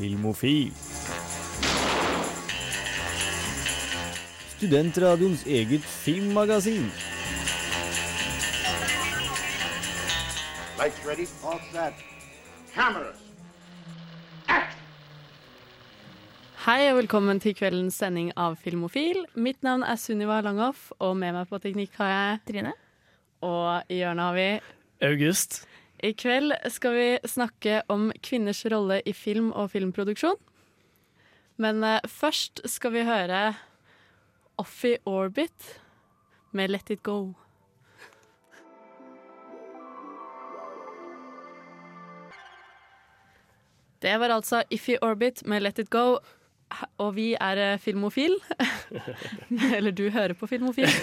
Filmofil. 0.00 0.72
Studentradioens 4.56 5.42
eget 5.46 5.84
filmmagasin. 5.84 6.86
Lights 10.78 11.06
ready, 11.06 11.26
all 11.44 11.60
set. 11.72 12.00
Cameras. 12.74 13.20
Hei 16.64 16.88
og 16.88 16.96
velkommen 17.02 17.40
til 17.40 17.52
kveldens 17.54 18.00
sending 18.00 18.32
av 18.40 18.56
Filmofil. 18.56 19.26
Mitt 19.36 19.60
navn 19.62 19.84
er 19.84 20.00
Sunniva 20.00 20.40
Langhoff, 20.40 20.94
og 20.96 21.16
med 21.20 21.36
meg 21.36 21.52
på 21.52 21.60
teknikk 21.60 22.00
har 22.00 22.14
jeg 22.14 22.44
Trine. 22.48 22.72
Og 23.44 23.92
i 23.92 24.00
hjørnet 24.00 24.30
har 24.30 24.40
vi 24.40 24.48
August. 25.12 25.66
I 26.02 26.14
kveld 26.16 26.54
skal 26.72 26.94
vi 26.96 27.08
snakke 27.28 27.82
om 27.92 28.08
kvinners 28.24 28.62
rolle 28.72 29.02
i 29.04 29.12
film 29.12 29.50
og 29.52 29.74
filmproduksjon. 29.74 30.38
Men 31.60 31.84
eh, 31.84 32.00
først 32.08 32.62
skal 32.72 32.94
vi 32.94 33.04
høre 33.04 33.42
Offy 34.60 34.94
Orbit 35.04 35.74
med 36.56 36.72
Let 36.72 36.90
It 36.90 37.02
Go. 37.04 37.34
Det 44.00 44.16
var 44.16 44.32
altså 44.32 44.62
Iffy 44.72 44.96
Orbit 45.04 45.44
med 45.44 45.60
Let 45.62 45.78
It 45.78 45.90
Go. 45.92 46.16
Og 47.02 47.14
vi 47.16 47.32
er 47.34 47.60
eh, 47.64 47.78
Filmofil. 47.82 48.36
Eller 49.76 49.94
du 49.96 50.06
hører 50.14 50.36
på 50.38 50.50
Filmofil. 50.50 50.88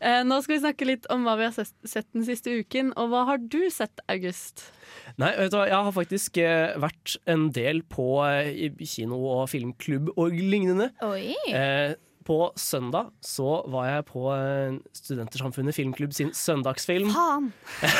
Eh, 0.00 0.22
Nå 0.24 0.38
skal 0.40 0.54
vi 0.54 0.60
snakke 0.62 0.86
litt 0.88 1.04
om 1.12 1.26
hva 1.26 1.34
vi 1.36 1.44
har 1.44 1.52
sett 1.60 2.06
den 2.16 2.22
siste 2.24 2.54
uken. 2.62 2.94
Og 2.96 3.10
hva 3.12 3.26
har 3.28 3.42
du 3.52 3.58
sett, 3.68 4.00
August? 4.08 4.62
Nei, 5.20 5.34
vet 5.36 5.52
du 5.52 5.58
hva, 5.58 5.66
jeg 5.68 5.76
har 5.76 5.92
faktisk 5.92 6.40
eh, 6.40 6.72
vært 6.80 7.18
en 7.28 7.50
del 7.52 7.82
på 7.84 8.06
kino 8.88 9.18
og 9.28 9.42
filmklubb 9.52 10.08
og 10.16 10.32
lignende. 10.40 10.88
Oi. 11.04 11.34
Eh, 11.52 11.92
på 12.26 12.38
søndag 12.58 13.10
så 13.24 13.60
var 13.72 13.86
jeg 13.88 14.06
på 14.10 14.24
eh, 14.34 14.76
Studentersamfunnet 14.96 15.76
Filmklubb 15.76 16.14
sin 16.16 16.32
søndagsfilm. 16.36 17.10
Faen! 17.14 17.50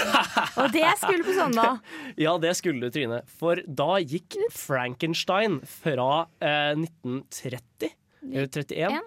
Og 0.60 0.72
det 0.74 0.86
skulle 1.00 1.26
på 1.26 1.36
søndag. 1.36 1.80
Ja, 2.24 2.36
det 2.42 2.52
skulle 2.58 2.86
du, 2.86 2.92
Trine. 2.94 3.22
For 3.40 3.62
da 3.64 3.96
gikk 4.02 4.36
Frankenstein 4.54 5.60
fra 5.68 6.26
eh, 6.42 6.74
1930, 6.76 7.94
eller 8.30 8.50
31. 8.50 9.00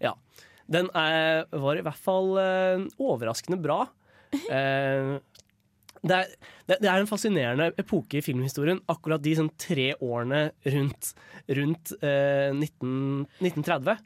Ja. 0.00 0.14
Den 0.70 0.86
er, 0.94 1.48
var 1.50 1.78
i 1.80 1.82
hvert 1.82 1.98
fall 1.98 2.36
eh, 2.40 2.86
overraskende 3.00 3.60
bra. 3.62 3.84
Eh, 4.30 5.16
det, 6.06 6.16
er, 6.16 6.34
det, 6.70 6.78
det 6.80 6.88
er 6.88 7.02
en 7.02 7.08
fascinerende 7.10 7.70
epoke 7.80 8.20
i 8.20 8.24
filmhistorien, 8.24 8.80
akkurat 8.90 9.22
de 9.24 9.34
sånn 9.36 9.50
tre 9.60 9.90
årene 10.00 10.46
rundt, 10.74 11.12
rundt 11.60 11.94
eh, 12.00 12.50
19, 12.56 13.26
1930. 13.42 14.04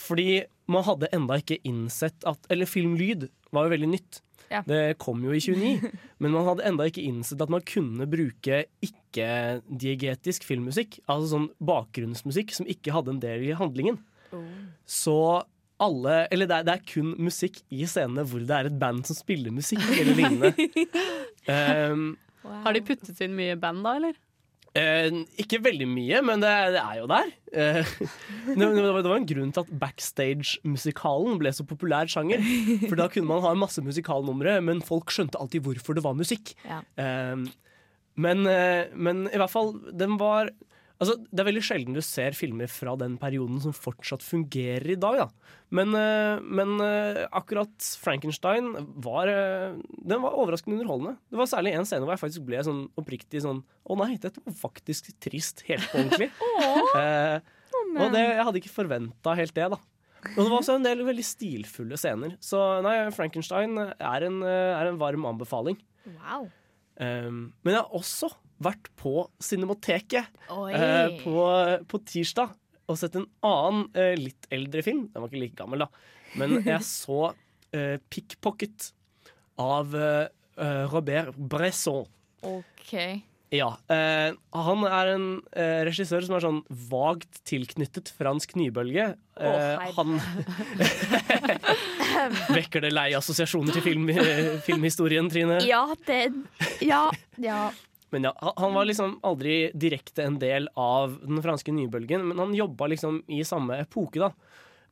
Fordi 0.00 0.28
man 0.72 0.86
hadde 0.86 1.10
enda 1.12 1.36
ikke 1.40 1.60
innsett 1.68 2.24
at 2.28 2.46
Eller 2.52 2.68
filmlyd 2.68 3.26
var 3.52 3.66
jo 3.66 3.74
veldig 3.74 3.90
nytt. 3.92 4.20
Ja. 4.50 4.60
Det 4.66 4.98
kom 5.02 5.22
jo 5.24 5.32
i 5.34 5.40
29, 5.40 5.90
men 6.22 6.34
man 6.34 6.46
hadde 6.48 6.66
enda 6.68 6.86
ikke 6.88 7.04
innsett 7.04 7.42
at 7.42 7.52
man 7.52 7.64
kunne 7.66 8.06
bruke 8.10 8.64
ikke-diegetisk 8.84 10.46
filmmusikk. 10.46 11.00
Altså 11.08 11.32
sånn 11.34 11.48
bakgrunnsmusikk 11.64 12.54
som 12.56 12.68
ikke 12.70 12.94
hadde 12.94 13.16
en 13.16 13.24
del 13.24 13.48
i 13.48 13.56
handlingen. 13.58 14.00
Så 14.88 15.44
alle 15.82 16.28
Eller 16.32 16.46
det 16.46 16.56
er, 16.56 16.66
det 16.66 16.74
er 16.74 16.84
kun 16.86 17.10
musikk 17.18 17.58
i 17.74 17.82
scenene 17.90 18.22
hvor 18.30 18.42
det 18.46 18.54
er 18.56 18.68
et 18.68 18.76
band 18.78 19.02
som 19.08 19.16
spiller 19.18 19.54
musikk, 19.54 19.82
eller 19.98 20.14
lignende. 20.20 20.52
Um, 21.48 22.14
Har 22.64 22.76
de 22.76 22.84
puttet 22.84 23.20
inn 23.24 23.34
mye 23.36 23.56
band 23.60 23.84
da, 23.86 23.96
eller? 24.00 24.20
Uh, 24.74 25.20
ikke 25.38 25.60
veldig 25.62 25.86
mye, 25.86 26.20
men 26.26 26.42
det, 26.42 26.52
det 26.74 26.80
er 26.82 26.96
jo 26.98 27.08
der. 27.10 27.28
Uh, 27.54 27.92
det, 28.58 28.70
det 28.74 28.94
var 29.06 29.18
en 29.18 29.28
grunn 29.30 29.52
til 29.54 29.62
at 29.62 29.74
backstage-musikalen 29.82 31.38
ble 31.42 31.52
så 31.54 31.66
populær 31.68 32.10
sjanger. 32.10 32.42
For 32.88 32.98
da 32.98 33.10
kunne 33.12 33.30
man 33.30 33.44
ha 33.46 33.54
masse 33.58 33.84
musikalnumre, 33.84 34.58
men 34.66 34.82
folk 34.84 35.14
skjønte 35.14 35.38
alltid 35.38 35.68
hvorfor 35.68 35.98
det 35.98 36.06
var 36.06 36.18
musikk. 36.18 36.56
Ja. 36.66 36.82
Uh, 36.98 37.46
men, 38.14 38.46
eh, 38.46 38.86
men 38.94 39.26
i 39.26 39.38
hvert 39.40 39.52
fall, 39.52 39.74
den 39.90 40.18
var 40.20 40.52
Altså, 41.04 41.18
det 41.28 41.42
er 41.42 41.48
veldig 41.50 41.62
sjelden 41.66 41.96
du 41.96 42.00
ser 42.04 42.36
filmer 42.36 42.70
fra 42.72 42.94
den 42.96 43.18
perioden 43.20 43.58
som 43.60 43.74
fortsatt 43.76 44.24
fungerer 44.24 44.94
i 44.94 44.96
dag. 45.00 45.18
Da. 45.20 45.56
Men, 45.76 45.92
eh, 45.98 46.40
men 46.40 46.78
eh, 46.80 47.24
akkurat 47.28 47.88
Frankenstein 48.00 48.70
var, 49.04 49.28
eh, 49.28 49.76
den 50.00 50.22
var 50.24 50.38
overraskende 50.40 50.78
underholdende. 50.78 51.18
Det 51.28 51.40
var 51.40 51.50
særlig 51.50 51.74
en 51.76 51.88
scene 51.88 52.06
hvor 52.06 52.14
jeg 52.14 52.22
faktisk 52.22 52.46
ble 52.48 52.62
sånn 52.64 52.86
oppriktig 53.00 53.44
sånn 53.44 53.60
Å 53.84 53.98
nei, 54.00 54.14
dette 54.16 54.40
var 54.40 54.56
faktisk 54.56 55.10
trist 55.20 55.64
helt 55.68 55.84
på 55.90 56.00
ordentlig. 56.02 56.32
Eh, 56.94 57.40
og 57.98 58.12
det, 58.14 58.20
jeg 58.22 58.44
hadde 58.46 58.58
ikke 58.60 58.70
forventa 58.70 59.32
helt 59.34 59.54
det, 59.56 59.66
da. 59.72 59.76
Og 60.30 60.38
det 60.38 60.44
var 60.46 60.60
også 60.60 60.76
en 60.78 60.84
del 60.86 61.02
veldig 61.06 61.24
stilfulle 61.26 61.98
scener. 61.98 62.36
Så 62.42 62.58
nei, 62.86 62.94
Frankenstein 63.14 63.74
er 63.82 64.26
en, 64.28 64.38
er 64.46 64.90
en 64.90 65.00
varm 65.00 65.26
anbefaling. 65.28 65.78
Wow. 66.06 66.46
Um, 66.94 67.50
men 67.66 67.74
jeg 67.74 67.82
har 67.82 67.98
også 67.98 68.30
vært 68.62 68.90
på 69.00 69.26
Cinemateket 69.42 70.28
eh, 70.50 71.16
på, 71.24 71.38
på 71.90 72.00
tirsdag 72.06 72.54
og 72.84 72.98
sett 73.00 73.16
en 73.16 73.26
annen 73.44 73.86
eh, 73.96 74.12
litt 74.20 74.46
eldre 74.52 74.82
film. 74.84 75.06
Den 75.12 75.24
var 75.24 75.30
ikke 75.30 75.40
like 75.40 75.58
gammel, 75.58 75.86
da. 75.86 75.88
Men 76.38 76.58
jeg 76.66 76.82
så 76.88 77.30
eh, 77.72 77.96
'Pickpocket' 78.10 78.90
av 79.60 79.94
eh, 79.96 80.26
eh, 80.58 80.82
Robert 80.92 81.36
Bresson. 81.36 82.04
OK. 82.44 82.92
Ja. 83.54 83.68
eh, 83.86 84.34
han 84.66 84.84
er 84.88 85.12
en 85.12 85.26
regissør 85.86 86.24
som 86.26 86.34
er 86.34 86.42
sånn 86.42 86.60
vagt 86.90 87.38
tilknyttet 87.46 88.10
fransk 88.18 88.56
nybølge. 88.58 89.12
Å, 89.38 89.52
han 89.94 90.16
Vekker 92.56 92.82
det 92.84 92.90
lei 92.94 93.08
assosiasjoner 93.16 93.76
til 93.78 93.84
film, 93.84 94.10
filmhistorien, 94.66 95.30
Trine? 95.30 95.60
Ja, 95.66 95.86
det 96.08 96.20
Ja. 96.82 97.06
ja. 97.38 97.68
Men 98.14 98.28
ja, 98.28 98.34
han- 98.40 98.74
var 98.76 98.86
liksom 98.86 99.18
aldri 99.26 99.72
direkte 99.74 100.22
en 100.24 100.38
del 100.38 100.68
av 100.78 101.18
den 101.24 101.42
franske 101.42 101.74
nybølgen, 101.74 102.22
men 102.28 102.38
han 102.38 102.54
jobba 102.54 102.86
liksom 102.92 103.22
i 103.28 103.42
samme 103.46 103.80
epoke, 103.82 104.22
da. 104.22 104.30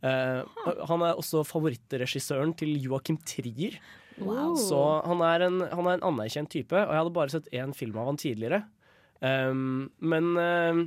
Uh, 0.03 0.43
han 0.89 1.05
er 1.07 1.15
også 1.15 1.45
favorittregissøren 1.47 2.57
til 2.59 2.75
Joachim 2.83 3.21
Trier. 3.23 3.77
Wow. 4.19 4.57
Så 4.59 4.81
han 5.07 5.23
er, 5.23 5.47
en, 5.47 5.61
han 5.63 5.87
er 5.87 6.01
en 6.01 6.09
anerkjent 6.11 6.51
type, 6.51 6.75
og 6.75 6.91
jeg 6.91 7.01
hadde 7.01 7.15
bare 7.15 7.33
sett 7.33 7.53
én 7.55 7.75
film 7.77 8.01
av 8.03 8.11
han 8.11 8.19
tidligere. 8.19 8.65
Um, 9.23 9.93
men 10.03 10.33
uh, 10.35 10.83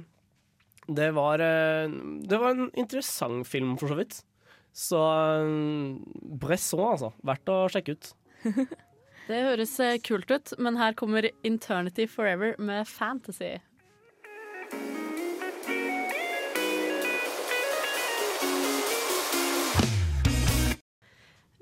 det 0.92 1.08
var 1.16 1.40
uh, 1.40 1.88
Det 2.28 2.36
var 2.42 2.52
en 2.52 2.68
interessant 2.76 3.48
film, 3.48 3.78
for 3.80 3.94
så 3.94 4.02
vidt. 4.02 4.20
Så 4.76 5.00
Bresson, 6.36 6.84
altså. 6.84 7.14
Verdt 7.24 7.54
å 7.54 7.62
sjekke 7.72 7.96
ut. 7.96 8.12
Det 9.26 9.38
høres 9.42 9.72
eh, 9.82 9.98
kult 10.06 10.30
ut, 10.30 10.52
men 10.62 10.78
her 10.78 10.94
kommer 10.98 11.26
Internity 11.44 12.06
Forever 12.06 12.54
med 12.62 12.86
Fantasy. 12.86 13.56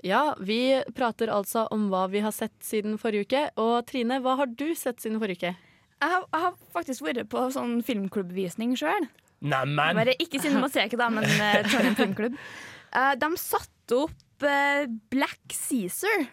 Ja, 0.04 0.34
vi 0.36 0.82
prater 0.92 1.32
altså 1.32 1.64
om 1.72 1.86
hva 1.88 2.04
vi 2.12 2.20
har 2.20 2.34
sett 2.36 2.58
siden 2.60 2.98
forrige 3.00 3.24
uke. 3.24 3.44
Og 3.56 3.86
Trine, 3.88 4.20
hva 4.20 4.36
har 4.42 4.52
du 4.52 4.74
sett 4.76 5.00
siden 5.00 5.16
forrige 5.22 5.40
uke? 5.40 5.54
Jeg 6.04 6.12
har, 6.12 6.26
jeg 6.28 6.42
har 6.42 6.58
faktisk 6.74 7.06
vært 7.06 7.30
på 7.32 7.46
sånn 7.54 7.78
filmklubbvisning 7.86 8.76
sjøl. 8.76 9.08
Neimen! 9.40 9.96
Bare 9.96 10.12
ikke 10.20 10.42
Cinemateket, 10.42 11.00
da, 11.00 11.08
men 11.12 11.24
uh, 11.24 11.62
Trondheim 11.64 11.96
Filmklubb. 11.96 12.36
Uh, 12.92 13.14
de 13.22 13.30
satte 13.40 14.02
opp 14.04 14.44
uh, 14.44 14.84
Black 15.12 15.40
Caesar, 15.48 16.28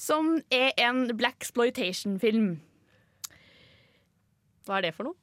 som 0.00 0.38
er 0.54 0.72
en 0.80 1.04
black 1.18 1.36
exploitation-film. 1.42 2.54
Hva 4.66 4.78
er 4.78 4.86
det 4.88 4.94
for 4.96 5.10
noe? 5.10 5.18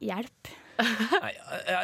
Hjelp. 0.00 0.52
Nei, 0.74 1.30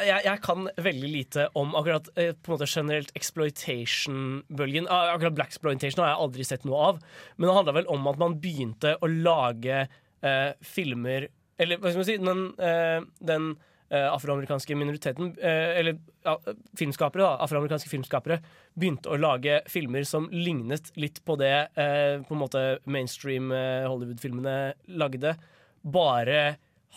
jeg, 0.03 0.23
jeg- 0.25 0.41
kan 0.43 0.65
veldig 0.83 1.09
lite 1.13 1.45
om 1.55 1.71
akkurat 1.79 2.09
eh, 2.19 2.33
på 2.35 2.51
en 2.51 2.57
måte 2.57 2.67
generelt 2.67 3.11
exploitation-bølgen. 3.15 4.87
Ah, 4.91 5.13
Akkurat 5.13 5.35
black 5.37 5.53
exploitation 5.53 6.03
har 6.03 6.11
jeg 6.13 6.23
aldri 6.25 6.43
sett 6.47 6.65
noe 6.67 6.81
av. 6.89 6.99
Men 7.37 7.47
det 7.47 7.55
handla 7.55 7.75
vel 7.79 7.87
om 7.93 8.07
at 8.11 8.19
man 8.19 8.35
begynte 8.43 8.97
å 8.99 9.07
lage 9.11 9.85
eh, 9.85 10.51
filmer 10.65 11.29
Eller 11.61 11.77
hva 11.77 11.91
skal 11.91 12.01
man 12.01 12.07
si 12.09 12.17
Den, 12.19 12.43
eh, 12.59 13.05
den 13.31 13.47
eh, 13.53 13.67
afroamerikanske 13.91 14.75
minoriteten 14.79 15.33
eh, 15.41 15.77
Eller 15.79 15.97
ja, 16.23 16.37
filmskapere, 16.79 17.25
da. 17.25 17.45
Afroamerikanske 17.45 17.91
filmskapere 17.91 18.39
begynte 18.79 19.11
å 19.11 19.19
lage 19.19 19.61
filmer 19.71 20.05
som 20.07 20.29
lignet 20.31 20.93
litt 20.95 21.19
på 21.27 21.35
det 21.41 21.55
eh, 21.75 22.21
på 22.23 22.35
en 22.35 22.41
måte 22.41 22.65
mainstream 22.85 23.51
eh, 23.51 23.87
Hollywood-filmene 23.89 24.73
lagde. 25.01 25.35
Bare 25.81 26.43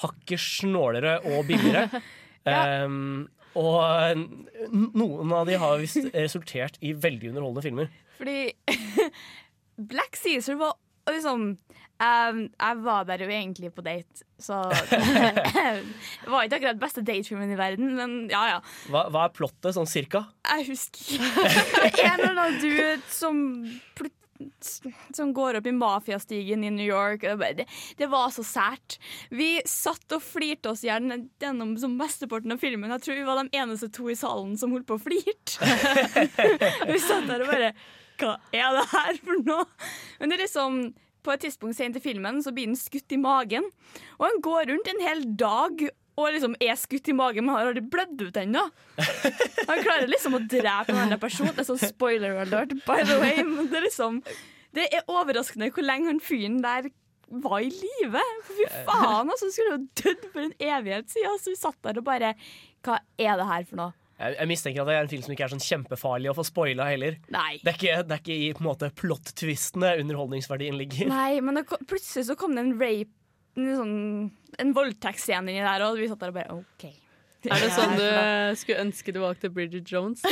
hakket 0.05 0.43
snålere 0.43 1.19
og 1.33 1.49
billigere. 1.51 1.89
Ehm, 2.45 3.23
og 3.57 4.19
noen 4.69 5.31
av 5.33 5.47
de 5.49 5.55
har 5.57 5.79
visst 5.81 6.11
resultert 6.13 6.75
i 6.85 6.91
veldig 6.93 7.31
underholdende 7.31 7.63
filmer. 7.65 7.87
Fordi 8.19 8.53
Black 9.95 10.19
Caesar 10.21 10.59
var 10.61 10.75
liksom 11.09 11.55
eh, 12.03 12.41
Jeg 12.51 12.81
var 12.85 13.07
der 13.09 13.25
jo 13.25 13.29
egentlig 13.31 13.71
på 13.75 13.85
date, 13.87 14.25
så 14.39 14.63
Det 14.71 16.31
var 16.33 16.47
ikke 16.47 16.61
akkurat 16.61 16.83
beste 16.83 17.05
datefilmen 17.07 17.55
i 17.55 17.61
verden, 17.61 17.95
men 17.99 18.19
ja 18.33 18.43
ja. 18.55 18.59
Hva, 18.91 19.07
hva 19.13 19.29
er 19.29 19.37
plottet, 19.37 19.75
sånn 19.77 19.89
cirka? 19.91 20.27
Jeg 20.49 20.69
husker 20.73 21.17
ikke. 21.17 22.05
En 22.11 22.21
eller 22.21 22.35
annen 22.35 22.61
dude 22.63 23.01
som 23.13 23.41
som 25.15 25.33
går 25.35 25.59
opp 25.59 25.67
i 25.67 25.73
mafiastigen 25.73 26.65
i 26.65 26.71
New 26.71 26.87
York. 26.87 27.23
Det, 27.23 27.67
det, 27.97 28.07
var 28.11 28.31
så 28.35 28.45
sært. 28.47 28.99
Vi 29.31 29.59
satt 29.69 30.17
og 30.17 30.23
flirte 30.25 30.73
oss 30.73 30.85
gjerne 30.85 31.25
gjennom 31.43 31.77
som 31.81 31.97
mesteparten 31.99 32.55
av 32.55 32.63
filmen. 32.63 32.93
Jeg 32.97 33.05
tror 33.05 33.21
vi 33.21 33.29
var 33.29 33.43
de 33.43 33.61
eneste 33.63 33.91
to 33.95 34.11
i 34.11 34.19
salen 34.19 34.57
som 34.61 34.75
holdt 34.75 34.89
på 34.91 34.99
å 34.99 35.05
flirte. 35.05 35.59
vi 36.93 37.01
satt 37.03 37.31
der 37.31 37.45
og 37.45 37.53
bare 37.53 37.73
Hva 38.21 38.37
er 38.55 38.77
det 38.77 38.85
her 38.93 39.23
for 39.23 39.47
noe? 39.47 39.65
Men 40.21 40.31
det 40.31 40.39
er 40.39 40.47
liksom 40.47 40.85
på 41.25 41.33
et 41.35 41.45
tidspunkt 41.47 41.79
sent 41.79 41.99
i 41.99 42.03
filmen 42.05 42.43
så 42.45 42.53
blir 42.55 42.69
han 42.71 42.79
skutt 42.79 43.15
i 43.17 43.21
magen. 43.21 43.67
Og 44.19 44.27
han 44.29 44.43
går 44.45 44.71
rundt 44.73 44.91
en 44.93 45.05
hel 45.05 45.23
dag 45.41 45.87
og 46.15 46.31
liksom 46.31 46.55
er 46.63 46.77
skutt 46.79 47.09
i 47.11 47.15
magen, 47.17 47.47
men 47.47 47.57
har 47.57 47.71
aldri 47.73 47.83
blødd 47.91 48.21
ut 48.29 48.37
ennå. 48.39 48.61
Han 49.69 49.81
klarer 49.83 50.07
liksom 50.07 50.37
å 50.39 50.43
drepe 50.47 50.93
en 50.95 51.01
annen 51.09 51.19
person. 51.19 51.49
Det 51.51 51.65
er 51.65 51.67
sånn 51.67 51.81
spoiler 51.83 52.37
alert, 52.45 52.77
by 52.87 53.01
the 53.03 53.17
way. 53.19 53.41
Men 53.43 53.67
det 53.73 53.81
er 53.81 53.87
liksom 53.89 54.21
Det 54.75 54.85
er 54.95 55.11
overraskende 55.11 55.73
hvor 55.75 55.87
lenge 55.87 56.13
han 56.13 56.23
fyren 56.23 56.61
der 56.63 56.87
var 57.43 57.65
i 57.65 57.73
live. 57.73 58.23
Fy 58.47 58.69
faen, 58.87 59.27
altså. 59.27 59.49
Han 59.49 59.55
skulle 59.57 59.75
jo 59.75 59.83
dødd 60.05 60.25
for 60.31 60.45
en 60.45 60.55
evighet 60.61 61.11
siden. 61.11 61.43
Så 61.43 61.51
vi 61.51 61.59
satt 61.59 61.81
der 61.83 61.99
og 61.99 62.07
bare 62.07 62.35
Hva 62.87 63.01
er 63.19 63.41
det 63.41 63.51
her 63.51 63.69
for 63.71 63.83
noe? 63.83 63.99
Jeg, 64.15 64.37
jeg 64.39 64.49
mistenker 64.51 64.85
at 64.85 64.89
det 64.89 64.95
er 64.95 65.05
en 65.05 65.11
film 65.11 65.23
som 65.25 65.35
ikke 65.35 65.47
er 65.47 65.53
sånn 65.57 65.65
kjempefarlig 65.65 66.31
å 66.31 66.37
få 66.39 66.45
spoila 66.47 66.87
heller. 66.87 67.17
Nei. 67.35 67.59
Det 67.65 67.73
er 67.73 67.79
ikke, 67.79 67.97
det 68.07 68.17
er 68.17 68.23
ikke 68.23 68.37
i 68.39 68.51
på 68.55 68.63
en 68.63 68.69
måte 68.69 68.91
plot-twistene 69.01 69.95
underholdningsverdien 70.05 70.79
ligger. 70.79 71.11
Nei, 71.11 71.41
men 71.45 71.59
det, 71.59 71.67
plutselig 71.91 72.29
så 72.31 72.37
kom 72.39 72.55
det 72.57 72.67
en 72.67 72.77
rape 72.81 73.11
En, 73.55 73.67
sånn, 73.79 74.31
en 74.59 74.71
voldtektsscene 74.75 75.53
inni 75.53 75.63
der, 75.63 75.83
og 75.87 75.99
vi 76.01 76.09
satt 76.11 76.23
der 76.25 76.33
og 76.33 76.39
bare 76.41 76.57
OK. 76.57 76.89
Er 77.53 77.61
det 77.61 77.69
sånn 77.77 77.93
du 77.99 78.07
skulle 78.57 78.83
ønske 78.87 79.13
du 79.15 79.21
valgte 79.23 79.51
Bridget 79.53 79.91
Jones? 79.93 80.25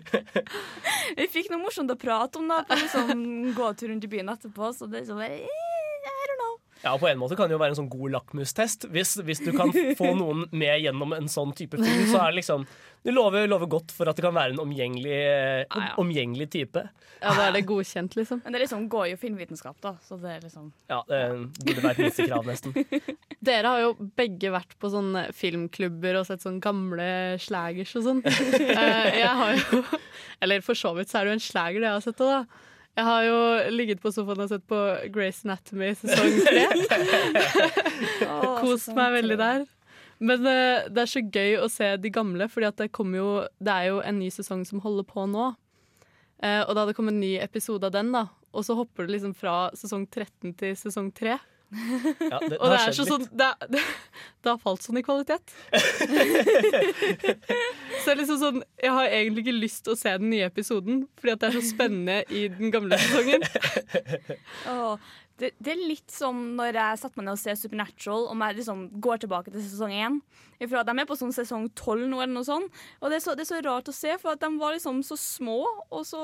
Vi 1.18 1.26
fikk 1.30 1.50
noe 1.52 1.60
morsomt 1.62 1.92
å 1.92 1.98
prate 2.00 2.40
om 2.40 2.48
da 2.50 2.62
på 2.66 2.78
liksom 2.78 3.12
gåtur 3.56 3.92
rundt 3.92 4.06
i 4.06 4.10
byen 4.10 4.32
etterpå, 4.32 4.72
så 4.74 4.88
det 4.90 5.02
er 5.02 5.06
så 5.10 5.18
bare 5.18 5.38
eh, 5.42 5.44
I 5.44 6.26
don't 6.30 6.40
know. 6.40 6.54
Ja, 6.82 6.98
På 6.98 7.08
en 7.08 7.18
måte 7.20 7.36
kan 7.36 7.50
det 7.50 7.56
jo 7.56 7.60
være 7.60 7.74
en 7.74 7.80
sånn 7.82 7.90
god 7.92 8.14
lakmustest. 8.14 8.86
Hvis, 8.92 9.18
hvis 9.26 9.42
du 9.44 9.50
kan 9.56 9.72
få 9.98 10.14
noen 10.20 10.46
med 10.50 10.80
gjennom 10.80 11.12
en 11.16 11.28
sånn 11.28 11.52
type 11.56 11.76
film, 11.80 12.06
så 12.08 12.22
er 12.22 12.32
det 12.32 12.40
liksom 12.40 12.64
Du 13.04 13.10
lover, 13.12 13.46
lover 13.48 13.68
godt 13.72 13.92
for 13.96 14.08
at 14.08 14.16
det 14.16 14.24
kan 14.24 14.36
være 14.36 14.54
en 14.54 14.62
omgjengelig, 14.64 15.18
ja. 15.66 15.90
omgjengelig 16.00 16.50
type. 16.52 16.84
Ja, 17.20 17.34
da 17.36 17.46
er 17.46 17.54
det 17.56 17.66
godkjent, 17.68 18.16
liksom. 18.16 18.40
Men 18.44 18.56
det 18.56 18.62
liksom 18.62 18.86
går 18.92 19.10
jo 19.12 19.18
filmvitenskap, 19.20 19.76
da, 19.84 19.94
så 20.04 20.16
det 20.20 20.34
er 20.36 20.46
liksom 20.46 20.70
Ja, 20.88 21.02
Det 21.08 21.20
burde 21.66 21.84
være 21.84 21.92
et 21.92 22.02
minstekrav, 22.06 22.48
nesten. 22.48 22.76
Dere 23.50 23.74
har 23.74 23.84
jo 23.84 24.08
begge 24.16 24.52
vært 24.52 24.72
på 24.80 24.92
sånne 24.92 25.26
filmklubber 25.36 26.20
og 26.20 26.26
sett 26.28 26.44
sånne 26.44 26.64
gamle 26.64 27.10
slagers 27.40 27.94
og 28.00 28.08
sånn. 28.08 28.24
Eh, 28.70 29.06
jeg 29.18 29.30
har 29.36 29.56
jo 29.56 29.80
Eller 30.44 30.62
for 30.64 30.78
så 30.78 30.92
vidt 30.96 31.10
så 31.10 31.18
er 31.18 31.26
det 31.26 31.32
jo 31.32 31.38
en 31.38 31.42
slager, 31.42 31.80
det 31.82 31.88
jeg 31.88 31.96
har 31.96 32.04
sett 32.04 32.20
da. 32.20 32.42
Jeg 32.98 33.06
har 33.06 33.24
jo 33.24 33.36
ligget 33.72 34.00
på 34.02 34.10
sofaen 34.12 34.42
og 34.44 34.50
sett 34.50 34.64
på 34.68 34.78
Grace 35.14 35.46
Anatomy 35.46 35.92
sesong 35.96 36.40
tre. 36.44 36.64
Kost 38.62 38.90
meg 38.96 39.14
veldig 39.20 39.38
der. 39.40 39.68
Men 40.20 40.44
eh, 40.44 40.88
det 40.92 41.04
er 41.04 41.08
så 41.08 41.22
gøy 41.22 41.54
å 41.62 41.68
se 41.72 41.94
de 41.96 42.10
gamle, 42.12 42.48
for 42.52 42.66
det, 42.66 42.90
det 42.90 43.72
er 43.72 43.86
jo 43.88 44.02
en 44.04 44.18
ny 44.20 44.28
sesong 44.34 44.66
som 44.68 44.82
holder 44.84 45.06
på 45.08 45.24
nå. 45.30 45.46
Eh, 46.44 46.60
og 46.66 46.74
da 46.76 46.84
det 46.88 46.96
kom 46.98 47.08
en 47.08 47.22
ny 47.22 47.38
episode 47.40 47.88
av 47.88 47.94
den, 47.94 48.12
da, 48.12 48.26
og 48.52 48.66
så 48.66 48.76
hopper 48.76 49.06
det 49.06 49.16
liksom 49.16 49.32
fra 49.38 49.70
sesong 49.76 50.04
13 50.10 50.52
til 50.60 50.76
sesong 50.76 51.08
3. 51.16 51.38
Ja, 51.70 52.38
det, 52.42 52.56
Og 52.60 52.66
det 52.72 52.78
er 52.80 52.94
så 52.96 53.04
sånn 53.06 53.26
det, 53.30 53.46
er- 53.46 53.68
det, 53.74 53.82
det 54.42 54.50
har 54.50 54.58
falt 54.62 54.82
sånn 54.82 54.98
i 54.98 55.04
kvalitet. 55.06 55.52
så 58.00 58.04
det 58.04 58.12
er 58.14 58.18
liksom 58.20 58.38
sånn 58.40 58.60
Jeg 58.82 58.92
har 58.96 59.06
egentlig 59.12 59.44
ikke 59.46 59.56
lyst 59.60 59.84
til 59.86 59.94
å 59.94 59.98
se 60.00 60.12
den 60.18 60.30
nye 60.32 60.48
episoden, 60.50 61.04
fordi 61.20 61.34
at 61.36 61.42
det 61.44 61.50
er 61.50 61.56
så 61.58 61.64
spennende 61.70 62.18
i 62.32 62.46
den 62.52 62.72
gamle 62.74 62.98
sesongen. 63.00 63.44
Åh, 64.70 64.94
det, 65.40 65.50
det 65.62 65.72
er 65.72 65.80
litt 65.88 66.12
som 66.12 66.38
når 66.58 66.76
jeg 66.78 67.00
satte 67.00 67.18
meg 67.18 67.26
ned 67.26 67.34
og 67.36 67.40
ser 67.40 67.56
Supernatural, 67.58 68.26
om 68.32 68.44
jeg 68.44 68.58
liksom 68.60 68.82
går 69.02 69.22
tilbake 69.22 69.52
til 69.54 69.64
sesong 69.64 69.94
én. 69.96 70.18
Ifra 70.60 70.82
De 70.84 70.92
er 70.92 71.08
på 71.08 71.16
sånn 71.16 71.32
sesong 71.34 71.70
tolv 71.78 72.04
nå, 72.04 72.20
eller 72.20 72.34
noe 72.34 72.46
sånt. 72.46 72.68
Og 73.00 73.08
det 73.08 73.20
er, 73.20 73.24
så, 73.24 73.36
det 73.38 73.46
er 73.46 73.50
så 73.50 73.62
rart 73.64 73.88
å 73.88 73.96
se, 73.96 74.12
for 74.20 74.34
at 74.34 74.42
de 74.44 74.50
var 74.60 74.76
liksom 74.76 75.00
så 75.06 75.16
små 75.20 75.62
og 75.88 76.04
så, 76.08 76.22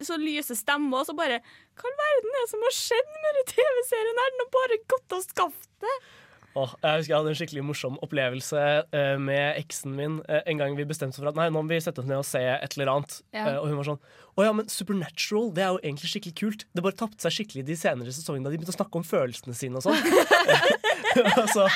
så 0.00 0.18
lyse 0.20 0.56
stemmer. 0.56 1.02
Og 1.02 1.10
så 1.10 1.16
bare 1.18 1.42
Hva 1.78 1.92
i 1.92 2.00
verden 2.00 2.32
er 2.32 2.42
det 2.46 2.50
som 2.54 2.66
har 2.66 2.76
skjedd 2.76 3.14
med 3.18 3.38
den 3.38 3.48
TV-serien 3.52 4.24
her? 4.24 4.34
Den 4.34 4.44
har 4.46 4.52
bare 4.58 4.82
gått 4.96 5.16
av 5.18 5.24
skaftet. 5.28 6.10
Åh, 6.52 6.72
jeg 6.82 7.00
husker 7.00 7.12
jeg 7.12 7.16
hadde 7.16 7.30
en 7.32 7.38
skikkelig 7.38 7.62
morsom 7.64 7.94
opplevelse 8.04 8.62
uh, 8.92 9.16
med 9.20 9.56
eksen 9.56 9.94
min 9.96 10.18
uh, 10.26 10.42
en 10.44 10.58
gang 10.60 10.74
vi 10.76 10.84
bestemte 10.88 11.16
oss 11.16 11.22
for 11.22 11.30
at 11.30 11.38
nei, 11.38 11.46
nå 11.48 11.62
må 11.62 11.72
vi 11.72 11.78
sette 11.80 12.02
oss 12.02 12.08
ned 12.08 12.20
og 12.20 12.28
se 12.28 12.42
et 12.42 12.76
eller 12.76 12.92
annet. 12.92 13.14
Ja. 13.32 13.46
Uh, 13.46 13.62
og 13.62 13.70
hun 13.70 13.78
var 13.80 13.88
sånn 13.88 14.02
Å 14.32 14.44
ja, 14.46 14.52
men 14.56 14.68
Supernatural 14.72 15.50
det 15.52 15.60
er 15.64 15.74
jo 15.74 15.80
egentlig 15.82 16.08
skikkelig 16.14 16.36
kult. 16.40 16.62
Det 16.72 16.84
bare 16.84 16.96
tapte 16.96 17.20
seg 17.26 17.34
skikkelig 17.36 17.66
de 17.68 17.76
senere 17.76 18.14
sesongene 18.16 18.46
da 18.46 18.52
de 18.54 18.60
begynte 18.60 18.72
å 18.72 18.78
snakke 18.78 19.00
om 19.00 19.04
følelsene 19.04 19.56
sine 19.56 19.76
og 19.76 19.84
sånn. 19.84 19.98
og, 21.36 21.48
så, 21.56 21.66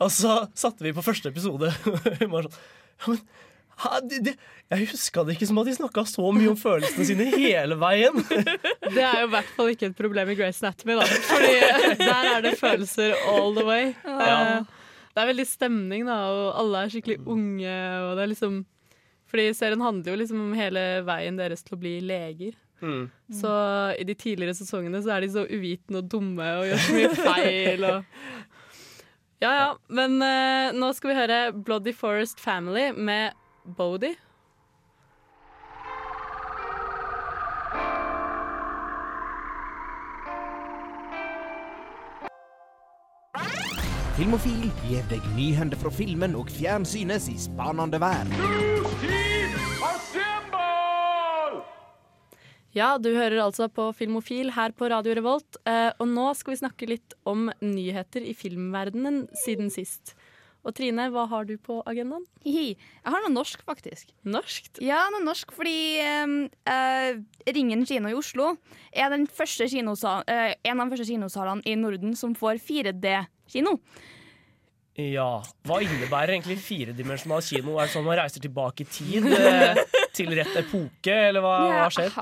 og 0.00 0.12
så 0.14 0.36
satte 0.56 0.86
vi 0.86 0.94
på 0.96 1.04
første 1.04 1.32
episode, 1.34 1.68
og 1.84 1.98
sånn 2.00 2.52
Ja, 3.02 3.12
men 3.12 3.22
ha, 3.82 3.98
det, 4.04 4.18
det, 4.22 4.32
jeg 4.70 4.86
huska 4.92 5.22
det 5.26 5.34
ikke 5.34 5.46
som 5.48 5.58
at 5.58 5.66
de 5.66 5.72
snakka 5.74 6.02
så 6.06 6.28
mye 6.36 6.50
om 6.52 6.58
følelsene 6.60 7.06
sine 7.08 7.24
hele 7.32 7.74
veien. 7.80 8.20
Det 8.28 9.00
er 9.00 9.22
jo 9.24 9.26
i 9.26 9.32
hvert 9.32 9.48
fall 9.56 9.70
ikke 9.72 9.88
et 9.88 9.96
problem 9.98 10.28
i 10.30 10.36
Grace 10.38 10.60
Anatomy, 10.62 10.98
da. 11.00 11.06
Fordi 11.26 11.54
der 12.02 12.28
er 12.34 12.44
det 12.44 12.52
følelser 12.60 13.16
all 13.32 13.56
the 13.56 13.64
way. 13.66 13.88
Ja. 14.04 14.28
Eh, 14.60 14.78
Det 15.16 15.20
er 15.24 15.28
veldig 15.32 15.44
stemning, 15.48 16.04
da, 16.08 16.18
og 16.36 16.60
alle 16.62 16.84
er 16.86 16.92
skikkelig 16.94 17.18
unge. 17.26 17.72
Og 18.04 18.12
det 18.16 18.22
er 18.22 18.30
liksom 18.36 18.60
Fordi 19.32 19.48
serien 19.56 19.80
handler 19.80 20.12
jo 20.12 20.20
liksom 20.20 20.40
om 20.44 20.56
hele 20.56 20.82
veien 21.08 21.38
deres 21.40 21.64
til 21.64 21.78
å 21.78 21.80
bli 21.80 21.96
leger. 22.04 22.58
Mm. 22.82 23.06
Så 23.32 23.52
i 23.98 24.04
de 24.04 24.14
tidligere 24.18 24.54
sesongene 24.58 25.00
så 25.02 25.14
er 25.14 25.24
de 25.24 25.30
så 25.32 25.46
uvitende 25.46 26.02
og 26.02 26.10
dumme 26.12 26.48
og 26.58 26.66
gjør 26.68 26.82
så 26.84 26.96
mye 26.98 27.12
feil. 27.30 27.86
Og 27.88 28.04
ja, 29.42 29.52
ja. 29.54 29.70
Men 29.88 30.18
uh, 30.20 30.74
nå 30.76 30.92
skal 30.94 31.12
vi 31.12 31.16
høre 31.22 31.40
Bloody 31.56 31.96
Forest 31.96 32.42
Family 32.42 32.90
med 32.92 33.32
Bodie. 33.64 34.18
Filmofil 44.12 44.68
gir 44.84 45.02
deg 45.10 45.24
nyhender 45.34 45.80
fra 45.80 45.90
filmen 45.90 46.36
og 46.38 46.50
fjernsynets 46.52 47.30
i 47.32 47.38
spanende 47.40 47.98
vær. 47.98 48.28
Ja, 52.72 52.94
du 52.96 53.10
hører 53.12 53.42
altså 53.44 53.66
på 53.68 53.90
Filmofil 53.92 54.54
her 54.56 54.72
på 54.72 54.88
Radio 54.88 55.12
Revolt. 55.18 55.58
Eh, 55.68 55.90
og 56.00 56.08
nå 56.08 56.30
skal 56.38 56.54
vi 56.54 56.60
snakke 56.62 56.88
litt 56.88 57.16
om 57.28 57.50
nyheter 57.60 58.24
i 58.24 58.32
filmverdenen 58.36 59.26
siden 59.42 59.68
sist. 59.72 60.14
Og 60.64 60.72
Trine, 60.78 61.08
hva 61.12 61.26
har 61.28 61.44
du 61.44 61.56
på 61.60 61.80
agendaen? 61.90 62.24
Hihi. 62.46 62.72
Jeg 62.78 63.12
har 63.12 63.24
noe 63.24 63.34
norsk, 63.34 63.64
faktisk. 63.66 64.14
Norskt? 64.24 64.80
Ja, 64.80 65.02
noe 65.12 65.20
norsk 65.26 65.52
fordi 65.52 65.98
eh, 66.00 67.20
Ringen 67.52 67.84
kino 67.88 68.08
i 68.08 68.16
Oslo 68.16 68.54
er 68.88 69.12
den 69.12 69.26
første 69.28 69.68
kinosal, 69.68 70.24
uh, 70.30 70.54
en 70.64 70.80
av 70.80 70.88
de 70.88 70.94
første 70.94 71.10
kinosalene 71.10 71.66
i 71.68 71.76
Norden 71.76 72.16
som 72.16 72.32
får 72.38 72.62
4D-kino. 72.62 73.76
Ja, 75.00 75.40
Hva 75.64 75.78
innebærer 75.80 76.34
egentlig 76.34 76.58
firedimensjonal 76.60 77.40
kino? 77.46 77.78
Er 77.80 77.88
det 77.88 77.94
sånn 77.94 78.04
man 78.04 78.18
reiser 78.18 78.42
tilbake 78.44 78.84
i 78.84 78.88
tid? 78.92 79.24
eh, 79.38 79.80
Til 80.12 80.28
rett 80.36 80.58
epoke, 80.60 81.14
eller 81.30 81.40
hva, 81.40 81.54
hva 81.72 81.86
skjer? 81.94 82.12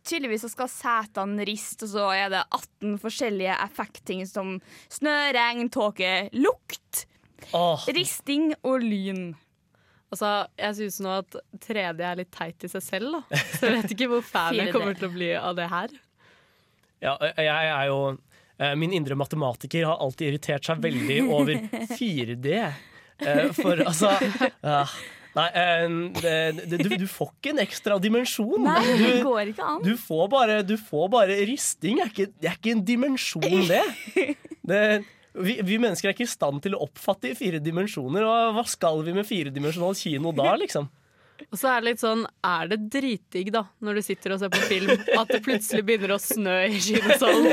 Tydeligvis 0.00 0.46
så 0.46 0.48
skal 0.48 0.70
setene 0.72 1.44
riste, 1.44 1.84
og 1.84 1.92
så 1.92 2.06
er 2.16 2.32
det 2.32 2.40
18 2.46 2.94
forskjellige 3.02 3.58
effektting 3.66 4.24
som 4.28 4.54
snø, 4.88 5.12
regn, 5.36 5.68
tåke, 5.72 6.30
lukt, 6.32 7.04
Åh, 7.52 7.84
risting 7.92 8.54
og 8.62 8.80
lyn. 8.80 9.34
Altså, 10.10 10.30
jeg 10.58 10.78
syns 10.80 10.98
nå 11.04 11.12
at 11.20 11.36
3D 11.62 12.00
er 12.08 12.16
litt 12.18 12.32
teit 12.34 12.64
i 12.64 12.72
seg 12.72 12.82
selv, 12.82 13.18
da. 13.20 13.42
Så 13.52 13.68
jeg 13.68 13.76
vet 13.76 13.94
ikke 13.94 14.08
hvor 14.14 14.24
fan 14.26 14.56
jeg 14.56 14.72
kommer 14.72 14.96
til 14.96 15.10
å 15.10 15.12
bli 15.12 15.30
av 15.36 15.60
det 15.60 15.68
her. 15.70 15.92
ja, 17.04 17.14
jeg 17.36 17.68
er 17.68 17.84
jo 17.92 18.00
eh, 18.16 18.29
Min 18.76 18.92
indre 18.92 19.16
matematiker 19.16 19.86
har 19.88 20.02
alltid 20.04 20.32
irritert 20.32 20.66
seg 20.68 20.82
veldig 20.84 21.20
over 21.32 21.54
4D. 22.00 22.58
Eh, 23.20 23.46
For 23.56 23.80
altså 23.84 24.10
ah, 24.64 24.92
Nei, 25.36 25.46
eh, 25.54 26.56
det, 26.66 26.80
du, 26.82 26.88
du 26.98 27.06
får 27.06 27.30
ikke 27.36 27.52
en 27.52 27.62
ekstra 27.62 27.98
dimensjon. 28.02 28.64
Nei, 28.66 28.80
det 28.98 29.20
går 29.22 29.52
ikke 29.52 29.66
an. 29.76 29.84
du, 29.86 29.92
får 30.00 30.26
bare, 30.32 30.56
du 30.66 30.74
får 30.80 31.06
bare 31.12 31.36
risting. 31.46 32.00
Det 32.00 32.06
er 32.06 32.12
ikke, 32.14 32.28
det 32.42 32.50
er 32.50 32.58
ikke 32.58 32.74
en 32.74 32.84
dimensjon, 32.88 33.68
det. 33.70 33.84
det 34.72 34.82
vi, 35.38 35.60
vi 35.62 35.76
mennesker 35.78 36.10
er 36.10 36.16
ikke 36.16 36.26
i 36.26 36.30
stand 36.32 36.58
til 36.64 36.74
å 36.74 36.82
oppfatte 36.88 37.30
i 37.30 37.36
fire 37.38 37.60
dimensjoner. 37.62 38.26
Og 38.26 38.56
hva 38.56 38.64
skal 38.66 39.04
vi 39.06 39.14
med 39.14 39.28
firedimensjonal 39.28 39.94
kino 39.98 40.32
da, 40.34 40.56
liksom? 40.58 40.90
Og 41.48 41.58
så 41.58 41.70
er 41.72 41.80
det 41.80 41.88
litt 41.90 42.02
sånn, 42.02 42.24
er 42.44 42.68
det 42.70 42.78
dritdigg 42.92 43.50
da, 43.54 43.62
når 43.84 43.98
du 43.98 44.02
sitter 44.04 44.34
og 44.34 44.42
ser 44.42 44.50
på 44.52 44.60
film, 44.68 44.90
at 45.16 45.30
det 45.32 45.40
plutselig 45.46 45.82
begynner 45.88 46.14
å 46.14 46.18
snø 46.22 46.56
i 46.68 46.80
kinosalen? 46.84 47.50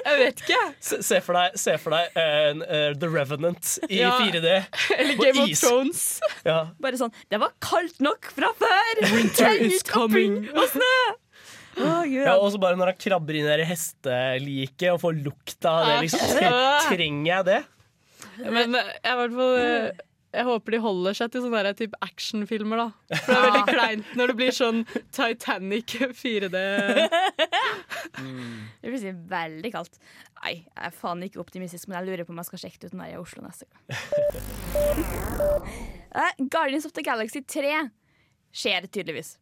Jeg 0.00 0.20
vet 0.22 0.42
ikke. 0.44 0.60
Se, 0.82 1.00
se 1.06 1.20
for 1.24 1.38
deg, 1.38 1.56
se 1.60 1.74
for 1.82 1.96
deg 1.96 2.16
uh, 2.16 2.92
The 3.00 3.10
Revenant 3.10 3.72
i 3.88 4.00
Ja. 4.00 4.12
4D. 4.20 4.52
Eller 4.96 5.18
Game 5.20 5.44
of. 5.44 5.54
Thrones. 5.60 6.04
Ja. 6.46 6.60
Bare 6.80 6.98
sånn 7.00 7.12
Det 7.30 7.40
var 7.42 7.52
kaldt 7.62 7.98
nok 8.04 8.30
fra 8.36 8.52
før! 8.58 9.02
Winter 9.12 9.58
is 9.66 9.82
coming. 9.86 10.44
Og 10.54 10.70
snø! 10.72 10.94
Oh, 11.80 12.02
Ja, 12.10 12.34
og 12.36 12.50
så 12.52 12.58
bare 12.60 12.76
når 12.76 12.92
han 12.92 13.00
krabber 13.00 13.36
inn 13.38 13.46
i 13.46 13.58
det 13.60 13.66
hesteliket 13.68 14.90
og 14.92 15.00
får 15.04 15.20
lukta 15.24 15.70
av 15.72 15.86
det, 15.88 15.98
liksom. 16.06 16.40
Trenger 16.88 17.30
jeg 17.30 17.46
det? 17.48 17.60
Men 18.50 18.74
jeg, 18.76 18.96
er 19.04 19.12
i 19.14 19.18
hvert 19.20 19.36
fall, 19.36 19.54
eh, 19.60 20.04
jeg 20.30 20.46
håper 20.46 20.70
de 20.76 20.78
holder 20.84 21.16
seg 21.18 21.26
til 21.32 21.42
sånne 21.42 21.72
type 21.78 21.96
actionfilmer, 22.06 22.76
da. 22.78 22.88
For 23.24 23.32
det 23.32 23.36
er 23.36 23.46
veldig 23.46 23.74
kleint 23.74 24.08
når 24.18 24.26
det 24.30 24.36
blir 24.38 24.52
sånn 24.54 24.78
Titanic 25.10 25.88
4D. 26.20 26.56
Det 28.80 28.88
blir 28.92 29.16
veldig 29.32 29.70
kaldt. 29.74 29.94
Nei, 30.40 30.54
jeg 30.62 30.84
er 30.86 30.92
faen 30.94 31.24
ikke 31.26 31.42
optimistisk, 31.42 31.84
men 31.90 31.96
jeg 31.98 32.06
lurer 32.08 32.24
på 32.28 32.32
om 32.34 32.40
jeg 32.40 32.48
skal 32.52 32.62
sjekke 32.62 32.78
det 32.82 32.88
ut 32.92 32.98
når 32.98 33.04
jeg 33.10 33.16
er 33.16 33.18
i 33.18 33.24
Oslo 33.24 33.40
neste 33.46 33.64
gang. 33.66 33.82
Eh, 36.10 36.32
Guardians 36.50 36.82
of 36.88 36.90
the 36.90 37.04
Galaxy 37.06 37.38
3 37.46 37.86
skjer 38.50 38.82
tydeligvis. 38.90 39.38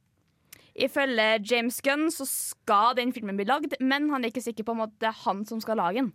Ifølge 0.76 1.40
James 1.48 1.80
Gunn 1.80 2.12
så 2.12 2.26
skal 2.28 2.92
den 2.98 3.08
filmen 3.16 3.38
bli 3.38 3.46
lagd, 3.48 3.72
men 3.80 4.10
han 4.12 4.20
er 4.20 4.28
ikke 4.28 4.44
sikker 4.44 4.68
på 4.68 4.74
om 4.76 4.84
at 4.84 4.92
det 5.00 5.08
er 5.08 5.22
han 5.24 5.48
som 5.48 5.62
skal 5.64 5.80
lage 5.80 5.96
den. 6.02 6.10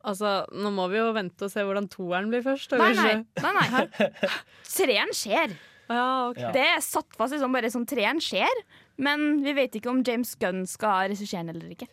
Altså, 0.00 0.30
nå 0.56 0.70
må 0.72 0.86
vi 0.88 0.96
jo 1.00 1.10
vente 1.12 1.44
og 1.44 1.52
se 1.52 1.64
hvordan 1.66 1.88
toeren 1.92 2.30
blir 2.32 2.44
først. 2.44 2.72
Nei, 2.80 2.92
nei. 2.96 3.16
nei, 3.44 3.66
nei. 3.74 4.08
Treeren 4.76 5.12
skjer. 5.16 5.52
Ja, 5.90 6.30
okay. 6.30 6.44
Ja. 6.46 6.52
Det 6.54 6.66
er 6.76 6.82
satt 6.84 7.16
fast 7.18 7.34
liksom 7.34 7.54
bare 7.54 7.70
sånn 7.72 7.86
treeren 7.88 8.20
skjer, 8.22 8.62
men 9.02 9.40
vi 9.44 9.54
vet 9.56 9.74
ikke 9.76 9.90
om 9.90 10.04
James 10.06 10.36
Gunn 10.40 10.62
skal 10.70 11.10
regissere 11.10 11.42
den 11.42 11.56
eller 11.56 11.72
ikke. 11.74 11.88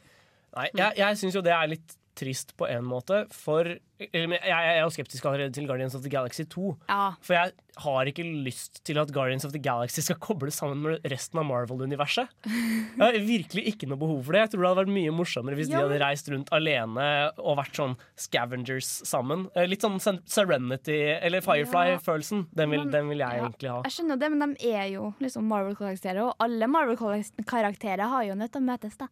Nei, 0.58 0.68
jeg, 0.72 0.98
jeg 1.02 1.20
syns 1.20 1.38
jo 1.38 1.44
det 1.46 1.54
er 1.56 1.72
litt 1.74 1.98
trist 2.18 2.56
på 2.60 2.68
en 2.70 2.86
måte, 2.88 3.24
for 3.34 3.78
jeg, 3.98 4.40
er 4.46 4.84
jo 4.84 4.92
skeptisk 4.94 5.26
allerede 5.26 5.56
til 5.56 5.66
Guardians 5.66 5.96
of 5.98 6.04
the 6.04 6.10
Galaxy 6.14 6.44
2. 6.46 6.68
Ja, 6.90 7.16
For 7.26 7.34
jeg 7.34 7.54
har 7.82 8.10
ikke 8.12 8.26
lyst 8.46 8.84
til 8.86 9.00
at 9.02 9.10
Guardians 9.14 9.46
of 9.48 9.54
the 9.56 9.62
Galaxy 9.62 10.04
skal 10.06 10.20
kobles 10.28 10.60
sammen 10.62 10.84
med 10.84 11.08
resten 11.10 11.40
av 11.42 11.48
Marvel-universet. 11.50 12.30
Jeg 12.46 13.02
har 13.02 13.18
virkelig 13.26 13.64
ikke 13.74 13.90
noe 13.90 13.98
behov 14.02 14.22
for 14.28 14.38
det. 14.38 14.44
Jeg 14.46 14.52
tror 14.54 14.62
det 14.66 14.70
hadde 14.70 14.84
vært 14.84 14.94
mye 15.00 15.16
morsommere 15.18 15.58
hvis 15.58 15.72
Ja. 15.72 15.80
de 15.80 15.88
hadde 15.88 16.02
reist 16.04 16.30
rundt 16.34 16.52
alene 16.54 17.08
og 17.42 17.58
vært 17.58 17.80
sånn 17.82 17.96
scavengers 18.22 18.92
sammen. 19.10 19.48
Eh, 19.58 19.66
Litt 19.70 19.86
sånn 19.86 19.98
Serenity 20.02 21.00
eller 21.18 21.42
Firefly-følelsen. 21.46 22.46
Den, 22.54 22.78
den 22.94 23.10
vil 23.10 23.24
jeg 23.26 23.42
ja. 23.42 23.48
egentlig 23.48 23.72
ha. 23.74 23.80
Jeg 23.88 23.98
skjønner 23.98 24.22
det, 24.22 24.32
men 24.36 24.54
de 24.58 24.74
er 24.78 24.92
jo 24.94 25.14
liksom 25.24 25.48
Marvel-karakterer, 25.50 26.22
og 26.28 26.36
alle 26.44 26.70
Marvel-karakterer 26.70 28.14
har 28.14 28.30
jo 28.30 28.38
nødt 28.38 28.54
til 28.54 28.62
å 28.62 28.70
møtes, 28.70 28.98
da. 29.02 29.10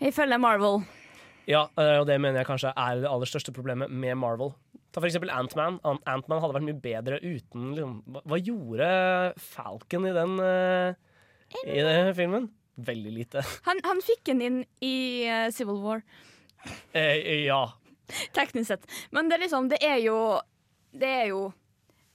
Ifølge 0.00 0.38
Marvel. 0.40 0.82
Ja, 1.48 1.64
eh, 1.80 1.96
og 2.00 2.06
det 2.06 2.18
mener 2.20 2.40
jeg 2.42 2.48
kanskje 2.50 2.72
er 2.76 3.00
det 3.00 3.08
aller 3.10 3.26
største 3.30 3.52
problemet 3.56 3.90
med 3.90 4.16
Marvel. 4.20 4.52
Ta 4.92 5.00
for 5.00 5.06
eksempel 5.08 5.30
Ant-Man. 5.30 5.78
Ant- 5.86 6.02
Ant-Man 6.10 6.40
hadde 6.42 6.56
vært 6.58 6.66
mye 6.66 6.80
bedre 6.82 7.20
uten 7.22 7.70
liksom, 7.76 7.96
hva, 8.10 8.22
hva 8.26 8.38
gjorde 8.42 8.88
Falcon 9.40 10.06
i 10.10 10.14
den, 10.16 10.34
eh, 10.42 10.94
i 11.66 11.78
den 11.86 12.12
filmen? 12.18 12.50
Veldig 12.80 13.12
lite. 13.12 13.42
Han, 13.68 13.80
han 13.84 14.00
fikk 14.04 14.22
den 14.30 14.40
inn 14.46 14.58
i 14.82 14.94
uh, 15.28 15.48
Civil 15.54 15.80
War, 15.84 16.02
Eh, 16.92 17.44
ja. 17.46 17.62
teknisk 18.36 18.68
sett. 18.74 18.84
Men 19.14 19.28
det 19.30 19.38
er 19.38 19.44
liksom, 19.46 19.68
det 19.70 19.78
er 19.86 19.96
jo 20.02 20.16
Det 20.92 21.08
er 21.08 21.26
jo 21.30 21.44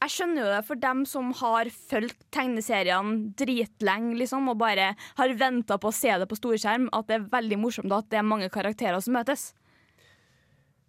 Jeg 0.04 0.12
skjønner 0.12 0.44
jo 0.44 0.48
det 0.52 0.64
for 0.68 0.80
dem 0.80 1.04
som 1.10 1.30
har 1.40 1.70
fulgt 1.90 2.18
tegneseriene 2.36 3.32
dritlenge 3.40 4.18
liksom, 4.20 4.50
og 4.52 4.60
bare 4.60 4.92
har 5.18 5.36
venta 5.40 5.78
på 5.82 5.90
å 5.90 5.96
se 5.96 6.12
det 6.22 6.28
på 6.30 6.38
storskjerm, 6.38 6.90
at 6.94 7.08
det 7.10 7.16
er 7.18 7.30
veldig 7.32 7.58
morsomt 7.62 7.94
at 7.96 8.10
det 8.12 8.20
er 8.20 8.28
mange 8.28 8.52
karakterer 8.54 9.00
som 9.02 9.16
møtes. 9.18 9.54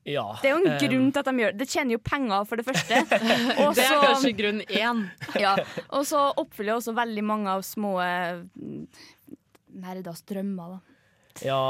ja. 0.05 0.27
Det 0.43 0.51
er 0.51 0.57
jo 0.57 0.59
en 0.59 0.73
um... 0.73 0.79
grunn 0.83 1.07
til 1.15 1.23
at 1.23 1.31
de 1.31 1.43
gjør 1.43 1.55
det. 1.55 1.61
Det 1.63 1.69
tjener 1.71 1.97
jo 1.97 2.01
penger, 2.03 2.45
for 2.51 2.61
det 2.61 2.67
første. 2.67 3.03
Også, 3.65 3.79
Det 3.79 3.87
er 3.87 4.03
kanskje 4.05 4.33
grunn 4.41 4.61
én. 4.67 5.05
Ja, 5.45 5.55
og 5.89 6.03
så 6.11 6.27
oppfyller 6.43 6.77
også 6.77 6.95
veldig 6.97 7.25
mange 7.27 7.55
av 7.55 7.65
små 7.67 7.95
eh, 8.03 8.43
nerders 9.87 10.23
drømmer, 10.29 10.77
da. 10.77 10.99
Ja, 11.47 11.63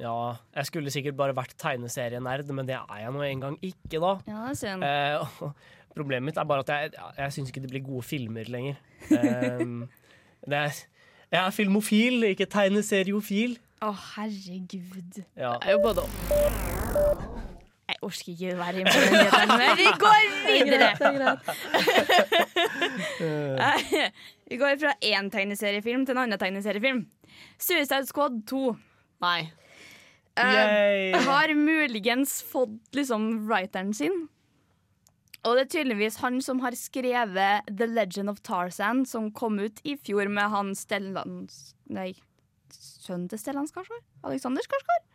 ja. 0.00 0.14
Jeg 0.56 0.70
skulle 0.70 0.94
sikkert 0.94 1.18
bare 1.18 1.36
vært 1.36 1.58
tegneserienerd, 1.60 2.48
men 2.56 2.68
det 2.68 2.78
er 2.78 3.04
jeg 3.04 3.12
nå 3.14 3.26
engang 3.26 3.60
ikke, 3.60 4.00
da. 4.00 4.14
Ja, 4.30 4.46
det 4.46 4.54
er 4.54 4.58
synd. 4.64 4.86
Eh, 4.86 5.76
problemet 5.96 6.30
mitt 6.30 6.38
er 6.40 6.46
bare 6.48 6.64
at 6.64 6.68
jeg, 6.74 6.90
jeg, 7.18 7.32
syns 7.32 7.50
ikke 7.50 7.62
det 7.64 7.70
blir 7.72 7.84
gode 7.86 8.02
filmer 8.06 8.44
lenger. 8.48 8.80
Um, 9.10 9.88
det 10.50 10.58
er, 10.58 10.80
jeg 11.30 11.40
er 11.44 11.50
filmofil, 11.54 12.24
ikke 12.30 12.48
tegneseriofil. 12.50 13.58
Å, 13.80 13.94
herregud. 14.14 15.22
Ja. 15.36 15.54
Det 15.56 15.70
er 15.70 15.78
jo 15.78 15.82
både 15.84 16.04
om. 16.04 16.10
Jeg 17.90 17.96
orker 18.06 18.28
ikke 18.32 18.58
være 18.58 18.72
med 18.76 18.84
på 18.86 18.98
den 19.02 19.12
nyheten, 19.16 19.48
men 19.60 19.70
vi 19.78 19.86
går 20.02 20.22
videre! 20.46 20.90
vi 24.50 24.58
går 24.60 24.76
fra 24.82 24.92
én 25.02 25.30
tegneseriefilm 25.32 26.04
til 26.06 26.14
en 26.14 26.22
annen 26.24 26.38
tegneseriefilm. 26.38 27.06
Suicide 27.58 28.06
Squad 28.06 28.42
2 28.50 28.76
Nei. 29.20 29.40
Uh, 30.38 31.16
har 31.26 31.52
muligens 31.58 32.38
fått 32.46 32.94
liksom 32.96 33.48
writeren 33.48 33.92
sin. 33.94 34.28
Og 35.48 35.56
det 35.56 35.62
er 35.64 35.70
tydeligvis 35.72 36.18
han 36.20 36.40
som 36.44 36.58
har 36.60 36.74
skrevet 36.76 37.68
The 37.72 37.86
Legend 37.88 38.28
of 38.32 38.42
Tarzan, 38.44 39.06
som 39.08 39.30
kom 39.32 39.56
ut 39.62 39.80
i 39.88 39.94
fjor 39.96 40.28
med 40.28 40.50
han 40.52 40.74
Stellans 40.76 41.70
Nei, 41.90 42.10
sønnen 42.70 43.28
til 43.32 43.40
Stellan 43.40 43.68
Skarsgård? 43.70 44.02
Alexander 44.28 44.62
Skarsgård? 44.66 45.06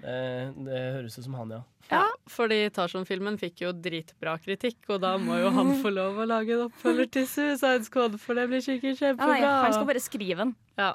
Det, 0.00 0.16
det 0.64 0.80
høres 0.96 1.18
ut 1.20 1.26
som 1.26 1.36
han, 1.36 1.50
ja. 1.54 1.60
Ja, 1.90 2.02
fordi 2.30 2.58
Tarzan-filmen 2.74 3.36
fikk 3.40 3.62
jo 3.66 3.70
dritbra 3.76 4.36
kritikk, 4.42 4.78
og 4.94 5.00
da 5.04 5.14
må 5.20 5.36
jo 5.42 5.50
han 5.54 5.74
få 5.84 5.92
lov 5.92 6.18
å 6.22 6.26
lage 6.28 6.54
en 6.56 6.66
oppfølger 6.68 7.10
til 7.18 7.26
Suicide 7.30 7.86
Squad, 7.86 8.16
for 8.22 8.38
det 8.38 8.48
blir 8.50 8.62
sikkert 8.64 8.98
Ja, 9.02 9.12
nei, 9.14 9.38
kjempebra. 9.38 9.54
han 9.66 9.76
skal 9.76 9.88
bare 9.92 10.02
skrive 10.02 10.38
den. 10.44 10.54
Ja. 10.80 10.90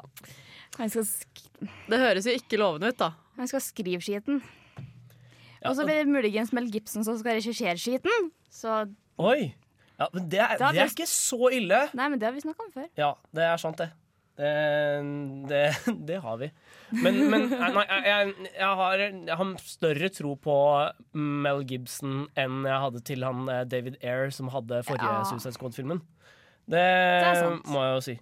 Han 0.80 0.92
skal, 0.92 1.06
sk 1.08 1.44
Det 1.88 2.00
høres 2.02 2.28
jo 2.28 2.36
ikke 2.36 2.60
lovende 2.60 2.92
ut, 2.92 3.00
da. 3.00 3.12
han 3.40 3.52
skal 3.52 3.64
skrive 3.64 4.02
skiten. 4.04 4.42
Ja, 5.62 5.72
Og 5.72 5.78
så 5.80 5.86
blir 5.88 6.02
det 6.04 6.12
muligens 6.12 6.52
Mel 6.54 6.68
Gibson 6.74 7.06
som 7.08 7.16
skal 7.18 7.38
regissere 7.40 7.78
skiten. 7.82 8.32
Så 8.56 8.80
Oi! 9.22 9.52
Ja, 9.96 10.10
men 10.12 10.26
det 10.32 10.40
er, 10.44 10.58
Da 10.60 10.72
det 10.76 10.82
er 10.84 10.92
ikke 10.92 11.08
så 11.08 11.48
ille. 11.56 11.86
Nei, 11.96 12.10
men 12.12 12.20
det 12.20 12.28
har 12.28 12.36
vi 12.36 12.44
snakka 12.44 12.66
om 12.66 12.74
før. 12.74 12.90
Ja, 13.00 13.14
det 13.36 13.46
er 13.48 13.62
sant, 13.62 13.80
det. 13.80 13.92
Det, 14.36 14.50
det, 15.48 15.62
det 16.10 16.18
har 16.20 16.36
vi. 16.42 16.50
Men, 16.92 17.22
men 17.32 17.46
nei, 17.54 17.86
jeg, 18.04 18.34
jeg, 18.50 18.74
har, 18.82 19.04
jeg 19.06 19.38
har 19.40 19.54
større 19.64 20.10
tro 20.12 20.34
på 20.44 20.56
Mel 21.16 21.64
Gibson 21.70 22.26
enn 22.36 22.68
jeg 22.68 22.84
hadde 22.84 23.02
til 23.08 23.24
han 23.24 23.48
eh, 23.52 23.64
David 23.72 23.96
Ayer, 24.04 24.28
som 24.36 24.52
hadde 24.52 24.84
forrige 24.88 25.08
Ja. 25.08 25.24
Suicide 25.30 25.56
Squad-filmen. 25.56 26.04
Det, 26.68 26.82
er 26.82 27.40
sant. 27.40 27.70
må 27.72 27.84
jeg 27.86 27.96
jo 27.96 28.04
si. 28.10 28.18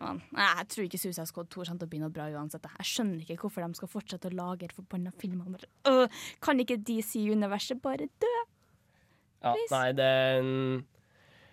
Men, 0.00 0.20
nei, 0.36 0.46
jeg 0.60 0.68
tror 0.72 0.86
ikke 0.86 1.00
Suicide 1.02 1.26
Squad 1.28 1.50
2 1.50 1.64
kommer 1.66 1.82
til 1.82 1.88
å 1.88 1.92
bli 1.92 2.00
noe 2.04 2.14
bra 2.14 2.28
uansett. 2.30 2.70
Jeg 2.78 2.88
skjønner 2.92 3.24
ikke 3.26 3.48
hvorfor 3.48 3.66
de 3.66 3.80
skal 3.80 3.90
fortsette 3.90 4.30
å 4.30 4.36
lage 4.38 4.70
forbanna 4.76 5.10
filmer. 5.18 5.50
Bare, 5.50 5.70
øh, 5.90 6.22
kan 6.44 6.62
ikke 6.62 6.78
DC-universet 6.86 7.82
bare 7.82 8.06
dø? 8.22 8.32
Ja, 9.40 9.54
nei, 9.72 9.86
det 9.96 10.10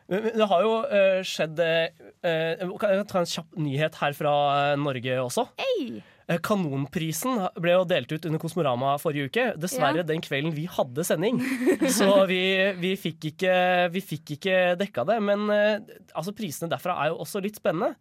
det 0.08 0.46
har 0.48 0.62
jo 0.64 0.76
uh, 0.88 1.18
skjedd 1.28 1.58
eh, 1.60 2.62
Kan 2.80 2.94
jeg 2.94 3.08
ta 3.12 3.20
en 3.20 3.28
kjapp 3.28 3.58
nyhet 3.60 3.98
her 4.00 4.14
fra 4.16 4.36
Norge 4.80 5.18
også? 5.20 5.44
Hey! 5.60 5.98
Kanonprisen 6.44 7.42
ble 7.60 7.74
jo 7.74 7.84
delt 7.88 8.12
ut 8.12 8.26
under 8.28 8.40
Kosmorama 8.40 8.94
forrige 9.00 9.28
uke. 9.28 9.46
Dessverre 9.60 10.02
Ja. 10.02 10.08
den 10.08 10.24
kvelden 10.24 10.52
vi 10.56 10.66
hadde 10.68 11.04
sending. 11.08 11.38
Så 11.98 12.08
vi, 12.28 12.40
vi, 12.80 12.94
fikk 13.00 13.30
ikke, 13.30 13.54
vi 13.92 14.02
fikk 14.04 14.34
ikke 14.36 14.58
dekka 14.80 15.06
det. 15.08 15.22
Men 15.24 15.46
altså, 15.48 16.34
prisene 16.36 16.68
derfra 16.72 16.98
er 17.04 17.14
jo 17.14 17.22
også 17.24 17.40
litt 17.44 17.60
spennende. 17.60 17.96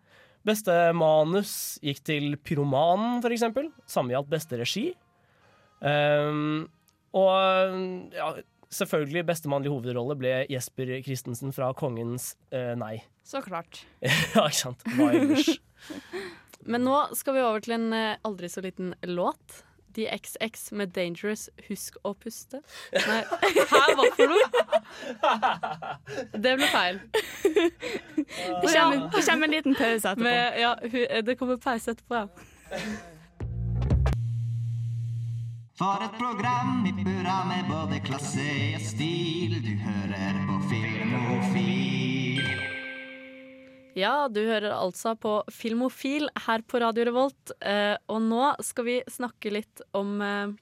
Beste 0.46 0.74
manus 0.94 1.52
gikk 1.82 2.02
til 2.06 2.34
Pyromanen, 2.42 3.22
eksempel. 3.30 3.70
Samme 3.86 4.14
gjaldt 4.14 4.30
beste 4.30 4.58
regi. 4.58 4.88
Um, 5.78 6.66
og 7.16 8.10
ja, 8.14 8.32
selvfølgelig 8.72 9.26
beste 9.28 9.50
mannlige 9.50 9.74
hovedrolle 9.74 10.16
ble 10.18 10.32
Jesper 10.50 10.96
Christensen 11.06 11.54
fra 11.54 11.72
Kongens 11.76 12.34
uh, 12.54 12.74
Nei. 12.78 12.98
Så 13.30 13.42
klart. 13.44 13.84
ja, 14.02 14.46
ikke 14.46 14.58
sant? 14.58 14.82
Hva 14.96 15.12
ellers? 15.14 15.54
Men 16.70 16.82
nå 16.86 16.98
skal 17.14 17.36
vi 17.36 17.44
over 17.46 17.62
til 17.62 17.76
en 17.76 17.92
eh, 17.94 18.18
aldri 18.26 18.48
så 18.50 18.62
liten 18.64 18.94
låt. 19.06 19.62
The 19.96 20.08
XX 20.12 20.72
med 20.72 20.92
'Dangerous'. 20.96 21.48
Husk 21.68 21.96
å 22.04 22.12
puste. 22.20 22.60
Nei, 22.92 23.22
hæ, 23.70 23.82
hva 23.96 24.08
for 24.18 24.26
noe? 24.32 24.48
Det 26.34 26.56
ble 26.58 26.68
feil. 26.72 27.00
Det 27.46 28.72
kommer, 28.74 29.06
det 29.14 29.22
kommer 29.30 29.46
en 29.46 29.54
liten 29.54 29.78
pause 29.78 30.10
etterpå. 30.10 30.26
Med, 30.26 30.58
ja, 30.60 30.74
det 31.22 31.38
kommer 31.38 31.56
pause 31.62 31.94
etterpå, 31.94 32.26
ja. 32.26 32.26
For 35.76 36.00
et 36.00 36.14
program 36.16 36.86
i 36.88 36.92
burra 37.04 37.42
med 37.44 37.66
både 37.68 37.98
klasse 38.00 38.44
og 38.78 38.80
stil. 38.80 39.58
Du 39.60 39.74
hører 39.84 40.38
på 40.48 40.54
Filmofil. 40.70 42.40
Ja, 43.96 44.14
du 44.32 44.40
hører 44.40 44.72
altså 44.72 45.12
på 45.20 45.34
Filmofil 45.52 46.30
her 46.46 46.64
på 46.64 46.80
Radio 46.80 47.04
Revolt. 47.10 47.52
Eh, 47.60 47.92
og 48.08 48.24
nå 48.24 48.54
skal 48.64 48.88
vi 48.88 48.96
snakke 49.12 49.52
litt 49.52 49.84
om 49.92 50.16
eh, 50.24 50.56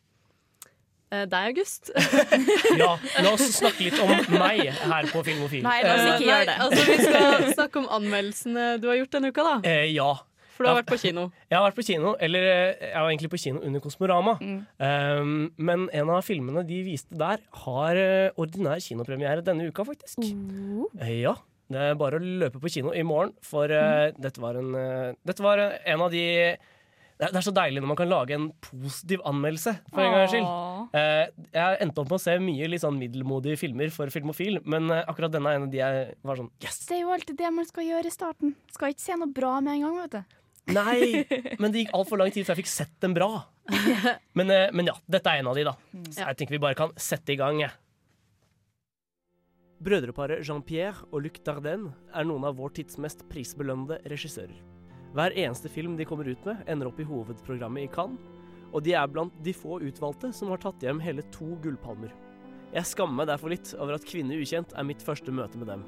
eh, 1.15 1.25
deg, 1.31 1.53
August. 1.53 1.95
Ja, 2.83 2.99
la 3.23 3.37
oss 3.37 3.47
snakke 3.55 3.87
litt 3.87 4.03
om 4.03 4.11
meg 4.35 4.67
her 4.67 5.11
på 5.15 5.23
Filmofil. 5.31 5.63
Nei, 5.63 5.79
la 5.87 5.95
oss 5.95 6.07
ikke 6.17 6.27
gjøre 6.27 6.51
det. 6.51 6.59
altså, 6.67 6.91
vi 6.91 6.99
skal 7.07 7.51
snakke 7.55 7.85
om 7.85 7.91
anmeldelsene 8.03 8.71
du 8.83 8.91
har 8.91 8.99
gjort 9.05 9.15
denne 9.21 9.31
uka, 9.31 9.47
da. 9.47 9.57
Eh, 9.77 9.93
ja. 9.95 10.11
For 10.55 10.65
du 10.65 10.71
har 10.71 10.79
vært 10.79 10.91
på 10.93 11.01
kino. 11.03 11.29
Jeg 11.51 11.59
har 11.59 11.65
vært 11.67 11.79
på 11.79 11.87
kino, 11.87 12.13
eller 12.23 12.45
eh, 12.51 12.85
jeg 12.91 13.01
var 13.01 13.09
egentlig 13.11 13.31
på 13.33 13.41
kino 13.43 13.63
under 13.67 13.83
Kosmorama. 13.83 14.37
Mm. 14.41 14.61
Um, 14.79 15.33
men 15.71 15.89
en 15.95 16.13
av 16.15 16.23
filmene 16.27 16.63
de 16.69 16.83
viste 16.87 17.19
der, 17.19 17.43
har 17.65 17.99
eh, 17.99 18.37
ordinær 18.41 18.83
kinopremiere 18.83 19.45
denne 19.47 19.67
uka, 19.71 19.87
faktisk. 19.87 20.23
Eh, 21.01 21.19
ja. 21.25 21.35
Det 21.75 21.81
er 21.81 21.97
bare 21.99 22.21
å 22.21 22.23
løpe 22.45 22.61
på 22.61 22.71
kino 22.71 22.93
i 22.95 23.03
morgen, 23.07 23.33
for 23.43 23.73
eh, 23.73 24.13
dette 24.21 24.43
var 24.43 24.59
en 24.61 24.75
uh, 24.77 25.17
Dette 25.25 25.43
var 25.43 25.63
en 25.65 26.07
av 26.07 26.13
de 26.13 26.25
det 27.15 27.29
er, 27.31 27.45
så 27.47 27.53
deilig 27.55 27.79
når 27.79 27.89
man 27.93 27.97
kan 27.97 28.09
lage 28.11 28.35
en 28.35 28.49
positiv 28.67 29.21
anmeldelse, 29.25 29.71
for 29.95 30.03
en 30.03 30.17
gangs 30.17 30.33
skyld. 30.33 31.37
Jeg 31.55 31.77
endte 31.85 32.03
opp 32.03 32.11
med 32.11 32.17
å 32.19 32.25
se 32.25 32.35
mye 32.43 32.67
litt 32.69 32.83
sånn 32.83 32.99
middelmodige 32.99 33.61
filmer 33.61 33.93
for 33.95 34.11
filmofil, 34.11 34.59
men 34.67 34.91
akkurat 34.91 35.33
denne 35.33 35.53
er 35.53 35.61
en 35.61 35.69
av 35.69 35.71
de 35.71 35.79
jeg 35.79 36.09
var 36.27 36.43
sånn 36.43 36.51
Yes! 36.67 36.83
Det 36.91 36.99
er 36.99 37.05
jo 37.05 37.15
alltid 37.15 37.39
det 37.39 37.53
man 37.55 37.71
skal 37.71 37.87
gjøre 37.87 38.11
i 38.11 38.17
starten. 38.19 38.57
Skal 38.75 38.97
ikke 38.97 39.07
se 39.07 39.21
noe 39.23 39.31
bra 39.31 39.55
med 39.63 39.79
en 39.79 39.87
gang, 39.87 40.01
vet 40.03 40.19
du. 40.19 40.37
Nei, 40.73 41.25
men 41.61 41.73
det 41.73 41.83
gikk 41.83 41.95
altfor 41.97 42.21
lang 42.21 42.33
tid 42.33 42.47
før 42.47 42.55
jeg 42.55 42.65
fikk 42.65 42.73
sett 42.73 42.95
dem 43.05 43.15
bra. 43.17 43.31
Men, 44.37 44.51
eh, 44.53 44.71
men 44.77 44.89
ja, 44.91 44.93
dette 45.09 45.31
er 45.31 45.41
en 45.41 45.49
av 45.49 45.57
de, 45.57 45.63
da. 45.65 45.73
Så 46.13 46.21
jeg 46.21 46.37
tenker 46.37 46.57
vi 46.57 46.61
bare 46.61 46.77
kan 46.77 46.91
sette 47.01 47.33
i 47.33 47.37
gang, 47.41 47.63
jeg. 47.63 47.73
Brødreparet 49.85 50.45
Jean-Pierre 50.45 51.07
og 51.11 51.25
Luc 51.25 51.41
Dardenne 51.47 51.95
er 52.13 52.27
noen 52.29 52.45
av 52.49 52.59
vår 52.59 52.75
tids 52.77 52.99
mest 53.01 53.25
prisbelønnede 53.31 54.01
regissører. 54.11 54.57
Hver 55.15 55.37
eneste 55.39 55.71
film 55.73 55.97
de 55.97 56.07
kommer 56.09 56.29
ut 56.29 56.45
med, 56.49 56.61
ender 56.69 56.91
opp 56.91 57.01
i 57.01 57.07
hovedprogrammet 57.09 57.87
i 57.87 57.91
Cannes, 57.95 58.21
og 58.75 58.83
de 58.85 58.97
er 58.99 59.11
blant 59.11 59.35
de 59.47 59.55
få 59.55 59.79
utvalgte 59.87 60.33
som 60.35 60.51
har 60.51 60.61
tatt 60.63 60.83
hjem 60.83 61.03
hele 61.05 61.25
to 61.35 61.55
gullpalmer. 61.63 62.13
Jeg 62.75 62.91
skammer 62.91 63.21
meg 63.21 63.31
derfor 63.31 63.53
litt 63.53 63.71
over 63.79 63.95
at 63.95 64.07
Kvinne 64.09 64.35
ukjent 64.41 64.75
er 64.75 64.89
mitt 64.89 65.05
første 65.05 65.31
møte 65.31 65.61
med 65.61 65.71
dem. 65.71 65.85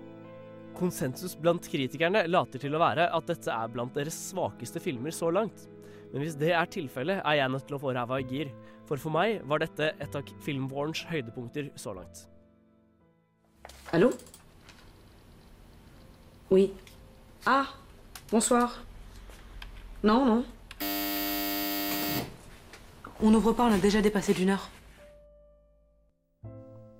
Konsensus 0.76 1.36
blant 1.40 1.64
kritikerne 1.72 2.26
later 2.28 2.60
til 2.60 2.76
å 2.76 2.80
være 2.82 3.08
at 3.16 3.30
dette 3.30 3.52
er 3.52 3.72
blant 3.72 3.94
deres 3.96 4.16
svakeste 4.28 4.82
filmer 4.82 5.14
så 5.14 5.30
langt. 5.32 5.64
Men 6.12 6.22
hvis 6.22 6.36
det 6.38 6.52
er 6.52 6.68
tilfellet, 6.70 7.22
er 7.24 7.38
jeg 7.40 7.52
nødt 7.52 7.66
til 7.68 7.78
å 7.78 7.80
få 7.82 7.94
ræva 7.96 8.20
i 8.20 8.26
gir. 8.28 8.52
For 8.86 9.00
for 9.00 9.14
meg 9.14 9.40
var 9.48 9.64
dette 9.64 9.90
et 9.96 10.18
av 10.18 10.34
filmvårens 10.44 11.02
høydepunkter 11.08 11.72
så 11.80 11.96
langt. 11.96 12.26
Hallo? 13.90 14.12
Oui. 16.52 16.68
Ah, 17.46 17.72
bonsoir. 18.30 18.76
Non, 20.02 20.24
non. 20.26 20.44
On 23.22 23.30
n'ouvre 23.30 23.54
pas, 23.56 23.64
on 23.64 23.72
a 23.72 23.78
déjà 23.78 24.02
dépassé 24.02 24.34
d'une 24.34 24.50
heure. 24.50 24.75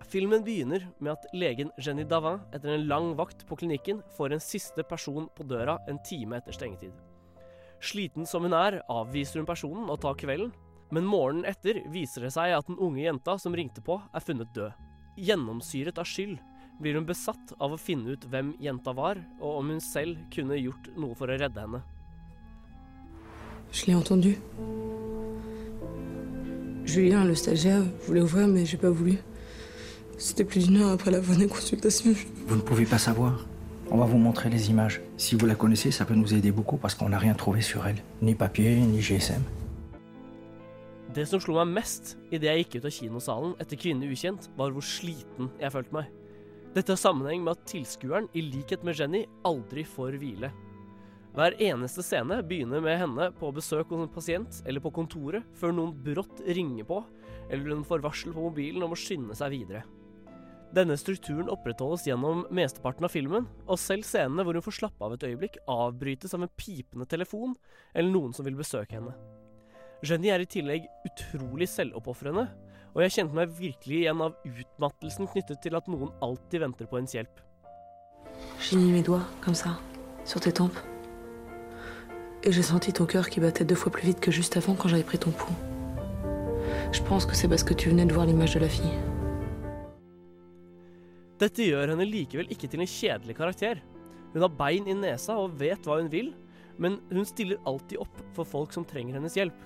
Filmen 0.06 0.44
begynner 0.46 0.84
med 1.02 1.16
at 1.16 1.26
legen 1.34 1.72
Jenny 1.82 2.04
Davin 2.06 2.38
etter 2.54 2.76
en 2.76 2.86
lang 2.86 3.08
vakt 3.18 3.42
på 3.48 3.58
klinikken 3.58 4.04
får 4.14 4.36
en 4.36 4.42
siste 4.42 4.84
person 4.86 5.26
på 5.34 5.46
døra 5.50 5.80
en 5.90 5.98
time 6.06 6.38
etter 6.38 6.54
stengetid. 6.54 6.92
Sliten 7.82 8.26
som 8.26 8.46
hun 8.46 8.54
er, 8.54 8.78
avviser 8.86 9.42
hun 9.42 9.48
personen 9.48 9.90
og 9.90 9.98
tar 10.04 10.14
kvelden, 10.20 10.52
men 10.94 11.08
morgenen 11.10 11.48
etter 11.50 11.82
viser 11.90 12.22
det 12.22 12.32
seg 12.36 12.54
at 12.54 12.70
den 12.70 12.78
unge 12.78 13.02
jenta 13.02 13.34
som 13.42 13.54
ringte 13.58 13.82
på, 13.82 13.98
er 14.14 14.22
funnet 14.22 14.54
død. 14.54 14.70
Gjennomsyret 15.18 15.98
av 15.98 16.06
skyld 16.06 16.38
blir 16.78 16.94
hun 16.94 17.08
besatt 17.08 17.54
av 17.58 17.75
å 17.75 17.80
finne 17.80 18.14
ut 18.14 18.26
hvem 18.30 18.54
jenta 18.62 18.94
var, 18.94 19.18
og 19.40 19.58
om 19.58 19.75
hun 19.75 19.82
selv 19.82 20.20
kunne 20.30 20.60
gjort 20.60 20.90
noe 20.94 21.18
for 21.18 21.32
å 21.32 21.38
redde 21.40 21.66
henne. 21.66 21.82
Je 23.72 23.88
l'ai 23.88 23.96
entendu. 23.98 24.36
Julien, 26.86 27.25
le 27.26 27.34
stagiaire, 27.34 27.82
voulait 28.06 28.22
ouvrir, 28.22 28.46
mais 28.46 28.64
j'ai 28.64 28.78
pas 28.78 28.90
voulu. 28.90 29.18
C'était 30.18 30.44
plus 30.44 30.66
d'une 30.66 30.79
heure 30.79 30.92
après 30.92 31.11
la 31.11 31.20
fin 31.20 31.37
des 31.37 31.46
consultations. 31.46 32.14
Vous 32.46 32.57
ne 32.57 32.62
pouvez 32.62 32.87
pas 32.87 32.98
savoir. 32.98 33.44
On 33.90 33.98
va 33.98 34.07
vous 34.07 34.16
montrer 34.16 34.48
les 34.48 34.70
images. 34.70 35.00
Si 35.16 35.37
vous 35.37 35.46
la 35.46 35.55
connaissez, 35.55 35.90
ça 35.90 36.05
peut 36.05 36.14
nous 36.14 36.33
aider 36.33 36.52
beaucoup 36.52 36.79
parce 36.79 36.94
qu'on 36.94 37.11
n'a 37.11 37.18
rien 37.18 37.35
trouvé 37.35 37.61
sur 37.61 37.87
elle. 37.87 38.02
Ni 38.22 38.35
papier, 38.35 38.76
ni 38.76 39.00
GSM. 39.00 39.42
Det 41.16 41.24
som 41.24 41.40
slo 41.40 41.55
meg 41.57 41.70
mest 41.79 42.11
idet 42.29 42.50
jeg 42.50 42.64
gikk 42.64 42.74
ut 42.76 42.87
av 42.88 42.92
kinosalen 42.92 43.52
etter 43.62 43.79
Kvinne 43.81 44.09
ukjent, 44.12 44.50
var 44.59 44.74
hvor 44.74 44.85
sliten 44.85 45.48
jeg 45.62 45.72
følte 45.72 45.96
meg. 45.96 46.11
Dette 46.76 46.92
har 46.92 47.00
sammenheng 47.00 47.40
med 47.40 47.55
at 47.55 47.62
tilskueren, 47.70 48.29
i 48.37 48.42
likhet 48.44 48.85
med 48.85 48.98
Jenny, 49.00 49.22
aldri 49.48 49.87
får 49.88 50.18
hvile. 50.20 50.50
Hver 51.33 51.57
eneste 51.70 52.05
scene 52.05 52.42
begynner 52.44 52.85
med 52.85 53.00
henne 53.00 53.31
på 53.38 53.48
besøk 53.57 53.94
hos 53.94 54.05
en 54.05 54.12
pasient 54.12 54.61
eller 54.68 54.85
på 54.85 54.92
kontoret, 54.98 55.46
før 55.57 55.72
noen 55.72 55.96
brått 56.05 56.44
ringer 56.44 56.85
på, 56.85 57.00
eller 57.48 57.72
hun 57.72 57.88
får 57.88 58.05
varsel 58.05 58.37
på 58.37 58.50
mobilen 58.50 58.85
om 58.85 58.92
å 58.92 59.00
skynde 59.00 59.37
seg 59.40 59.55
videre. 59.57 59.87
Denne 60.74 60.96
strukturen 60.98 61.48
opprettholdes 61.52 62.07
gjennom 62.09 62.42
mesteparten 62.55 63.07
av 63.07 63.12
filmen, 63.14 63.46
og 63.66 63.79
selv 63.81 64.07
scenene 64.07 64.42
hvor 64.44 64.59
hun 64.59 64.64
får 64.64 64.79
slappe 64.81 65.07
av 65.07 65.14
et 65.14 65.26
øyeblikk, 65.29 65.61
avbrytes 65.70 66.35
av 66.35 66.42
en 66.42 66.52
pipende 66.59 67.07
telefon 67.09 67.55
eller 67.94 68.11
noen 68.11 68.35
som 68.37 68.46
vil 68.46 68.59
besøke 68.59 68.98
henne. 68.98 69.14
Jenny 70.05 70.29
er 70.33 70.42
i 70.42 70.48
tillegg 70.50 70.88
utrolig 71.09 71.68
selvoppofrende, 71.70 72.48
og 72.96 73.05
jeg 73.05 73.14
kjente 73.14 73.37
meg 73.38 73.55
virkelig 73.57 74.02
igjen 74.02 74.24
av 74.24 74.37
utmattelsen 74.48 75.31
knyttet 75.33 75.62
til 75.64 75.79
at 75.79 75.88
noen 75.92 76.12
alltid 76.24 76.64
venter 76.64 76.90
på 76.90 77.00
ens 77.00 77.14
hjelp. 77.16 77.42
J'ai 82.48 82.62
senti 82.62 82.92
ton 82.92 83.07
cœur 83.07 83.29
qui 83.29 83.40
battait 83.40 83.64
deux 83.64 83.74
fois 83.74 83.90
plus 83.90 84.07
vite 84.07 84.20
que 84.20 84.31
juste 84.31 84.57
avant 84.57 84.74
quand 84.74 84.88
j'avais 84.88 85.02
pris 85.02 85.18
ton 85.18 85.31
pouls. 85.31 85.57
Je 86.92 87.02
pense 87.02 87.26
que 87.26 87.35
c'est 87.35 87.48
parce 87.48 87.64
que 87.64 87.74
tu 87.74 87.88
venais 87.88 88.07
de 88.07 88.12
voir 88.12 88.24
l'image 88.24 88.55
de 88.55 88.61
la 88.61 88.68
fille. 88.68 89.15
Dette 91.37 91.66
gjør 91.68 91.92
henne 91.92 92.09
likevel 92.09 92.49
ikke 92.53 92.68
til 92.72 92.81
en 92.81 92.88
kjedelig 92.88 93.37
karakter. 93.37 93.81
Hun 94.33 94.44
har 94.44 94.53
bein 94.57 94.88
i 94.88 94.96
nesa 94.96 95.37
og 95.37 95.59
vet 95.61 95.85
hva 95.85 95.99
hun 96.01 96.11
vil, 96.12 96.31
men 96.81 96.99
hun 97.11 97.29
stiller 97.29 97.61
alltid 97.68 98.01
opp 98.01 98.22
for 98.37 98.49
folk 98.49 98.72
som 98.72 98.87
trenger 98.88 99.18
hennes 99.18 99.37
hjelp. 99.37 99.57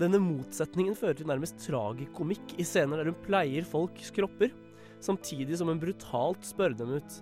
Denne 0.00 0.18
motsetningen 0.20 0.96
fører 0.98 1.16
til 1.20 1.28
nærmest 1.30 1.60
tragikomikk 1.62 2.56
i 2.58 2.66
scener 2.66 3.00
der 3.00 3.12
hun 3.12 3.22
pleier 3.24 3.66
folks 3.68 4.10
kropper, 4.12 4.52
samtidig 5.04 5.60
som 5.60 5.70
hun 5.70 5.80
brutalt 5.80 6.44
spør 6.44 6.76
dem 6.76 6.96
ut. 6.98 7.20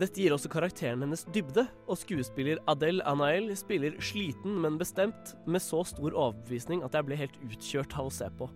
Dette 0.00 0.22
gir 0.22 0.34
også 0.34 0.50
karakteren 0.50 1.02
hennes 1.04 1.26
dybde, 1.34 1.66
og 1.86 1.98
skuespiller 2.00 2.62
Adele 2.70 3.04
Anael 3.06 3.50
spiller 3.58 3.98
sliten, 4.02 4.56
men 4.62 4.78
bestemt, 4.80 5.34
med 5.46 5.62
så 5.62 5.82
stor 5.86 6.14
overbevisning 6.14 6.82
at 6.86 6.96
jeg 6.96 7.08
ble 7.08 7.18
helt 7.18 7.38
utkjørt 7.46 7.98
av 7.98 8.08
å 8.08 8.14
se 8.14 8.30
på. 8.38 8.50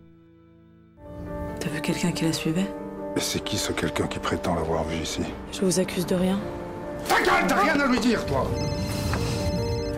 T'as 1.61 1.71
vu 1.71 1.81
quelqu'un 1.81 2.13
qui 2.13 2.25
la 2.25 2.33
suivait 2.33 2.96
Et 3.17 3.21
c'est 3.21 3.41
qui 3.41 3.57
ce 3.57 3.73
quelqu'un 3.73 4.07
qui 4.07 4.19
prétend 4.19 4.55
l'avoir 4.55 4.85
vu 4.85 5.03
ici 5.03 5.23
Je 5.51 5.65
vous 5.65 5.81
accuse 5.81 6.05
de 6.05 6.17
rien. 6.17 6.39
Ta 7.09 7.17
gueule, 7.23 7.47
t'as 7.49 7.63
rien 7.63 7.81
à 7.81 7.87
lui 7.87 7.99
dire, 7.99 8.25
toi 8.27 8.47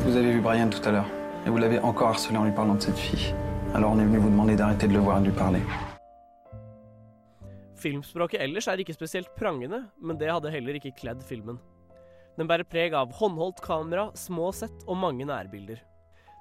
Vous 0.03 0.17
avez 0.17 0.31
vu 0.31 0.41
Brian 0.41 0.69
tout 0.69 0.89
à 0.89 0.93
l'heure. 0.93 1.11
Et 1.45 1.51
vous 1.51 1.59
l'avez 1.59 1.81
encore 1.81 2.11
harcelé 2.11 2.37
en 2.37 2.45
lui 2.45 2.53
parlant 2.53 2.77
de 2.77 2.83
cette 2.83 2.97
fille. 2.97 3.35
Alors 3.75 3.91
on 3.91 3.99
est 3.99 4.05
venu 4.05 4.19
vous 4.19 4.31
demander 4.31 4.55
d'arrêter 4.55 4.87
de 4.87 4.93
le 4.93 5.01
voir 5.01 5.19
et 5.19 5.21
de 5.23 5.27
lui 5.27 5.35
parler. 5.35 5.61
Filmspråket 7.75 8.41
ellers 8.41 8.69
er 8.71 8.79
ikke 8.83 8.95
spesielt 8.95 9.35
prangende, 9.39 9.83
men 9.99 10.19
det 10.19 10.31
hadde 10.31 10.51
heller 10.51 10.79
ikke 10.79 10.95
kledd 10.99 11.23
filmen. 11.27 11.59
Den 12.39 12.47
bærer 12.47 12.67
preg 12.67 12.95
av 12.95 13.11
håndholdt 13.19 13.61
kamera, 13.63 14.09
små 14.15 14.53
sett 14.55 14.87
og 14.87 14.99
mange 14.99 15.27
nærbilder. 15.27 15.83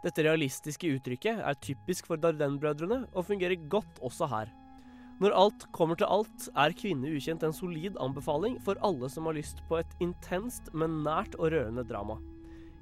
Dette 0.06 0.26
realistiske 0.26 0.94
uttrykket 0.94 1.42
er 1.42 1.60
typisk 1.62 2.10
for 2.10 2.22
Dardenne-brødrene, 2.22 3.08
og 3.14 3.30
fungerer 3.30 3.58
godt 3.70 4.02
også 4.02 4.30
her. 4.30 4.54
Når 5.18 5.34
alt 5.34 5.64
kommer 5.74 5.98
til 5.98 6.06
alt, 6.14 6.46
er 6.54 6.74
Kvinne 6.78 7.10
ukjent 7.18 7.42
en 7.42 7.56
solid 7.56 7.96
anbefaling 8.04 8.60
for 8.66 8.78
alle 8.86 9.10
som 9.10 9.26
har 9.26 9.34
lyst 9.34 9.64
på 9.70 9.80
et 9.80 9.96
intenst, 10.04 10.70
men 10.78 11.00
nært 11.08 11.34
og 11.40 11.50
rørende 11.56 11.86
drama. 11.90 12.20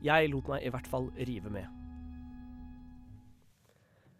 Jeg 0.04 0.34
lot 0.34 0.50
meg 0.52 0.66
i 0.66 0.72
hvert 0.74 0.90
fall 0.92 1.08
rive 1.16 1.54
med. 1.54 1.70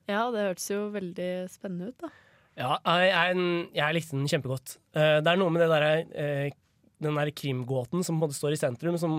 Ja, 0.08 0.30
det 0.32 0.46
hørtes 0.48 0.70
jo 0.70 0.86
veldig 0.94 1.30
spennende 1.52 1.92
ut, 1.92 2.06
da. 2.06 2.14
Ja, 2.56 2.78
jeg, 2.88 3.12
jeg, 3.12 3.50
jeg 3.76 3.98
likte 3.98 4.16
den 4.16 4.32
kjempegodt. 4.32 4.78
Eh, 4.96 5.18
det 5.20 5.34
er 5.34 5.42
noe 5.42 5.52
med 5.52 5.66
det 5.66 5.70
der, 5.74 6.08
eh, 6.16 6.56
den 7.04 7.20
der 7.20 7.36
krimgåten 7.36 8.06
som 8.06 8.16
på 8.16 8.22
en 8.22 8.24
måte 8.30 8.38
står 8.38 8.56
i 8.56 8.62
sentrum, 8.64 8.96
som 9.02 9.18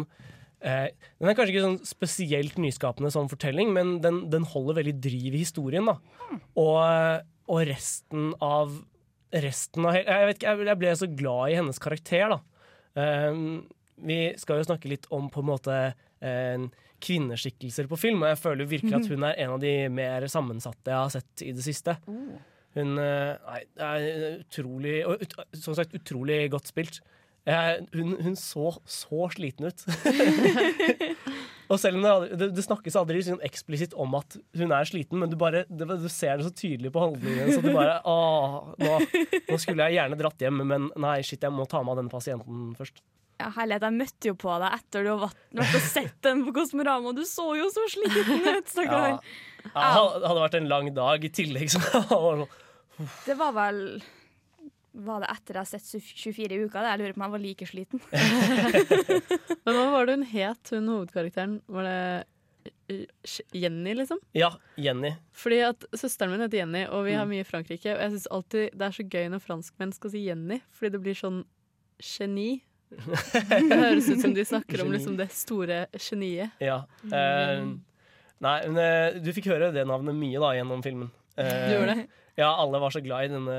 eh, 0.65 0.89
Den 1.21 1.29
er 1.29 1.37
kanskje 1.37 1.53
ikke 1.53 1.67
sånn 1.67 1.81
spesielt 1.85 2.57
nyskapende 2.63 3.13
som 3.13 3.29
fortelling, 3.29 3.77
men 3.77 3.99
den, 4.01 4.25
den 4.33 4.49
holder 4.49 4.81
veldig 4.81 4.97
driv 5.05 5.37
i 5.37 5.43
historien, 5.45 5.91
da. 5.91 5.99
Og, 6.57 6.81
og 7.49 7.67
resten 7.69 8.33
av 8.43 8.77
Resten 9.37 9.85
av 9.85 9.97
Jeg 9.99 10.27
vet 10.29 10.39
ikke, 10.39 10.53
jeg- 10.67 10.79
ble 10.79 10.93
så 10.97 11.07
glad 11.19 11.51
i 11.51 11.57
hennes 11.59 11.79
karakter, 11.83 12.29
da. 12.31 12.39
Eh, 12.97 13.35
vi 14.07 14.19
skal 14.39 14.61
jo 14.63 14.69
snakke 14.69 14.89
litt 14.89 15.07
om 15.11 15.27
på 15.29 15.41
en 15.43 15.49
måte 15.51 15.79
kvinneskikkelser 17.03 17.89
på 17.91 17.99
film, 18.01 18.23
og 18.23 18.31
jeg 18.31 18.39
føler 18.41 18.69
virkelig 18.71 18.95
at 18.97 19.11
hun 19.11 19.25
er 19.29 19.35
en 19.45 19.51
av 19.57 19.61
de 19.61 19.73
mer 19.93 20.25
sammensatte 20.33 20.89
jeg 20.89 20.97
har 20.97 21.13
sett 21.13 21.43
i 21.45 21.51
det 21.53 21.65
siste. 21.67 21.97
Hun 22.77 22.99
eh, 23.03 23.37
Nei, 23.51 23.61
er 23.77 24.41
utrolig 24.41 24.97
og 25.07 25.21
ut, 25.23 25.35
Som 25.59 25.75
sagt, 25.75 25.93
utrolig 25.97 26.51
godt 26.53 26.71
spilt. 26.73 27.01
Hun, 27.47 28.17
hun 28.23 28.35
så 28.37 28.73
så 28.87 29.29
sliten 29.35 29.69
ut. 29.69 29.85
og 31.69 31.81
selv 31.83 31.99
om 31.99 32.05
det, 32.07 32.39
det, 32.39 32.49
det 32.57 32.65
snakkes 32.67 32.97
aldri 33.01 33.23
sånn 33.27 33.43
eksplisitt 33.47 33.97
om 33.99 34.15
at 34.19 34.37
hun 34.59 34.73
er 34.77 34.87
sliten, 34.89 35.19
men 35.23 35.33
du, 35.33 35.37
bare, 35.41 35.65
det, 35.69 35.89
du 35.89 36.09
ser 36.13 36.39
det 36.39 36.47
så 36.47 36.53
tydelig 36.55 36.93
på 36.95 37.03
holdningen. 37.03 37.53
Så 37.55 37.63
du 37.65 37.73
bare 37.75 37.99
Åh, 38.13 38.57
nå, 38.83 38.97
nå 39.51 39.59
skulle 39.63 39.89
jeg 39.89 39.99
gjerne 39.99 40.19
dratt 40.21 40.47
hjem, 40.47 40.63
men 40.69 40.89
nei, 41.03 41.19
shit, 41.27 41.43
jeg 41.43 41.55
må 41.55 41.67
ta 41.71 41.83
med 41.87 41.99
denne 42.01 42.13
pasienten 42.13 42.73
først. 42.79 43.03
Ja, 43.37 43.51
herlighet, 43.53 43.85
jeg 43.85 43.97
møtte 43.99 44.31
jo 44.31 44.37
på 44.41 44.53
deg 44.63 44.79
etter 44.79 45.05
du 45.05 45.11
har 45.13 45.19
vært, 45.27 45.43
og 45.61 45.81
sett 45.85 46.15
den 46.25 46.47
på 46.47 46.55
Kosmorama, 46.57 47.13
du 47.13 47.21
så 47.29 47.51
jo 47.59 47.67
så 47.75 47.85
sliten 47.93 48.31
ut, 48.31 48.47
Ja. 48.47 48.55
stakkar. 48.77 49.19
Ja, 49.67 49.91
det 50.17 50.31
hadde 50.31 50.41
vært 50.41 50.57
en 50.61 50.71
lang 50.71 50.89
dag 50.97 51.27
i 51.27 51.33
tillegg. 51.35 51.69
Så, 51.75 51.83
Det 53.27 53.35
var 53.37 53.53
vel 53.53 53.81
Var 54.97 55.21
det 55.21 55.29
etter 55.29 55.59
jeg 55.59 55.61
har 55.61 55.69
sett 55.69 56.07
24 56.17 56.57
uker? 56.65 56.81
Det 56.81 56.91
jeg 56.95 57.01
lurer 57.03 57.13
på 57.13 57.21
om 57.21 57.25
jeg 57.27 57.35
var 57.35 57.43
like 57.43 57.67
sliten. 57.69 58.01
Men 59.67 59.77
hva 59.77 59.85
var 59.93 60.07
det 60.09 60.15
hun 60.17 60.25
het, 60.31 60.71
hun 60.73 60.89
hovedkarakteren? 60.89 61.59
Var 61.69 61.87
det 61.89 61.99
eh, 62.89 63.03
Jenny, 63.53 63.93
liksom? 63.99 64.21
ja, 64.37 64.49
Jenny. 64.81 65.13
Fordi 65.37 65.59
at 65.69 65.85
Søsteren 65.93 66.33
min 66.33 66.41
heter 66.47 66.63
Jenny, 66.63 66.85
og 66.89 67.05
vi 67.07 67.13
har 67.17 67.27
Mm. 67.27 67.35
mye 67.35 67.45
i 67.45 67.49
Frankrike. 67.49 67.93
Og 67.93 68.01
jeg 68.01 68.11
synes 68.15 68.27
alltid 68.39 68.71
det 68.73 68.87
er 68.89 68.97
så 68.97 69.05
gøy 69.11 69.29
når 69.35 69.45
franskmenn 69.45 69.93
skal 69.95 70.11
si 70.15 70.25
Jenny, 70.27 70.61
fordi 70.73 70.93
det 70.97 71.03
blir 71.05 71.19
sånn 71.19 71.43
geni. 72.03 72.49
Det 72.97 73.77
høres 73.77 74.07
ut 74.13 74.21
som 74.23 74.33
de 74.37 74.45
snakker 74.47 74.81
om 74.85 74.93
liksom 74.95 75.17
det 75.19 75.27
store 75.35 75.87
geniet. 75.99 76.53
Ja. 76.63 76.85
Uh, 77.05 77.75
nei, 78.41 78.59
men 78.69 78.79
eh, 78.79 79.17
du 79.21 79.33
fikk 79.35 79.49
høre 79.51 79.73
det 79.75 79.83
navnet 79.91 80.15
mye 80.15 80.39
da 80.41 80.53
gjennom 80.55 80.85
filmen. 80.87 81.11
Uh, 81.37 81.51
Du 81.67 81.73
gjorde 81.75 81.97
det? 81.99 82.07
Ja, 82.37 82.51
alle 82.61 82.79
var 82.83 82.93
så 82.93 83.01
glad 83.01 83.25
i 83.25 83.31
denne 83.33 83.55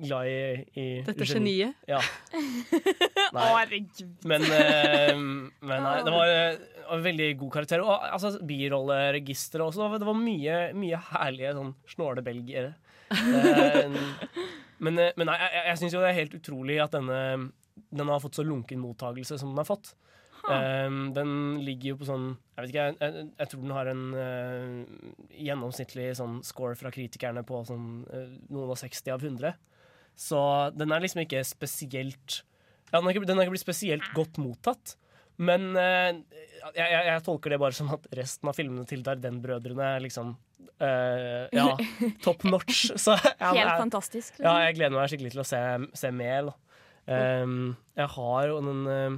Glad 0.00 0.28
i, 0.30 0.36
i 0.80 0.84
Dette 1.04 1.26
geni. 1.28 1.58
geniet. 1.58 1.74
Ja. 1.90 1.98
Nei. 3.36 3.48
herregud. 3.50 4.14
Men, 4.30 4.46
eh, 4.48 5.12
men 5.18 5.82
nei, 5.84 5.96
det 6.06 6.14
var 6.14 6.30
eh, 6.32 6.62
en 6.94 7.02
veldig 7.04 7.26
god 7.42 7.52
karakter. 7.58 7.82
Og 7.84 8.06
altså, 8.08 8.36
birolleregisteret 8.46 9.66
også. 9.66 9.90
Det 9.98 10.08
var 10.08 10.16
mye, 10.16 10.60
mye 10.78 11.00
herlige 11.10 11.52
sånn 11.58 11.74
snåle 11.90 12.24
belgiere. 12.24 12.72
Eh, 13.12 13.92
men, 14.84 14.98
eh, 15.02 15.12
men 15.18 15.28
nei, 15.28 15.36
jeg, 15.42 15.66
jeg 15.68 15.82
syns 15.82 15.98
jo 15.98 16.02
det 16.04 16.12
er 16.14 16.20
helt 16.22 16.38
utrolig 16.40 16.80
at 16.84 16.96
denne 16.96 17.20
den 17.94 18.08
har 18.10 18.20
fått 18.22 18.38
så 18.38 18.44
lunken 18.46 18.78
mottagelse 18.82 19.36
som 19.38 19.50
den 19.52 19.58
har 19.60 19.66
fått. 19.68 19.92
Eh, 20.50 20.96
den 21.16 21.30
ligger 21.64 21.94
jo 21.94 21.98
på 22.02 22.08
sånn 22.08 22.24
Jeg 22.34 22.58
vet 22.58 22.72
ikke, 22.72 22.82
jeg, 22.84 22.96
jeg, 23.00 23.28
jeg 23.40 23.50
tror 23.50 23.62
den 23.62 23.74
har 23.74 23.88
en 23.90 24.02
uh, 24.12 25.06
gjennomsnittlig 25.40 26.08
sånn 26.18 26.34
score 26.46 26.76
fra 26.78 26.92
kritikerne 26.94 27.44
på 27.48 27.62
sånn 27.68 27.86
uh, 28.10 28.34
noen 28.52 28.74
og 28.74 28.78
60 28.78 29.14
av 29.14 29.24
100. 29.24 29.54
Så 30.14 30.40
den 30.76 30.92
er 30.94 31.02
liksom 31.02 31.24
ikke 31.24 31.40
spesielt 31.48 32.42
ja, 32.92 33.00
den, 33.00 33.08
har 33.08 33.14
ikke, 33.14 33.26
den 33.26 33.40
har 33.40 33.48
ikke 33.48 33.56
blitt 33.56 33.64
spesielt 33.66 34.06
godt 34.14 34.38
mottatt. 34.38 34.94
Men 35.42 35.72
uh, 35.74 36.12
jeg, 36.76 36.86
jeg, 36.86 37.02
jeg 37.08 37.22
tolker 37.26 37.54
det 37.54 37.60
bare 37.64 37.74
som 37.74 37.90
at 37.96 38.04
resten 38.14 38.50
av 38.50 38.58
filmene 38.58 38.86
til 38.86 39.02
Darden-brødrene 39.06 39.88
er 39.96 40.04
liksom 40.04 40.36
uh, 40.78 41.46
Ja, 41.50 41.72
top 42.26 42.44
notch. 42.46 42.86
Så 42.94 43.16
ja, 43.18 43.50
Helt 43.50 43.64
jeg, 43.64 43.78
fantastisk. 43.80 44.36
ja, 44.36 44.44
Liksom. 44.44 44.60
jeg 44.66 44.78
gleder 44.78 44.96
meg 44.98 45.10
skikkelig 45.10 45.34
til 45.34 45.42
å 45.42 45.48
se, 45.48 45.62
se 46.04 46.12
mer. 46.14 46.52
Um, 47.04 47.74
jeg 47.98 48.08
har 48.14 48.46
jo 48.48 48.60
den 48.64 48.86
um, 48.88 49.16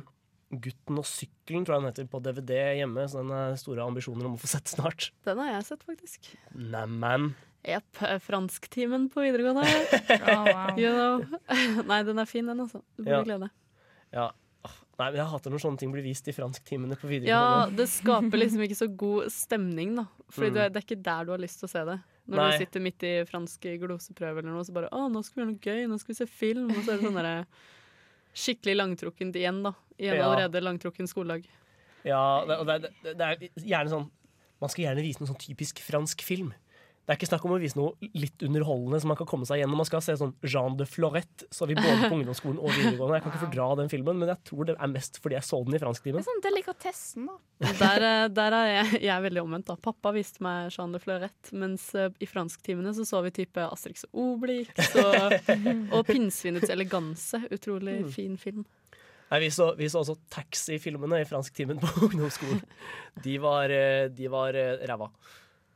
Gutten 0.51 0.99
og 1.01 1.05
sykkelen, 1.09 1.65
tror 1.67 1.75
jeg 1.77 1.83
den 1.83 1.91
heter, 1.91 2.07
på 2.13 2.21
DVD 2.23 2.53
hjemme. 2.79 3.09
Så 3.11 3.19
den 3.25 3.33
har 3.35 3.57
store 3.59 3.83
ambisjoner 3.83 4.29
om 4.29 4.37
å 4.37 4.41
få 4.41 4.47
sett 4.47 4.71
snart. 4.71 5.11
Den 5.27 5.39
har 5.43 5.53
jeg 5.57 5.65
sett, 5.73 5.83
faktisk. 5.89 6.29
Neimen. 6.55 7.33
Jepp. 7.67 7.99
Fransktimen 8.23 9.09
på 9.11 9.25
videregående. 9.25 9.67
oh, 9.67 10.45
wow. 10.55 10.79
You 10.79 10.93
know. 10.95 11.39
Nei, 11.89 12.03
den 12.07 12.23
er 12.23 12.29
fin, 12.31 12.47
den, 12.47 12.61
altså. 12.63 12.83
Du 12.97 13.03
burde 13.03 13.17
Ja. 13.19 13.23
glede 13.27 13.49
deg. 13.49 13.57
Ja. 14.15 14.29
Nei, 14.97 15.11
men 15.11 15.19
Jeg 15.19 15.27
hater 15.29 15.51
når 15.53 15.61
sånne 15.61 15.79
ting 15.83 15.91
blir 15.93 16.03
vist 16.07 16.29
i 16.31 16.33
fransktimene 16.33 16.97
på 16.97 17.11
videregående. 17.11 17.29
Ja, 17.35 17.67
det 17.77 17.89
skaper 17.93 18.39
liksom 18.41 18.63
ikke 18.65 18.79
så 18.79 18.87
god 18.97 19.27
stemning, 19.35 19.97
da. 19.99 20.07
Fordi 20.33 20.55
Mm. 20.55 20.61
er, 20.63 20.69
det 20.71 20.79
er 20.81 20.87
ikke 20.87 21.03
der 21.03 21.25
du 21.27 21.31
har 21.35 21.43
lyst 21.43 21.59
til 21.61 21.67
å 21.69 21.73
se 21.75 21.83
det. 21.91 21.99
Når 22.27 22.37
Nei. 22.41 22.47
du 22.51 22.59
sitter 22.65 22.81
midt 22.83 23.03
i 23.07 23.13
franske 23.29 23.75
gloseprøver 23.83 24.41
eller 24.43 24.55
noe, 24.57 24.65
så 24.67 24.73
bare 24.75 24.89
'Å, 24.91 25.11
nå 25.13 25.21
skal 25.23 25.35
vi 25.37 25.43
gjøre 25.45 25.53
noe 25.53 25.67
gøy. 25.67 25.87
Nå 25.91 25.99
skal 26.01 26.15
vi 26.15 26.19
se 26.23 26.27
film.' 26.27 26.71
Og 26.71 26.81
så 26.87 26.95
er 26.95 26.97
det 26.97 27.05
sånn 27.07 27.19
derre 27.19 27.47
skikkelig 28.37 28.77
langtrukkent 28.77 29.37
igjen, 29.41 29.63
da. 29.65 29.73
I 29.99 30.11
en 30.11 30.19
Ja. 30.19 30.27
allerede 30.29 30.61
langtrukken 30.61 31.09
skoledag. 31.09 31.47
Ja, 32.05 32.21
og 32.45 32.67
det, 32.69 32.93
det, 33.03 33.15
det 33.17 33.25
er 33.25 33.49
gjerne 33.65 33.91
sånn 33.91 34.11
Man 34.61 34.71
skal 34.73 34.85
gjerne 34.87 35.03
vise 35.05 35.21
noen 35.21 35.29
sånn 35.33 35.41
typisk 35.43 35.81
fransk 35.85 36.23
film. 36.25 36.53
Det 37.07 37.13
er 37.15 37.19
ikke 37.21 37.29
snakk 37.31 37.45
om 37.47 37.53
å 37.55 37.59
vise 37.63 37.79
noe 37.79 38.09
litt 38.19 38.43
underholdende 38.43 38.99
som 38.99 39.13
man 39.13 39.19
kan 39.21 39.29
komme 39.31 39.47
seg 39.47 39.61
gjennom. 39.61 39.79
Man 39.79 39.87
skal 39.87 40.01
se 40.03 40.17
sånn 40.19 40.33
Jean 40.43 40.75
de 40.75 40.83
Florette, 40.91 41.47
så 41.55 41.69
vi 41.71 41.77
både 41.79 42.09
på 42.11 42.15
ungdomsskolen 42.19 42.59
og 42.59 42.73
videregående. 42.75 43.21
Jeg 43.21 43.23
kan 43.23 43.31
ikke 43.31 43.43
fordra 43.45 43.67
den 43.79 43.93
filmen, 43.93 44.19
men 44.19 44.33
jeg 44.33 44.41
tror 44.49 44.67
det 44.67 44.75
er 44.75 44.91
mest 44.91 45.21
fordi 45.23 45.37
jeg 45.39 45.47
så 45.47 45.61
den 45.69 45.77
i 45.79 45.81
fransktimen. 45.85 46.25
sånn 46.27 46.43
delikatessen, 46.43 47.29
da. 47.31 47.37
Der, 47.79 48.07
eh, 48.09 48.25
der 48.35 48.57
er 48.59 48.73
jeg, 48.73 48.89
jeg 49.05 49.13
er 49.15 49.23
veldig 49.29 49.45
omvendt. 49.45 49.69
da 49.71 49.79
Pappa 49.87 50.11
viste 50.19 50.43
meg 50.43 50.75
Jean 50.75 50.97
de 50.97 51.03
Florette, 51.07 51.55
mens 51.55 51.87
eh, 51.95 52.11
i 52.19 52.27
fransktimene 52.27 52.91
så 52.99 53.07
så 53.07 53.23
vi 53.29 53.31
type 53.39 53.63
Asterix 53.71 54.03
og 54.11 54.25
Obelix 54.25 54.91
og, 54.99 55.39
og 55.95 56.03
Pinnsvinets 56.11 56.75
eleganse. 56.75 57.45
Utrolig 57.55 58.01
Mm. 58.03 58.11
fin 58.13 58.35
film. 58.37 58.67
Nei, 59.31 59.39
vi, 59.47 59.49
så, 59.55 59.71
vi 59.79 59.87
så 59.91 60.03
også 60.03 60.19
Taxi-filmene 60.31 61.23
i 61.23 61.27
fransktimen 61.31 61.79
på 61.83 61.89
ungdomsskolen. 62.11 62.61
De 63.25 63.39
var, 63.43 63.71
eh, 63.71 64.09
de 64.11 64.29
var 64.31 64.59
ræva, 64.87 65.09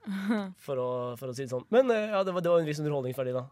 for 0.67 0.81
å, 0.81 0.91
for 1.21 1.31
å 1.31 1.37
si 1.37 1.45
det 1.45 1.53
sånn. 1.53 1.67
Men 1.75 1.91
eh, 1.95 2.11
ja, 2.15 2.23
det 2.27 2.35
var, 2.37 2.45
det 2.45 2.53
var 2.53 2.63
en 2.63 2.69
viss 2.69 2.81
underholdningsverdi, 2.83 3.35
da. 3.37 3.47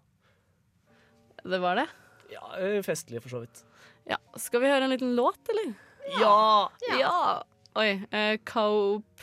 Det 1.44 1.60
var 1.62 1.82
det. 1.82 1.86
Ja, 2.32 2.44
eh, 2.60 2.80
Festlig, 2.86 3.22
for 3.24 3.32
så 3.32 3.42
vidt. 3.44 3.62
Ja, 4.08 4.18
Skal 4.40 4.64
vi 4.64 4.72
høre 4.72 4.88
en 4.88 4.94
liten 4.94 5.14
låt, 5.16 5.40
eller? 5.52 5.74
Ja! 6.20 6.70
Ja! 6.98 7.42
Oi. 7.78 7.90
Eh, 8.10 8.38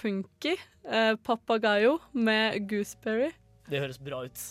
Punky 0.01 0.55
eh, 0.85 1.15
Papagayo 1.15 1.99
med 2.13 2.69
Gooseberry. 2.69 3.31
Det 3.69 3.81
høres 3.81 3.97
bra 3.97 4.21
ut. 4.23 4.43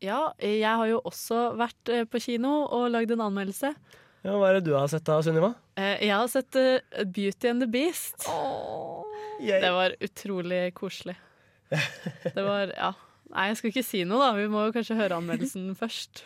Ja, 0.00 0.30
jeg 0.40 0.64
har 0.64 0.86
jo 0.88 1.00
også 1.04 1.50
vært 1.60 1.90
eh, 1.92 2.06
på 2.08 2.20
kino 2.24 2.62
og 2.72 2.88
lagd 2.94 3.10
en 3.12 3.24
anmeldelse. 3.26 3.74
Ja, 4.20 4.34
hva 4.36 4.50
er 4.50 4.58
det 4.58 4.66
du 4.68 4.74
har 4.76 4.88
sett 4.92 5.06
da, 5.08 5.16
Sunniva? 5.24 5.54
Eh, 5.80 6.02
jeg 6.04 6.12
har 6.12 6.26
sett 6.28 6.56
eh, 6.60 7.04
Beauty 7.08 7.48
and 7.48 7.62
the 7.64 7.68
Beast. 7.72 8.26
Det 9.40 9.70
var 9.72 9.94
utrolig 10.04 10.74
koselig. 10.76 11.16
Det 11.70 12.42
var 12.44 12.74
Ja. 12.76 12.92
Nei, 13.30 13.44
jeg 13.52 13.56
skal 13.60 13.70
ikke 13.70 13.84
si 13.86 14.00
noe, 14.04 14.18
da. 14.18 14.32
Vi 14.34 14.48
må 14.50 14.64
jo 14.66 14.72
kanskje 14.74 14.96
høre 14.98 15.14
anmeldelsen 15.20 15.68
først. 15.82 16.24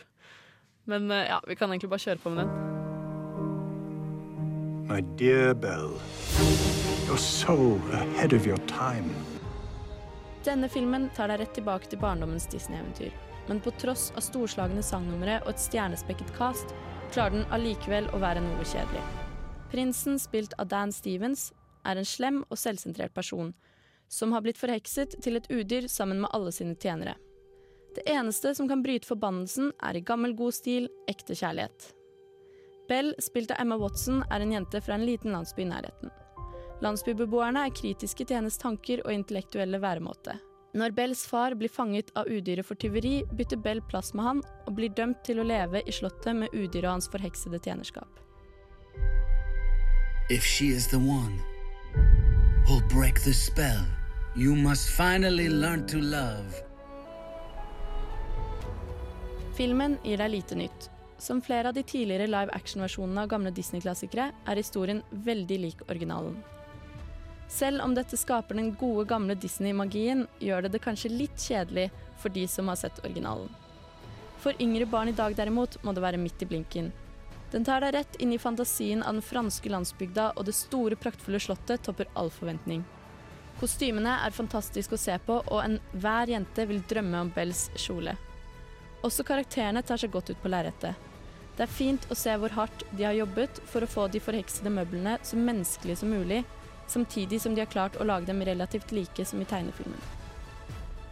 Men 0.88 1.10
eh, 1.12 1.26
ja, 1.28 1.36
vi 1.46 1.54
kan 1.60 1.68
egentlig 1.70 1.90
bare 1.92 2.00
kjøre 2.06 2.22
på 2.22 2.32
med 2.32 2.46
den. 2.46 2.70
My 4.88 5.00
dear 5.20 5.54
Belle, 5.54 6.00
you're 7.06 7.16
so 7.20 7.76
ahead 7.92 8.32
of 8.32 8.46
your 8.48 8.58
time. 8.68 9.12
Denne 10.44 10.68
filmen 10.68 11.06
tar 11.16 11.28
deg 11.32 11.40
rett 11.40 11.54
tilbake 11.56 11.88
til 11.92 12.00
barndommens 12.02 12.48
Disney-eventyr. 12.52 13.12
Men 13.48 13.60
på 13.64 13.70
tross 13.80 14.10
av 14.16 14.24
storslagne 14.24 14.82
sangnumre 14.84 15.38
og 15.44 15.52
et 15.54 15.60
stjernespekket 15.62 16.32
cast, 16.36 16.72
klarer 17.14 17.36
den 17.36 17.52
allikevel 17.54 18.08
å 18.10 18.18
være 18.18 18.42
noe 18.42 18.64
kjedelig. 18.66 19.02
Prinsen, 19.70 20.18
spilt 20.18 20.54
av 20.58 20.66
Dan 20.72 20.90
Stevens, 20.92 21.52
er 21.86 22.00
en 22.00 22.08
slem 22.08 22.40
og 22.48 22.58
selvsentrert 22.58 23.14
person 23.14 23.52
som 24.10 24.32
har 24.34 24.42
blitt 24.44 24.58
forhekset 24.58 25.14
til 25.22 25.38
et 25.38 25.46
udyr 25.50 25.86
sammen 25.90 26.20
med 26.24 26.32
alle 26.34 26.52
sine 26.54 26.74
tjenere. 26.74 27.14
Det 27.94 28.02
eneste 28.10 28.54
som 28.58 28.66
kan 28.68 28.82
bryte 28.82 29.06
forbannelsen, 29.06 29.70
er 29.78 29.96
i 29.96 30.02
gammel 30.02 30.34
god 30.34 30.56
stil 30.56 30.88
ekte 31.10 31.36
kjærlighet. 31.38 31.92
Bell, 32.90 33.14
spilt 33.22 33.54
av 33.54 33.62
Emma 33.62 33.78
Watson, 33.80 34.24
er 34.30 34.42
en 34.42 34.52
jente 34.52 34.82
fra 34.82 34.98
en 34.98 35.06
liten 35.06 35.32
landsby 35.32 35.62
i 35.62 35.70
nærheten. 35.70 36.10
Landsbybeboerne 36.82 37.62
er 37.68 37.78
kritiske 37.78 38.26
til 38.26 38.40
hennes 38.40 38.58
tanker 38.60 39.04
og 39.06 39.14
intellektuelle 39.14 39.78
væremåte. 39.80 40.34
Når 40.74 40.90
Bells 40.90 41.20
far 41.30 41.54
blir 41.54 41.70
fanget 41.70 42.08
av 42.18 42.26
udyret 42.26 42.66
for 42.66 42.74
tyveri, 42.74 43.20
bytter 43.38 43.60
Bell 43.62 43.78
plass 43.90 44.10
med 44.14 44.24
han 44.26 44.40
og 44.66 44.74
blir 44.74 44.90
dømt 44.90 45.20
til 45.22 45.38
å 45.38 45.46
leve 45.46 45.84
i 45.86 45.92
slottet 45.94 46.34
med 46.34 46.50
udyret 46.50 46.88
og 46.88 46.96
hans 46.96 47.06
forheksede 47.12 47.60
tjenerskap. 47.62 48.10
If 50.30 50.42
she 50.42 50.72
is 50.74 50.88
the 50.90 50.98
one 50.98 51.38
who'll 52.66 52.88
break 52.90 53.22
the 53.22 53.34
spell, 53.34 53.86
you 54.34 54.56
must 54.56 54.88
finally 54.90 55.48
learn 55.48 55.86
to 55.86 56.00
love. 56.00 56.58
Filmen 59.54 59.94
gir 60.02 60.18
deg 60.18 60.32
lite 60.32 60.58
nytt. 60.58 60.90
Som 61.22 61.38
flere 61.42 61.70
av 61.70 61.78
de 61.78 61.84
tidligere 61.86 62.26
live 62.26 62.50
action-versjonene 62.50 63.22
av 63.22 63.30
gamle 63.30 63.54
Disney-klassikere 63.54 64.32
er 64.34 64.58
historien 64.58 65.04
veldig 65.12 65.60
lik 65.68 65.86
originalen. 65.86 66.34
Selv 67.54 67.84
om 67.84 67.92
dette 67.94 68.18
skaper 68.18 68.58
den 68.58 68.72
gode, 68.74 69.04
gamle 69.06 69.36
Disney-magien, 69.38 70.24
gjør 70.42 70.64
det 70.64 70.72
det 70.74 70.82
kanskje 70.82 71.12
litt 71.12 71.38
kjedelig 71.38 71.84
for 72.18 72.34
de 72.34 72.48
som 72.50 72.66
har 72.66 72.80
sett 72.80 72.98
originalen. 73.04 73.52
For 74.42 74.58
yngre 74.58 74.88
barn 74.90 75.12
i 75.12 75.14
dag 75.14 75.36
derimot 75.38 75.76
må 75.86 75.94
det 75.94 76.02
være 76.02 76.18
midt 76.18 76.42
i 76.42 76.48
blinken. 76.50 76.90
Den 77.52 77.62
tar 77.62 77.84
deg 77.84 77.94
rett 77.94 78.18
inn 78.18 78.32
i 78.34 78.40
fantasien 78.42 79.04
av 79.06 79.14
den 79.14 79.22
franske 79.22 79.70
landsbygda, 79.70 80.32
og 80.34 80.48
det 80.48 80.56
store, 80.58 80.98
praktfulle 80.98 81.38
slottet 81.38 81.84
topper 81.86 82.10
all 82.18 82.32
forventning. 82.34 82.82
Kostymene 83.60 84.16
er 84.26 84.34
fantastiske 84.34 84.98
å 84.98 85.04
se 85.04 85.14
på, 85.22 85.38
og 85.46 85.62
enhver 85.62 86.34
jente 86.34 86.66
vil 86.66 86.82
drømme 86.90 87.22
om 87.22 87.30
Bells 87.36 87.68
kjole. 87.78 88.16
Også 89.06 89.22
karakterene 89.22 89.84
tar 89.86 90.02
seg 90.02 90.10
godt 90.10 90.34
ut 90.34 90.42
på 90.42 90.50
lerretet. 90.50 90.98
Det 91.54 91.68
er 91.68 91.70
fint 91.78 92.10
å 92.10 92.18
se 92.18 92.34
hvor 92.34 92.50
hardt 92.58 92.82
de 92.90 93.06
har 93.06 93.14
jobbet 93.14 93.62
for 93.70 93.86
å 93.86 93.92
få 93.94 94.10
de 94.10 94.18
forheksede 94.18 94.74
møblene 94.74 95.20
så 95.22 95.38
menneskelige 95.38 96.02
som 96.02 96.10
mulig, 96.10 96.42
samtidig 96.90 97.40
som 97.40 97.54
de 97.54 97.62
har 97.64 97.70
klart 97.70 97.96
å 97.96 98.04
lage 98.04 98.26
dem 98.26 98.42
relativt 98.44 98.92
like 98.92 99.24
som 99.24 99.40
i 99.40 99.48
tegnefilmen. 99.48 100.00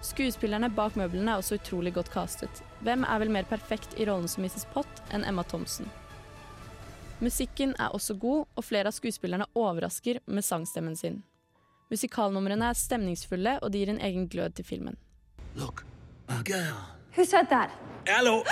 Skuespillerne 0.03 0.71
bak 0.75 0.97
møblene 0.99 1.31
er 1.31 1.41
også 1.43 1.61
utrolig 1.61 1.95
godt 1.95 2.11
castet. 2.11 2.63
Hvem 2.83 3.05
er 3.07 3.21
vel 3.23 3.31
mer 3.31 3.47
perfekt 3.47 3.95
i 3.99 4.07
rollen 4.09 4.29
som 4.29 4.43
Mrs. 4.43 4.67
Pott 4.75 5.03
enn 5.15 5.25
Emma 5.25 5.45
Thompson? 5.47 5.91
Musikken 7.23 7.77
er 7.79 7.95
også 7.95 8.17
god, 8.19 8.49
og 8.57 8.65
flere 8.67 8.91
av 8.91 8.97
skuespillerne 8.97 9.47
overrasker 9.55 10.19
med 10.27 10.43
sangstemmen 10.43 10.97
sin. 10.99 11.21
Musikalnumrene 11.93 12.73
er 12.73 12.79
stemningsfulle, 12.79 13.59
og 13.63 13.71
de 13.71 13.79
gir 13.79 13.93
en 13.93 14.03
egen 14.03 14.27
glød 14.29 14.57
til 14.59 14.67
filmen. 14.67 14.99
Look, 15.55 15.85
a 16.29 16.43
girl. 16.43 16.83
Who 17.15 17.25
said 17.25 17.47
that? 17.51 17.71
Hello. 18.09 18.43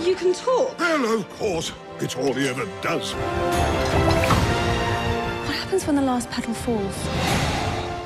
You 0.00 0.14
can 0.14 0.32
talk. 0.32 0.72
Hello, 0.78 1.18
of 1.18 1.38
course. 1.38 1.72
It's 2.00 2.16
all 2.16 2.32
he 2.32 2.48
ever 2.48 2.66
does. 2.80 4.11
Happens 5.72 5.86
when 5.86 5.96
the 5.96 6.02
last 6.02 6.30
petal 6.30 6.54
falls? 6.54 6.96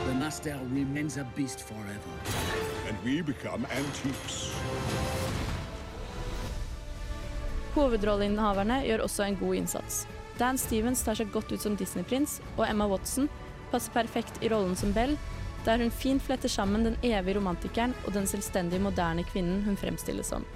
The 0.06 0.14
master 0.14 0.56
remains 0.70 1.16
a 1.16 1.26
beast 1.36 1.62
forever. 1.62 2.12
And 2.88 2.96
we 3.04 3.22
become 3.22 3.66
antiques. 3.70 4.52
Hovedrolleinnehaverne 7.74 8.76
gjør 8.86 9.02
også 9.08 9.26
en 9.26 9.40
god 9.40 9.54
innsats. 9.54 10.06
Dan 10.38 10.62
Stevens 10.62 11.02
tar 11.02 11.18
seg 11.18 11.34
godt 11.34 11.50
ut 11.50 11.66
som 11.66 11.74
Disney-prins, 11.74 12.38
og 12.54 12.68
Emma 12.68 12.86
Watson 12.86 13.26
passer 13.74 13.98
perfekt 13.98 14.38
i 14.46 14.52
rollen 14.54 14.78
som 14.78 14.94
Belle, 14.94 15.18
der 15.66 15.82
hun 15.82 15.90
fint 15.90 16.22
fletter 16.22 16.48
sammen 16.48 16.86
den 16.86 16.96
evige 17.02 17.40
romantikeren 17.40 17.98
og 18.04 18.14
den 18.14 18.30
selvstendige 18.30 18.86
moderne 18.86 19.26
kvinnen 19.26 19.66
hun 19.66 19.82
fremstilles 19.82 20.30
som. 20.30 20.46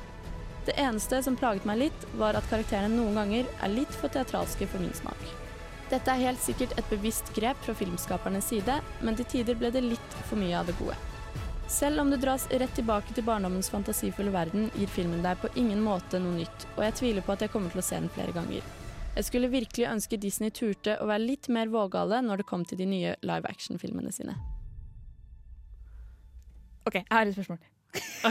Det 0.62 0.78
eneste 0.78 1.24
som 1.26 1.34
plaget 1.34 1.66
meg 1.66 1.88
litt, 1.88 2.10
var 2.22 2.38
at 2.38 2.46
karakterene 2.54 2.94
noen 2.94 3.18
ganger 3.18 3.50
er 3.58 3.78
litt 3.80 3.98
for 3.98 4.14
teatralske 4.14 4.70
for 4.70 4.78
min 4.78 4.94
smak. 4.94 5.39
Dette 5.90 6.12
er 6.12 6.20
helt 6.22 6.38
sikkert 6.38 6.76
et 6.78 6.86
bevisst 6.86 7.32
grep 7.34 7.58
fra 7.64 7.72
filmskapernes 7.74 8.46
side, 8.52 8.76
men 9.02 9.16
til 9.18 9.26
tider 9.32 9.56
ble 9.58 9.72
det 9.74 9.82
litt 9.82 10.12
for 10.28 10.38
mye 10.38 10.54
av 10.54 10.68
det 10.68 10.76
gode. 10.78 10.94
Selv 11.70 12.02
om 12.02 12.10
du 12.10 12.16
dras 12.18 12.44
rett 12.50 12.72
tilbake 12.78 13.14
til 13.14 13.26
barndommens 13.26 13.70
fantasifulle 13.70 14.30
verden, 14.34 14.68
gir 14.78 14.90
filmen 14.90 15.22
deg 15.22 15.38
på 15.42 15.50
ingen 15.58 15.82
måte 15.82 16.20
noe 16.22 16.36
nytt, 16.36 16.66
og 16.76 16.84
jeg 16.86 16.96
tviler 17.00 17.26
på 17.26 17.34
at 17.34 17.42
jeg 17.42 17.50
kommer 17.50 17.74
til 17.74 17.82
å 17.82 17.86
se 17.88 17.98
den 17.98 18.10
flere 18.14 18.34
ganger. 18.34 18.62
Jeg 19.16 19.26
skulle 19.26 19.50
virkelig 19.50 19.88
ønske 19.90 20.18
Disney 20.22 20.54
turte 20.54 20.94
å 21.02 21.08
være 21.10 21.24
litt 21.26 21.50
mer 21.50 21.70
vågale 21.70 22.22
når 22.22 22.42
det 22.42 22.46
kom 22.46 22.62
til 22.66 22.78
de 22.78 22.86
nye 22.86 23.16
live 23.26 23.50
action-filmene 23.50 24.14
sine. 24.14 24.36
OK, 26.86 27.00
jeg 27.02 27.10
har 27.10 27.26
et 27.26 27.34
spørsmål. 27.34 27.58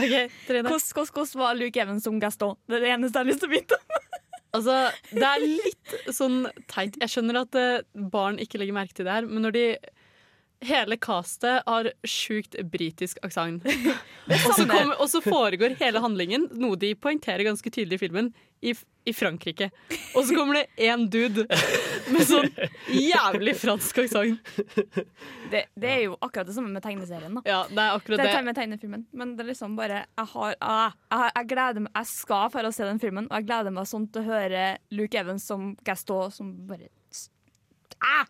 Ok, 0.00 0.14
Trine. 0.48 0.64
Hvordan, 0.64 0.80
hvordan, 0.94 1.12
hvordan 1.12 1.40
var 1.42 1.60
Luke 1.60 1.80
Evans 1.80 2.08
som 2.08 2.16
Gaston? 2.20 2.56
Det 2.64 2.78
er 2.78 2.86
det 2.86 2.94
eneste 2.96 3.20
jeg 3.20 3.26
har 3.26 3.28
lyst 3.28 3.44
til 3.44 3.50
å 3.50 3.52
vite. 3.52 3.80
Altså, 4.56 4.76
det 5.14 5.26
er 5.26 5.44
litt 5.44 5.96
sånn 6.14 6.44
teit. 6.70 6.98
Jeg 6.98 7.12
skjønner 7.12 7.42
at 7.44 7.58
eh, 7.58 7.84
barn 8.12 8.40
ikke 8.42 8.58
legger 8.58 8.76
merke 8.76 8.96
til 8.96 9.06
det 9.06 9.14
her, 9.14 9.28
men 9.28 9.46
når 9.46 9.56
de 9.56 9.64
Hele 10.60 10.96
castet 11.00 11.62
har 11.66 11.86
sjukt 12.04 12.56
britisk 12.68 13.18
aksent. 13.24 13.64
Og 15.00 15.06
så 15.08 15.20
foregår 15.24 15.76
hele 15.80 16.02
handlingen, 16.04 16.48
noe 16.52 16.76
de 16.76 16.92
poengterer 17.00 17.46
ganske 17.48 17.70
tydelig 17.72 17.96
i 17.96 18.00
filmen, 18.02 18.28
i, 18.60 18.74
i 19.08 19.14
Frankrike. 19.16 19.70
Og 20.12 20.26
så 20.28 20.36
kommer 20.36 20.58
det 20.58 20.84
én 20.84 21.06
dude 21.08 21.46
med 22.12 22.26
sånn 22.28 22.50
jævlig 22.92 23.54
fransk 23.56 24.02
aksent. 24.04 24.52
Det, 25.50 25.64
det 25.80 25.92
er 25.94 26.02
jo 26.04 26.18
akkurat 26.20 26.50
det 26.50 26.56
samme 26.58 26.74
med 26.74 26.84
tegneserien. 26.84 27.38
da 27.38 27.44
Ja, 27.48 27.62
det 27.70 27.80
er 27.80 27.96
akkurat 27.96 28.20
Det 28.20 28.26
det. 28.28 28.34
er 28.36 28.44
med 28.50 28.58
tegnefilmen. 28.60 29.06
Men 29.16 29.32
det 29.38 29.46
er 29.46 29.50
liksom 29.54 29.78
bare 29.80 30.02
Jeg, 30.04 30.26
har, 30.34 30.52
jeg, 30.60 30.98
jeg, 31.14 31.32
jeg 31.38 31.48
gleder 31.54 31.86
meg 31.86 31.96
Jeg 32.02 32.10
skal 32.12 32.52
for 32.52 32.68
å 32.68 32.74
se 32.76 32.84
den 32.84 33.00
filmen, 33.00 33.30
og 33.30 33.40
jeg 33.40 33.48
gleder 33.48 33.74
meg 33.80 33.88
sånn 33.88 34.04
til 34.12 34.20
å 34.26 34.28
høre 34.28 34.66
Luke 34.92 35.24
Evans 35.24 35.48
som 35.48 35.72
Gaston 35.88 36.36
som 36.36 36.52
bare 36.68 36.90
ah! 38.04 38.28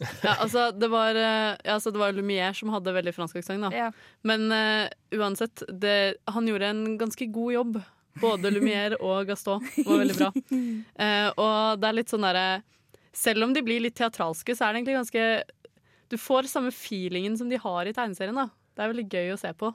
Ja, 0.24 0.34
altså, 0.40 0.70
det 0.72 0.88
var, 0.88 1.14
eh, 1.14 1.56
ja, 1.64 1.76
altså, 1.76 1.92
det 1.92 2.00
var 2.00 2.14
Lumière 2.16 2.54
som 2.56 2.72
hadde 2.72 2.94
veldig 2.96 3.12
fransk 3.16 3.40
aksent, 3.40 3.66
da. 3.66 3.70
Ja. 3.76 3.88
Men 4.26 4.48
uh, 4.52 4.88
uansett, 5.16 5.62
det, 5.68 6.16
han 6.30 6.48
gjorde 6.48 6.70
en 6.72 6.84
ganske 7.00 7.28
god 7.32 7.52
jobb. 7.56 7.80
Både 8.20 8.50
Lumière 8.52 8.98
og 9.06 9.28
Gaston 9.28 9.62
var 9.86 10.00
veldig 10.00 10.16
bra. 10.18 10.30
Uh, 10.50 11.28
og 11.44 11.80
det 11.80 11.90
er 11.90 11.96
litt 12.00 12.10
sånn 12.10 12.26
derre 12.26 12.62
Selv 13.16 13.46
om 13.46 13.52
de 13.54 13.62
blir 13.64 13.82
litt 13.84 13.96
teatralske, 13.98 14.56
så 14.56 14.66
er 14.66 14.72
det 14.72 14.80
egentlig 14.80 14.96
ganske 14.98 15.28
Du 16.10 16.16
får 16.18 16.48
samme 16.50 16.72
feelingen 16.74 17.38
som 17.38 17.48
de 17.52 17.60
har 17.60 17.86
i 17.86 17.94
tegneserien. 17.94 18.34
da 18.34 18.48
Det 18.74 18.82
er 18.82 18.92
veldig 18.92 19.06
gøy 19.14 19.32
å 19.36 19.38
se 19.40 19.52
på. 19.54 19.70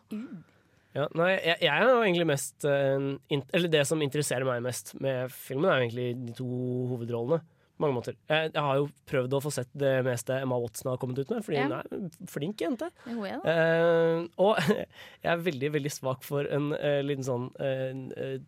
Ja, 0.95 1.07
nei, 1.15 1.31
jeg, 1.37 1.57
jeg 1.63 1.71
er 1.71 1.89
jo 1.89 2.03
egentlig 2.03 2.27
mest 2.33 2.67
in, 2.67 3.43
Eller 3.55 3.71
det 3.71 3.85
som 3.87 4.03
interesserer 4.03 4.47
meg 4.47 4.63
mest 4.67 4.93
med 4.99 5.31
filmen, 5.31 5.71
er 5.71 5.79
jo 5.79 5.87
egentlig 5.87 6.09
de 6.27 6.37
to 6.37 6.49
hovedrollene. 6.91 7.43
Mange 7.81 7.95
måter. 7.97 8.13
Jeg, 8.31 8.53
jeg 8.53 8.63
har 8.63 8.75
jo 8.79 8.85
prøvd 9.09 9.33
å 9.35 9.41
få 9.43 9.51
sett 9.51 9.67
det 9.75 9.97
meste 10.05 10.37
Emma 10.39 10.55
Watson 10.61 10.91
har 10.93 10.99
kommet 11.01 11.19
ut 11.19 11.27
med, 11.33 11.43
fordi 11.43 11.57
Ja. 11.57 11.65
hun 11.65 11.73
er 11.75 11.83
en 11.97 12.05
flink 12.31 12.61
jente. 12.63 12.87
Ja. 13.09 13.39
Eh, 13.51 14.19
og 14.39 14.53
jeg 15.25 15.31
er 15.33 15.43
veldig 15.43 15.69
veldig 15.73 15.91
svak 15.91 16.23
for 16.23 16.47
en 16.47 16.69
uh, 16.71 17.01
liten 17.03 17.25
sånn 17.27 17.49
uh, 17.59 17.91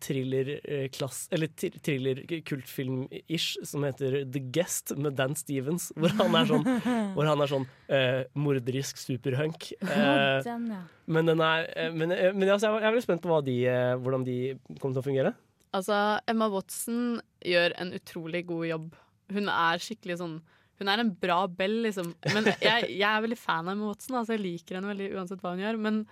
thriller-klass 0.00 1.26
Eller 1.34 1.48
thriller-kultfilm-ish 1.52 3.58
som 3.68 3.84
heter 3.84 4.22
The 4.24 4.40
Guest 4.54 4.94
med 4.96 5.16
Dan 5.18 5.36
Stevens. 5.38 5.90
Hvor 5.98 6.12
han 6.18 6.36
er 6.38 6.48
sånn, 6.48 6.66
hvor 7.16 7.28
han 7.28 7.42
er 7.44 7.50
sånn 7.50 7.66
eh, 7.92 8.22
morderisk 8.38 8.98
superhunk. 9.00 9.70
Den, 10.48 10.68
ja. 10.70 10.80
men 11.10 11.26
den 11.28 11.40
er, 11.42 11.66
men, 11.92 12.12
men 12.12 12.50
altså, 12.52 12.70
jeg, 12.70 12.84
er 12.84 12.92
veldig 12.92 13.04
spent 13.04 13.22
på 13.24 13.30
hva 13.30 13.40
de, 13.44 13.54
hvordan 14.00 14.24
de 14.26 14.36
kommer 14.78 14.94
til 14.96 15.02
å 15.02 15.06
fungere. 15.06 15.32
Altså, 15.76 15.96
Emma 16.30 16.46
Watson 16.52 17.18
gjør 17.44 17.74
en 17.80 17.90
utrolig 17.96 18.44
god 18.48 18.64
jobb. 18.68 18.86
Hun 19.34 19.50
er 19.52 19.82
skikkelig 19.82 20.18
sånn 20.22 20.38
Hun 20.78 20.88
er 20.92 21.02
en 21.02 21.10
bra 21.20 21.42
Bell, 21.50 21.80
liksom. 21.88 22.12
Men 22.30 22.46
jeg, 22.52 22.92
jeg 22.94 23.08
er 23.08 23.22
veldig 23.24 23.38
fan 23.40 23.66
av 23.66 23.74
Emma 23.74 23.88
Watson. 23.90 24.14
Altså, 24.20 24.36
jeg 24.36 24.44
liker 24.44 24.78
henne 24.78 24.92
veldig 24.92 25.08
uansett 25.18 25.42
hva 25.42 25.54
hun 25.56 25.64
gjør. 25.64 25.80
Men 25.88 26.04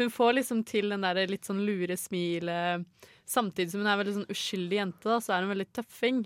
hun 0.00 0.12
får 0.12 0.38
liksom 0.38 0.62
til 0.68 0.92
den 0.92 1.04
der 1.04 1.20
litt 1.28 1.44
sånn 1.48 1.60
lure 1.66 1.98
smilet. 2.00 2.86
Samtidig 3.28 3.74
som 3.74 3.82
hun 3.82 3.90
er 3.92 4.00
veldig 4.00 4.14
sånn 4.16 4.32
uskyldig 4.32 4.78
jente, 4.80 5.04
da, 5.08 5.18
så 5.20 5.34
er 5.34 5.44
hun 5.44 5.52
veldig 5.52 5.68
tøffing. 5.76 6.24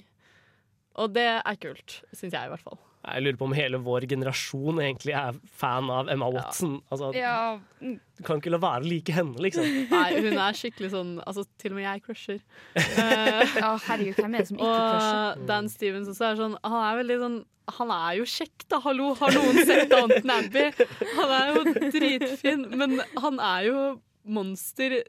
Og 0.98 1.12
det 1.14 1.29
er 1.44 1.59
kult, 1.62 2.00
syns 2.12 2.33
jeg 2.35 2.48
i 2.48 2.50
hvert 2.53 2.64
fall. 2.64 2.79
Jeg 3.00 3.22
lurer 3.24 3.37
på 3.40 3.46
om 3.46 3.53
hele 3.57 3.79
vår 3.81 4.05
generasjon 4.11 4.76
egentlig 4.83 5.14
er 5.16 5.37
fan 5.57 5.87
av 5.88 6.11
Emma 6.12 6.26
Watson. 6.29 6.74
Altså, 6.92 7.12
Ja, 7.16 7.59
Du 7.81 8.22
kan 8.26 8.42
ikke 8.42 8.50
la 8.53 8.59
være 8.61 8.85
å 8.85 8.90
like 8.90 9.14
henne, 9.16 9.38
liksom. 9.40 9.64
Nei, 9.88 10.20
hun 10.20 10.37
er 10.37 10.53
skikkelig 10.59 10.90
sånn 10.92 11.14
Altså, 11.24 11.46
til 11.57 11.72
og 11.72 11.79
med 11.79 11.87
jeg 11.87 12.03
crusher. 12.05 12.42
uh, 12.76 13.40
Ja, 13.62 13.70
herregud, 13.87 14.18
hvem 14.20 14.35
er 14.35 14.44
det 14.44 14.50
som 14.50 14.61
ikke 14.61 14.74
crusher? 14.74 15.22
Og 15.40 15.46
Dan 15.48 15.70
Stevens 15.72 16.12
også 16.12 16.29
er 16.29 16.37
sånn 16.42 16.59
Han 16.61 16.76
er 16.90 17.00
veldig 17.00 17.18
sånn 17.24 17.38
Han 17.79 17.94
er 17.96 18.18
jo 18.20 18.29
kjekk, 18.37 18.66
da, 18.68 18.83
hallo! 18.85 19.09
Har 19.22 19.33
noen 19.38 19.62
sett 19.64 19.88
Downton 19.94 20.35
Abbey? 20.37 20.68
Han 21.16 21.35
er 21.38 21.55
jo 21.55 21.64
dritfin, 21.96 22.66
men 22.76 22.98
han 23.16 23.40
er 23.40 23.68
jo 23.70 23.81
monster 24.29 25.00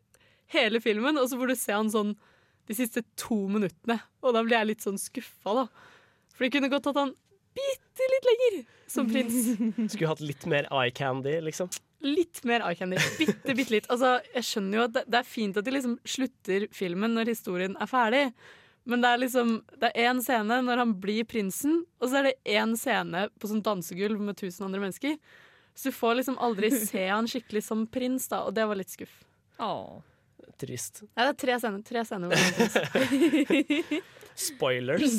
hele 0.55 0.79
filmen, 0.83 1.17
og 1.19 1.27
så 1.31 1.35
får 1.39 1.51
du 1.51 1.55
se 1.59 1.73
han 1.75 1.91
sånn 1.91 2.15
de 2.71 2.77
siste 2.79 3.03
to 3.19 3.37
minuttene, 3.51 3.99
og 4.23 4.35
da 4.35 4.43
blir 4.45 4.57
jeg 4.57 4.71
litt 4.71 4.85
sånn 4.85 4.99
skuffa, 5.01 5.55
da. 5.61 5.67
For 6.33 6.45
det 6.45 6.53
kunne 6.55 6.71
godt 6.71 6.89
hatt 6.89 6.99
han 7.01 7.13
bitte 7.57 8.07
litt 8.13 8.27
lenger 8.29 8.59
som 8.91 9.09
prins. 9.11 9.39
Skulle 9.93 10.11
hatt 10.11 10.23
litt 10.23 10.47
mer 10.49 10.69
eye 10.71 10.93
candy, 10.95 11.35
liksom. 11.43 11.69
Litt 12.01 12.41
mer 12.47 12.63
eye 12.65 12.77
candy. 12.79 12.97
Bitte, 13.19 13.53
bitte 13.57 13.75
litt. 13.75 13.91
Altså, 13.93 14.15
jeg 14.33 14.47
skjønner 14.47 14.79
jo 14.79 14.87
at 14.87 14.95
det, 14.95 15.05
det 15.11 15.19
er 15.21 15.29
fint 15.29 15.59
at 15.59 15.67
de 15.67 15.75
liksom 15.75 15.99
slutter 16.07 16.67
filmen 16.73 17.13
når 17.17 17.33
historien 17.33 17.77
er 17.77 17.91
ferdig. 17.91 18.25
Men 18.89 19.03
det 19.03 19.11
er 19.11 19.19
liksom 19.21 19.49
Det 19.77 19.91
er 19.91 20.07
én 20.09 20.21
scene 20.25 20.57
når 20.65 20.81
han 20.81 20.95
blir 21.03 21.27
prinsen, 21.29 21.83
og 22.01 22.09
så 22.09 22.21
er 22.21 22.31
det 22.31 22.55
én 22.57 22.73
scene 22.79 23.27
på 23.37 23.51
sånn 23.51 23.61
dansegulv 23.65 24.23
med 24.23 24.39
tusen 24.39 24.65
andre 24.65 24.81
mennesker. 24.81 25.19
Så 25.77 25.91
du 25.91 25.95
får 25.95 26.17
liksom 26.19 26.39
aldri 26.41 26.71
se 26.89 27.05
han 27.07 27.29
skikkelig 27.29 27.63
som 27.67 27.85
prins, 27.87 28.27
da, 28.31 28.43
og 28.47 28.55
det 28.57 28.65
var 28.67 28.79
litt 28.79 28.93
skuff. 28.93 29.13
Trist. 30.61 31.01
Nei, 31.17 31.25
det 31.25 31.31
er 31.31 31.37
tre 31.41 31.55
scener. 31.61 31.81
Tre 31.87 32.03
scener 32.05 32.33
er. 32.37 34.01
Spoilers. 34.41 35.15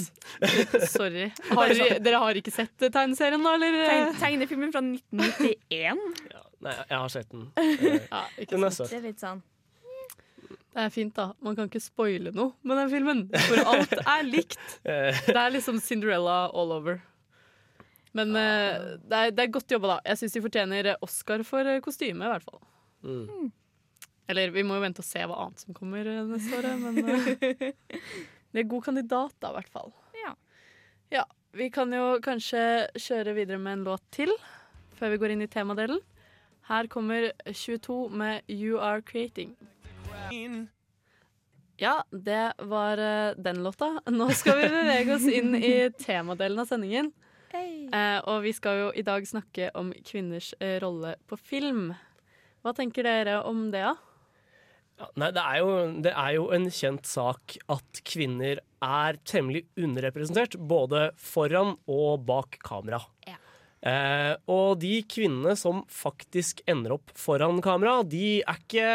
Sorry. 0.94 1.26
Har 1.50 1.72
dere, 1.74 1.98
dere 2.02 2.20
har 2.22 2.38
ikke 2.38 2.52
sett 2.54 2.72
tegneserien, 2.86 3.42
da, 3.44 3.52
eller? 3.58 3.76
Tegn, 3.86 4.12
tegnefilmen 4.20 4.72
fra 4.74 4.80
1991? 4.86 6.00
Nei, 6.62 6.74
jeg 6.78 6.98
har 7.02 7.10
sett 7.12 7.30
den. 7.34 7.48
Eh, 7.58 7.98
Ja, 8.08 8.22
ikke 8.38 8.54
Den 8.56 8.68
er 8.68 8.74
søt. 8.76 8.90
Det 8.92 9.00
er 9.00 9.06
litt 9.10 9.22
sånn 9.22 9.42
Det 10.72 10.84
er 10.86 10.92
fint, 10.94 11.14
da. 11.18 11.26
Man 11.44 11.56
kan 11.58 11.68
ikke 11.68 11.82
spoile 11.84 12.32
noe 12.34 12.54
med 12.64 12.78
den 12.80 12.92
filmen, 12.94 13.24
for 13.48 13.62
alt 13.74 13.96
er 14.00 14.22
likt. 14.28 14.58
Eh, 14.86 15.10
Det 15.28 15.36
er 15.36 15.50
liksom 15.58 15.80
Cinderella 15.84 16.44
all 16.48 16.72
over. 16.78 17.00
Men 18.16 18.34
uh, 18.36 18.96
det, 19.08 19.16
er, 19.18 19.30
det 19.32 19.40
er 19.46 19.52
godt 19.54 19.72
jobba, 19.72 19.94
da. 19.96 19.98
Jeg 20.12 20.20
syns 20.22 20.34
de 20.36 20.40
fortjener 20.44 20.90
Oscar 21.04 21.44
for 21.48 21.64
eh, 21.68 21.78
kostyme, 21.84 22.24
i 22.26 22.32
hvert 22.34 22.44
fall. 22.48 22.60
mm. 23.08 23.50
Eller 24.32 24.52
vi 24.54 24.64
må 24.66 24.78
jo 24.78 24.84
vente 24.86 25.02
og 25.04 25.06
se 25.06 25.22
hva 25.28 25.36
annet 25.44 25.62
som 25.62 25.76
kommer 25.76 26.08
eh, 26.08 26.22
neste 26.28 26.56
året, 26.58 26.80
men 26.80 26.96
det 27.04 27.72
de 28.52 28.60
er 28.60 28.68
god 28.68 28.84
kandidat, 28.84 29.32
da, 29.40 29.48
i 29.52 29.56
hvert 29.60 29.70
fall. 29.72 29.92
Ja. 30.24 30.34
Ja, 31.12 31.24
Vi 31.56 31.70
kan 31.72 31.92
jo 31.92 32.18
kanskje 32.24 32.60
kjøre 33.00 33.32
videre 33.36 33.60
med 33.60 33.78
en 33.78 33.86
låt 33.90 34.04
til. 34.12 34.32
før 34.96 35.10
vi 35.14 35.18
går 35.20 35.32
inn 35.34 35.42
i 35.44 35.48
temadelen. 35.50 36.00
Her 36.68 36.86
kommer 36.86 37.30
22 37.48 37.96
med 38.08 38.42
You 38.48 38.78
Are 38.80 39.02
Creating. 39.02 39.56
Ja, 41.82 42.04
det 42.10 42.52
var 42.58 42.98
eh, 42.98 43.34
den 43.36 43.62
låta. 43.64 43.88
Nå 44.06 44.28
skal 44.36 44.60
vi 44.60 44.68
bevege 44.70 45.16
oss 45.16 45.26
inn 45.26 45.56
i 45.58 45.90
temadelen 46.06 46.60
av 46.62 46.68
sendingen. 46.70 47.10
Eh, 47.52 48.18
og 48.28 48.44
vi 48.46 48.52
skal 48.56 48.78
jo 48.78 48.92
i 48.96 49.02
dag 49.04 49.26
snakke 49.28 49.70
om 49.76 49.90
kvinners 50.06 50.52
eh, 50.60 50.78
rolle 50.80 51.16
på 51.28 51.36
film. 51.40 51.90
Hva 52.62 52.72
tenker 52.76 53.04
dere 53.08 53.40
om 53.48 53.66
det, 53.74 53.82
da? 53.82 53.96
Ja, 53.96 54.11
nei, 55.18 55.30
det 55.34 55.42
er, 55.42 55.56
jo, 55.60 55.72
det 56.04 56.12
er 56.12 56.34
jo 56.36 56.48
en 56.54 56.68
kjent 56.72 57.08
sak 57.08 57.56
at 57.72 58.02
kvinner 58.08 58.60
er 58.82 59.18
temmelig 59.28 59.64
underrepresentert, 59.78 60.58
både 60.58 61.10
foran 61.20 61.76
og 61.90 62.24
bak 62.28 62.58
kamera. 62.66 63.02
Eh, 63.82 64.34
og 64.46 64.78
de 64.82 65.00
kvinnene 65.10 65.56
som 65.58 65.82
faktisk 65.90 66.62
ender 66.70 66.94
opp 66.98 67.10
foran 67.18 67.58
kamera, 67.64 68.02
de 68.06 68.42
er 68.42 68.60
ikke 68.60 68.90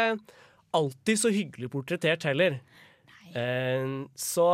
alltid 0.76 1.20
så 1.20 1.32
hyggelig 1.32 1.68
portrettert 1.72 2.24
heller. 2.28 2.60
Eh, 3.36 3.84
så 4.16 4.48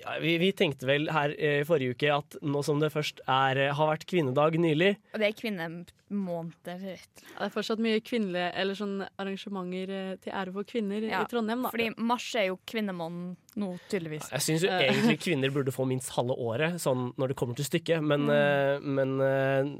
ja, 0.00 0.16
vi, 0.20 0.32
vi 0.42 0.48
tenkte 0.56 0.86
vel 0.88 1.06
her 1.14 1.32
eh, 1.38 1.60
i 1.62 1.66
forrige 1.68 1.94
uke 1.94 2.08
at 2.12 2.36
nå 2.42 2.62
som 2.66 2.80
det 2.82 2.90
først 2.92 3.20
er, 3.30 3.56
eh, 3.68 3.74
har 3.78 3.90
vært 3.92 4.06
kvinnedag 4.10 4.56
nylig 4.60 4.96
Og 5.14 5.20
det 5.22 5.28
er 5.28 5.36
kvinnemåneder. 5.38 6.82
Ja, 6.84 7.38
Det 7.38 7.46
er 7.46 7.52
fortsatt 7.54 7.82
mye 7.82 8.00
kvinnelige 8.04 8.48
eller 8.60 8.74
sånn 8.78 8.96
arrangementer 9.20 9.92
eh, 9.94 10.16
til 10.24 10.32
ære 10.34 10.52
for 10.56 10.66
kvinner 10.68 11.06
Ja, 11.06 11.22
i 11.22 11.30
Trondheim. 11.30 11.62
Da. 11.66 11.70
Fordi 11.74 11.88
mars 12.10 12.26
er 12.40 12.48
jo 12.50 12.58
kvinnemåneden 12.66 13.36
nå, 13.62 13.70
tydeligvis. 13.92 14.30
Jeg 14.34 14.44
syns 14.48 14.66
jo 14.66 14.72
Eh. 14.74 14.88
egentlig 14.90 15.20
kvinner 15.22 15.54
burde 15.54 15.72
få 15.74 15.86
minst 15.86 16.10
halve 16.16 16.34
året, 16.36 16.80
sånn 16.82 17.12
når 17.16 17.28
det 17.32 17.36
kommer 17.38 17.54
til 17.56 17.64
stykket, 17.70 18.02
men, 18.02 18.26
Mm. 18.26 18.34
eh, 18.34 18.80
men 18.80 19.20
eh, 19.20 19.72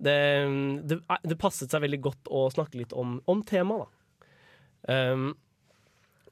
det, 0.00 0.16
det, 0.88 1.00
det 1.26 1.38
passet 1.42 1.70
seg 1.70 1.82
veldig 1.82 2.00
godt 2.00 2.30
å 2.30 2.46
snakke 2.54 2.78
litt 2.78 2.92
om, 2.94 3.18
om 3.26 3.42
temaet, 3.42 3.88
da. 3.88 3.94
Um, 5.12 5.32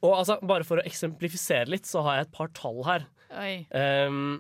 og 0.05 0.13
altså, 0.21 0.37
bare 0.47 0.63
for 0.65 0.79
å 0.79 0.85
eksemplifisere 0.87 1.67
litt, 1.73 1.85
så 1.89 2.03
har 2.07 2.21
jeg 2.21 2.27
et 2.29 2.33
par 2.37 2.49
tall 2.55 2.83
her. 2.87 3.07
Um, 3.71 4.39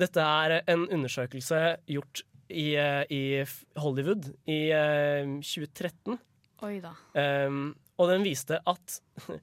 dette 0.00 0.24
er 0.24 0.60
en 0.70 0.86
undersøkelse 0.88 1.60
gjort 1.90 2.22
i, 2.50 2.74
eh, 2.78 3.04
i 3.10 3.22
Hollywood 3.78 4.30
i 4.50 4.70
eh, 4.74 5.28
2013. 5.42 6.18
Oi 6.66 6.76
da. 6.82 6.92
Um, 7.14 7.72
og 8.00 8.10
den 8.10 8.24
viste 8.26 8.58
at 8.68 8.96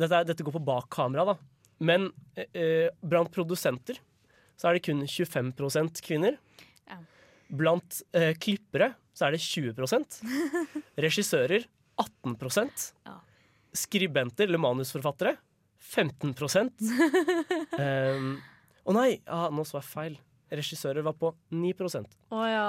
dette, 0.00 0.12
er, 0.14 0.26
dette 0.28 0.46
går 0.46 0.56
på 0.56 0.64
bak 0.66 0.88
kamera, 0.92 1.32
da. 1.32 1.36
Men 1.80 2.10
uh, 2.12 2.88
blant 3.00 3.30
produsenter 3.32 3.96
så 4.60 4.68
er 4.68 4.76
det 4.76 4.84
kun 4.84 5.06
25 5.08 6.02
kvinner. 6.04 6.36
Ja. 6.84 6.98
Blant 7.48 8.02
uh, 8.12 8.34
klippere 8.36 8.92
så 9.16 9.28
er 9.28 9.36
det 9.36 9.40
20% 9.40 10.18
Regissører 11.06 11.64
18 12.00 12.36
Ja. 13.06 13.16
Skribenter 13.76 14.48
eller 14.48 14.60
manusforfattere 14.60 15.38
15 15.80 16.34
um, 17.78 18.34
Å 18.90 18.96
nei, 18.96 19.20
ah, 19.26 19.48
nå 19.52 19.64
så 19.68 19.78
jeg 19.80 19.88
feil. 19.88 20.18
Regissører 20.50 21.04
var 21.06 21.14
på 21.14 21.28
9% 21.54 22.08
Å 22.34 22.38
ja. 22.50 22.64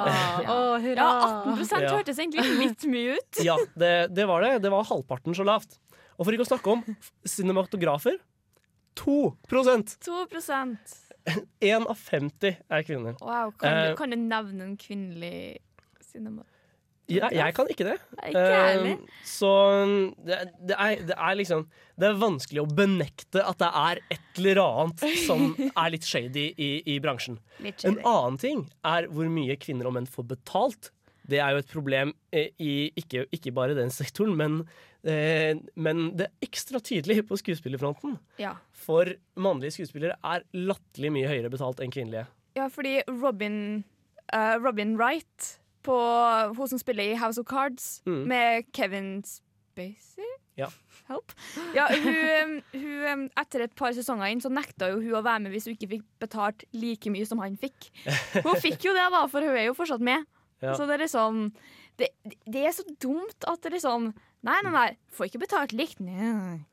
Å, 0.46 0.58
hurra. 0.84 0.98
Ja, 1.02 1.30
18 1.48 1.82
Ja. 1.82 1.94
hørtes 1.96 2.20
egentlig 2.22 2.46
litt 2.60 2.86
mye 2.92 3.16
ut. 3.18 3.42
Ja, 3.42 3.56
det, 3.74 3.94
det 4.14 4.28
var 4.30 4.46
det. 4.46 4.52
Det 4.66 4.72
var 4.74 4.86
halvparten 4.90 5.34
så 5.38 5.46
lavt. 5.48 5.80
Og 6.18 6.28
for 6.28 6.36
ikke 6.36 6.46
å 6.46 6.52
snakke 6.52 6.76
om 6.76 6.84
cinematografer 7.26 8.20
2 9.02 9.16
2% 9.50 10.98
Én 11.62 11.86
av 11.86 11.98
50 11.98 12.56
er 12.70 12.86
kvinner. 12.86 13.18
Wow, 13.22 13.52
kan, 13.58 13.74
Eh, 13.74 13.90
du, 13.92 13.98
kan 13.98 14.10
du 14.10 14.18
nevne 14.18 14.66
en 14.66 14.78
kvinnelig 14.78 15.60
cinema... 16.02 16.46
Jeg, 17.12 17.36
jeg 17.36 17.56
kan 17.58 17.70
ikke 17.74 17.88
det. 17.88 17.98
Ikke. 18.30 18.42
Eh, 18.42 19.20
så 19.28 19.52
det, 20.26 20.40
det, 20.60 20.78
er, 20.78 21.04
det 21.10 21.18
er 21.18 21.38
liksom 21.40 21.66
Det 22.00 22.08
er 22.08 22.22
vanskelig 22.22 22.64
å 22.64 22.70
benekte 22.70 23.44
at 23.46 23.60
det 23.62 23.70
er 23.82 24.02
et 24.16 24.42
eller 24.42 24.62
annet 24.64 25.06
som 25.26 25.52
er 25.72 25.94
litt 25.94 26.08
shady 26.08 26.48
i, 26.56 26.72
i 26.96 26.98
bransjen. 27.04 27.40
Litt 27.64 27.86
En 27.88 28.00
annen 28.00 28.40
ting 28.42 28.66
er 28.88 29.10
hvor 29.12 29.30
mye 29.32 29.58
kvinner 29.62 29.90
og 29.90 29.98
menn 29.98 30.10
får 30.10 30.30
betalt. 30.36 30.92
Det 31.32 31.40
er 31.40 31.54
jo 31.54 31.62
et 31.62 31.72
problem 31.72 32.14
eh, 32.34 32.50
i 32.62 32.74
ikke, 33.00 33.28
ikke 33.36 33.54
bare 33.56 33.78
den 33.78 33.94
sektoren, 33.94 34.34
men, 34.40 34.60
eh, 35.08 35.54
men 35.76 36.10
det 36.18 36.28
er 36.28 36.50
ekstra 36.50 36.82
tydelig 36.84 37.22
på 37.30 37.38
skuespillerfronten. 37.40 38.18
Ja. 38.42 38.56
For 38.76 39.14
mannlige 39.40 39.78
skuespillere 39.78 40.18
er 40.18 40.46
latterlig 40.58 41.14
mye 41.16 41.30
høyere 41.32 41.54
betalt 41.54 41.84
enn 41.84 41.94
kvinnelige. 41.94 42.26
Ja, 42.58 42.68
fordi 42.68 42.98
Robin, 43.08 43.84
uh, 44.34 44.58
Robin 44.60 44.98
Wright, 45.00 45.61
på, 45.84 45.96
hun 46.58 46.68
som 46.72 46.80
spiller 46.82 47.12
i 47.14 47.18
House 47.20 47.40
of 47.42 47.48
Cards, 47.50 48.02
Mm. 48.06 48.24
med 48.28 48.66
Kevin 48.74 49.24
Spacey 49.24 50.28
Ja. 50.58 50.68
Help. 51.08 51.32
Ja, 51.76 51.88
hun, 51.92 52.62
hun, 52.74 53.04
um, 53.12 53.24
etter 53.40 53.64
et 53.66 53.74
par 53.76 53.92
sesonger 53.96 54.30
inn 54.32 54.42
så 54.44 54.52
nekta 54.52 54.90
jo 54.92 55.00
hun 55.02 55.16
å 55.18 55.24
være 55.26 55.42
med 55.46 55.52
hvis 55.56 55.66
hun 55.68 55.76
ikke 55.76 55.90
fikk 55.96 56.04
betalt 56.22 56.64
like 56.76 57.10
mye 57.12 57.26
som 57.28 57.40
han 57.44 57.56
fikk. 57.60 57.90
Hun 58.46 58.60
fikk 58.66 58.84
jo 58.86 58.94
det, 58.96 59.08
da, 59.12 59.26
for 59.32 59.42
hun 59.44 59.56
er 59.58 59.66
jo 59.70 59.76
fortsatt 59.78 60.04
med. 60.04 60.28
Ja. 60.62 60.76
Så 60.78 60.86
det 60.88 60.96
er 61.00 61.04
liksom 61.06 61.40
det, 62.00 62.12
det 62.46 62.66
er 62.68 62.76
så 62.76 62.86
dumt 63.02 63.48
at 63.50 63.62
det 63.66 63.74
liksom 63.78 64.12
Nei, 64.44 64.56
nei, 64.66 64.72
nei, 64.74 64.86
får 65.14 65.28
ikke 65.30 65.44
betalt 65.44 65.74
likt. 65.78 66.00
Nei. 66.02 66.64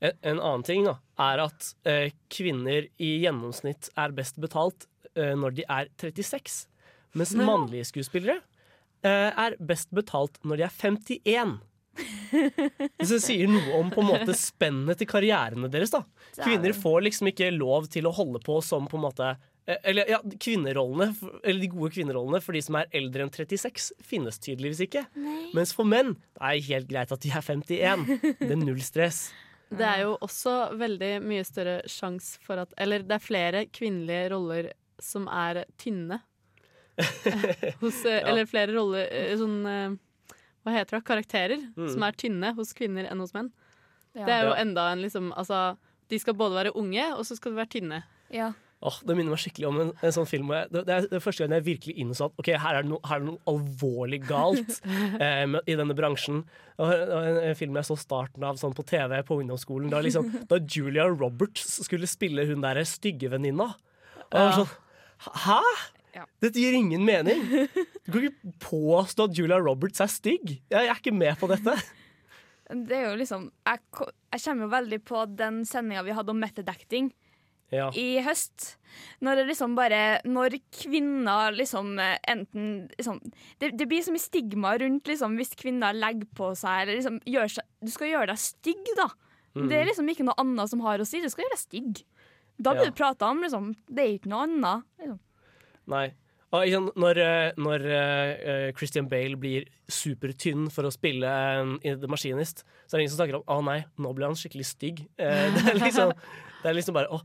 En, 0.00 0.14
en 0.22 0.38
annen 0.40 0.62
ting 0.64 0.86
da, 0.86 0.94
er 1.20 1.42
at 1.44 1.66
eh, 1.84 2.12
kvinner 2.32 2.86
i 2.96 3.10
gjennomsnitt 3.20 3.90
er 4.00 4.14
best 4.16 4.38
betalt 4.40 4.86
eh, 5.14 5.34
når 5.36 5.58
de 5.58 5.66
er 5.68 5.90
36. 6.00 6.62
Mens 7.18 7.34
mannlige 7.36 7.84
skuespillere 7.90 8.38
er 9.06 9.54
best 9.62 9.90
betalt 9.94 10.40
når 10.42 10.60
de 10.60 10.66
er 10.66 10.74
51. 10.74 11.58
Hvis 12.98 13.12
det 13.12 13.20
sier 13.24 13.50
noe 13.50 13.78
om 13.80 13.90
på 13.92 14.02
en 14.02 14.10
måte 14.12 14.34
spennet 14.36 15.00
til 15.00 15.08
karrierene 15.10 15.70
deres. 15.72 15.92
da 15.94 16.04
Kvinner 16.38 16.74
får 16.76 17.04
liksom 17.06 17.30
ikke 17.32 17.50
lov 17.54 17.88
til 17.92 18.08
å 18.08 18.14
holde 18.14 18.42
på 18.44 18.60
som 18.64 18.88
på 18.90 18.98
en 18.98 19.06
måte 19.06 19.30
eh, 19.32 19.80
Eller 19.88 20.12
ja, 20.12 20.20
kvinnerollene 20.22 21.10
Eller 21.42 21.64
de 21.64 21.72
gode 21.72 21.92
kvinnerollene 21.96 22.42
for 22.44 22.56
de 22.56 22.62
som 22.64 22.78
er 22.80 22.90
eldre 23.00 23.26
enn 23.26 23.34
36, 23.34 23.90
finnes 24.04 24.40
tydeligvis 24.44 24.84
ikke. 24.88 25.04
Mens 25.56 25.74
for 25.76 25.88
menn 25.88 26.14
det 26.38 26.52
er 26.52 26.64
helt 26.70 26.90
greit 26.90 27.14
at 27.14 27.24
de 27.24 27.34
er 27.34 27.44
51. 27.44 28.08
Det 28.40 28.52
er 28.52 28.58
null 28.62 28.82
stress. 28.84 29.28
Det 29.68 29.84
er 29.84 29.98
jo 30.06 30.14
også 30.24 30.52
veldig 30.80 31.10
mye 31.28 31.44
større 31.44 31.82
sjanse 31.92 32.38
for 32.40 32.56
at 32.62 32.70
Eller 32.80 33.02
det 33.04 33.18
er 33.18 33.20
flere 33.20 33.66
kvinnelige 33.68 34.30
roller 34.32 34.70
som 34.96 35.26
er 35.28 35.66
tynne. 35.76 36.22
hos, 37.82 38.04
eh, 38.04 38.18
Ja. 38.20 38.26
Eller 38.32 38.46
flere 38.50 38.74
roller 38.74 39.06
eh, 39.10 39.34
sånn 39.38 39.58
eh, 39.66 39.96
Hva 40.66 40.74
heter 40.74 40.98
det? 40.98 41.04
Karakterer 41.08 41.60
Mm. 41.76 41.88
som 41.94 42.02
er 42.02 42.12
tynne 42.18 42.54
hos 42.56 42.72
kvinner 42.76 43.06
enn 43.10 43.20
hos 43.22 43.32
menn. 43.36 43.52
Ja. 44.16 44.24
Det 44.26 44.34
er 44.34 44.46
jo 44.48 44.54
enda 44.58 44.88
en 44.92 45.02
liksom 45.04 45.32
Altså, 45.38 45.76
de 46.10 46.18
skal 46.18 46.34
både 46.34 46.56
være 46.58 46.72
unge, 46.76 47.04
og 47.14 47.24
så 47.28 47.36
skal 47.38 47.52
de 47.52 47.60
være 47.60 47.70
tynne. 47.76 48.02
Ja. 48.32 48.52
Oh, 48.80 48.94
det 49.02 49.16
minner 49.18 49.32
meg 49.34 49.40
skikkelig 49.42 49.66
om 49.66 49.78
en, 49.82 49.88
en 50.06 50.12
sånn 50.14 50.26
film 50.30 50.52
jeg, 50.54 50.68
det, 50.70 50.84
det 50.86 50.94
er 50.94 51.06
det 51.10 51.18
første 51.24 51.42
gang 51.42 51.56
jeg 51.56 51.64
virkelig 51.66 51.94
innså 51.98 52.28
at 52.28 52.36
ok, 52.38 52.50
her 52.62 52.76
er 52.78 52.84
det 52.86 52.90
noe, 52.92 53.00
her 53.10 53.16
er 53.16 53.24
det 53.24 53.32
noe 53.32 53.40
alvorlig 53.50 54.20
galt 54.28 54.76
eh, 55.24 55.42
med, 55.50 55.64
i 55.66 55.74
denne 55.74 55.96
bransjen. 55.98 56.44
Det 56.78 56.86
var 56.86 57.26
en, 57.26 57.40
en 57.48 57.56
film 57.58 57.74
jeg 57.80 57.88
så 57.88 57.96
starten 57.98 58.46
av 58.46 58.60
sånn 58.60 58.76
på 58.78 58.84
TV 58.86 59.16
på 59.26 59.40
ungdomsskolen, 59.42 59.90
da, 59.90 59.98
liksom, 60.06 60.30
da 60.52 60.60
Julia 60.62 61.08
Roberts 61.10 61.80
skulle 61.88 62.06
spille 62.06 62.46
hun 62.46 62.62
der 62.62 62.78
stygge 62.86 63.32
venninna. 63.34 63.72
Og 64.30 64.38
jeg 64.38 64.46
var 64.46 64.52
Ja. 64.52 64.58
sånn 64.62 64.76
Hæ?! 65.48 65.58
Dette 66.40 66.60
gir 66.62 66.74
ingen 66.78 67.04
mening! 67.04 67.44
Du 68.06 68.12
kan 68.12 68.24
ikke 68.28 68.52
påstå 68.64 69.28
at 69.28 69.38
Julia 69.38 69.58
Roberts 69.60 70.00
er 70.04 70.10
stygg! 70.12 70.56
Jeg, 70.70 70.88
er 70.88 70.94
ikke 70.96 71.12
med 71.14 71.38
på 71.40 71.48
dette. 71.50 71.76
Det 72.68 72.92
er 72.92 73.06
jo 73.08 73.14
liksom 73.16 73.46
Jeg, 73.64 73.80
jeg 74.34 74.42
kommer 74.44 74.66
jo 74.66 74.72
veldig 74.74 74.98
på 75.08 75.22
den 75.38 75.62
sendinga 75.64 76.02
vi 76.04 76.12
hadde 76.12 76.34
om 76.34 76.40
method 76.42 76.68
acting 76.68 77.06
Ja. 77.72 77.86
i 77.96 78.18
høst. 78.24 78.74
Når 79.24 79.36
det 79.40 79.46
liksom 79.50 79.74
bare 79.76 80.20
Når 80.24 80.54
kvinner 80.72 81.52
liksom 81.56 81.94
eh, 82.00 82.18
enten 82.28 82.88
liksom, 82.98 83.18
det, 83.60 83.70
det 83.76 83.86
blir 83.88 84.04
så 84.04 84.12
mye 84.12 84.20
stigma 84.24 84.74
rundt 84.80 85.08
liksom, 85.08 85.36
hvis 85.40 85.52
kvinner 85.56 85.96
legger 85.96 86.28
på 86.36 86.50
seg 86.56 86.82
eller 86.86 86.96
liksom 87.00 87.18
gjør 87.28 87.52
seg 87.56 87.64
Du 87.84 87.92
skal 87.92 88.12
gjøre 88.12 88.30
deg 88.34 88.40
stygg, 88.44 88.92
da. 89.00 89.08
Mm. 89.56 89.66
Det 89.68 89.76
er 89.80 89.88
liksom 89.88 90.08
ikke 90.12 90.24
noe 90.28 90.36
annet 90.44 90.68
som 90.72 90.80
har 90.84 91.00
å 91.00 91.08
si. 91.08 91.20
Du 91.24 91.28
skal 91.32 91.44
gjøre 91.46 91.56
deg 91.56 91.64
stygg. 91.64 92.02
Da 92.58 92.72
blir 92.76 92.84
Ja. 92.84 92.90
det 92.92 92.98
prata 93.00 93.28
om. 93.32 93.40
Liksom. 93.44 93.72
Det 93.88 94.04
er 94.04 94.12
ikke 94.18 94.30
noe 94.32 94.44
annet. 94.44 94.84
Liksom. 95.00 95.20
Nei. 95.88 96.08
Og, 96.48 96.64
ikke 96.64 96.80
når 96.96 97.18
eh, 97.20 97.58
når 97.60 97.82
eh, 97.92 98.70
Christian 98.76 99.08
Bale 99.10 99.36
blir 99.36 99.66
supertynn 99.92 100.70
for 100.72 100.88
å 100.88 100.92
spille 100.92 101.28
eh, 101.28 101.74
i 101.84 101.92
The 102.00 102.08
Machinist, 102.08 102.62
så 102.86 102.96
er 102.96 103.00
det 103.00 103.04
ingen 103.04 103.12
som 103.12 103.20
snakker 103.20 103.40
om 103.40 103.44
'Å 103.44 103.58
nei, 103.66 103.82
nå 104.00 104.14
ble 104.16 104.30
han 104.30 104.38
skikkelig 104.38 104.64
stygg'. 104.70 105.04
Eh, 105.20 105.44
det, 105.54 105.66
er 105.74 105.80
liksom, 105.82 106.14
det 106.62 106.70
er 106.70 106.78
liksom 106.78 106.96
bare 106.96 107.12
'Å, 107.12 107.20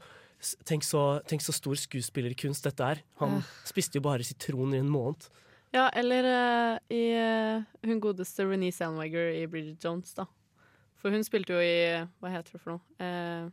tenk 0.68 0.84
så, 0.84 1.05
tenk 1.30 1.45
så 1.45 1.55
stor 1.55 1.80
skuespillerkunst 1.80 2.68
dette 2.68 2.84
er'. 2.84 3.03
Han 3.24 3.39
spiste 3.64 3.99
jo 3.99 4.03
bare 4.03 4.28
sitron 4.28 4.76
i 4.76 4.84
en 4.84 4.91
måned. 4.91 5.30
Ja, 5.74 5.88
eller 5.97 6.28
uh, 6.28 6.78
i 6.93 7.16
uh, 7.18 7.64
hun 7.82 8.01
godeste 8.03 8.45
Renee 8.45 8.76
Zellweger 8.76 9.32
i 9.39 9.47
Bridget 9.49 9.82
Jones, 9.82 10.11
da. 10.14 10.28
For 11.01 11.09
hun 11.09 11.24
spilte 11.26 11.55
jo 11.55 11.64
i 11.64 12.05
Hva 12.22 12.30
heter 12.30 12.53
det 12.53 12.61
for 12.61 12.76
noe? 12.76 12.84
Uh, 13.01 13.49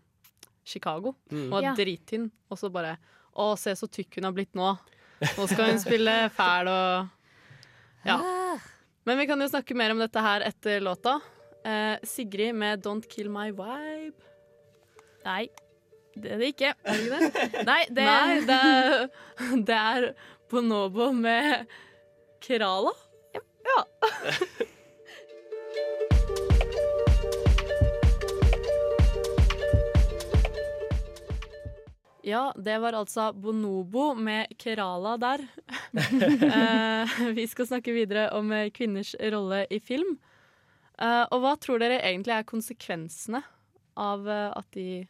Chicago. 0.66 1.14
Mm. 1.30 1.46
Og 1.46 1.54
var 1.54 1.62
Ja. 1.70 1.72
drittynn. 1.78 2.28
Og 2.50 2.58
så 2.60 2.68
bare 2.70 2.98
Å, 3.32 3.54
se 3.56 3.72
så 3.78 3.88
tykk 3.88 4.18
hun 4.18 4.28
har 4.28 4.34
blitt 4.36 4.52
nå. 4.58 4.74
Nå 5.20 5.46
skal 5.50 5.72
hun 5.72 5.80
spille 5.82 6.14
fæl 6.36 6.70
og 6.72 7.08
Ja. 8.06 8.16
Men 9.04 9.18
vi 9.20 9.26
kan 9.28 9.40
jo 9.40 9.48
snakke 9.48 9.76
mer 9.76 9.92
om 9.92 10.00
dette 10.00 10.22
her 10.24 10.44
etter 10.46 10.80
låta. 10.80 11.18
Eh, 11.64 11.96
Sigrid 12.04 12.54
med 12.54 12.80
'Don't 12.84 13.08
Kill 13.08 13.28
My 13.28 13.50
Vibe'. 13.52 14.26
Nei, 15.24 15.48
det 16.16 16.32
er 16.32 16.38
det 16.40 16.48
ikke. 16.54 16.72
Er 16.84 16.96
det 16.96 17.04
ikke 17.04 17.20
det? 17.20 17.64
Nei, 17.66 17.84
det, 17.96 18.04
Nei, 18.04 18.40
det 18.48 18.58
er, 18.58 19.08
det 19.68 19.78
er 19.78 20.08
Bonobo 20.50 21.12
med 21.12 21.66
Kerala. 22.40 22.92
Ja. 23.34 23.82
Ja, 32.26 32.50
det 32.56 32.76
var 32.82 32.96
altså 32.96 33.30
Bonobo 33.32 34.12
med 34.14 34.52
Kerala 34.58 35.16
der. 35.20 35.46
Eh, 36.50 37.20
vi 37.34 37.46
skal 37.48 37.66
snakke 37.68 37.92
videre 37.94 38.28
om 38.36 38.50
eh, 38.52 38.68
kvinners 38.74 39.14
rolle 39.32 39.62
i 39.72 39.78
film. 39.82 40.16
Eh, 41.00 41.24
og 41.30 41.40
hva 41.42 41.54
tror 41.60 41.80
dere 41.80 42.00
egentlig 42.04 42.34
er 42.34 42.46
konsekvensene 42.48 43.40
av 44.00 44.28
at 44.30 44.68
de 44.76 45.06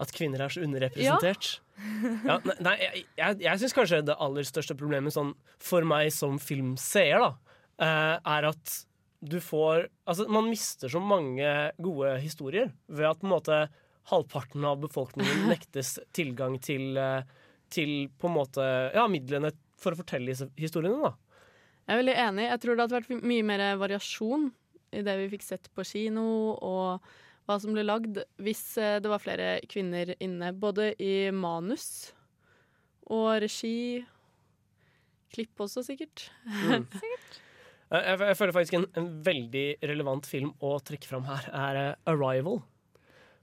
At 0.00 0.12
kvinner 0.16 0.40
er 0.44 0.52
så 0.52 0.62
underrepresentert. 0.64 1.50
Ja. 1.80 2.36
ja, 2.36 2.54
nei, 2.62 2.76
jeg, 2.80 3.04
jeg, 3.18 3.40
jeg 3.44 3.62
syns 3.62 3.76
kanskje 3.76 4.02
det 4.08 4.16
aller 4.20 4.46
største 4.48 4.76
problemet 4.78 5.14
sånn, 5.16 5.34
for 5.60 5.84
meg 5.88 6.12
som 6.14 6.38
filmseer, 6.40 7.20
da, 7.20 7.32
er 7.80 8.48
at 8.52 8.80
du 9.20 9.36
får 9.44 9.88
Altså, 10.08 10.24
man 10.32 10.48
mister 10.48 10.88
så 10.88 11.00
mange 11.00 11.48
gode 11.80 12.14
historier 12.22 12.72
ved 12.88 13.08
at 13.10 13.20
på 13.20 13.28
en 13.28 13.34
måte 13.34 13.60
halvparten 14.10 14.64
av 14.64 14.80
befolkningen 14.84 15.48
nektes 15.52 15.98
tilgang 16.16 16.58
til, 16.62 16.96
eh, 16.98 17.26
til 17.72 18.08
på 18.18 18.30
en 18.30 18.38
måte 18.38 18.68
ja, 18.94 19.06
midlene 19.10 19.52
for 19.80 19.94
å 19.94 20.00
fortelle 20.00 20.32
disse 20.32 20.48
historiene. 20.60 21.10
da. 21.10 21.14
Jeg 21.86 21.96
er 21.96 22.02
veldig 22.02 22.18
enig. 22.26 22.46
Jeg 22.46 22.62
tror 22.62 22.76
det 22.76 22.84
hadde 22.84 22.98
vært 23.00 23.26
mye 23.26 23.46
mer 23.46 23.64
variasjon 23.80 24.50
i 24.94 25.02
det 25.06 25.16
vi 25.22 25.32
fikk 25.32 25.44
sett 25.46 25.68
på 25.74 25.84
kino, 25.86 26.24
og 26.58 27.10
hva 27.46 27.58
som 27.62 27.74
ble 27.74 27.84
lagd, 27.86 28.20
hvis 28.42 28.62
eh, 28.78 28.98
det 29.02 29.10
var 29.10 29.22
flere 29.22 29.52
kvinner 29.70 30.14
inne. 30.22 30.52
Både 30.54 30.92
i 31.02 31.30
manus 31.34 32.12
og 33.10 33.40
regi. 33.42 34.02
Klipp 35.34 35.62
også, 35.62 35.84
sikkert. 35.86 36.28
Mm. 36.46 36.86
Jeg, 37.90 38.04
jeg, 38.06 38.18
jeg 38.22 38.36
føler 38.38 38.54
faktisk 38.54 38.74
en, 38.78 38.84
en 39.00 39.06
veldig 39.26 39.62
relevant 39.90 40.26
film 40.30 40.52
å 40.62 40.76
trekke 40.86 41.08
fram 41.10 41.24
her 41.26 41.48
er 41.50 41.78
eh, 41.80 41.96
'Arrival'. 42.06 42.60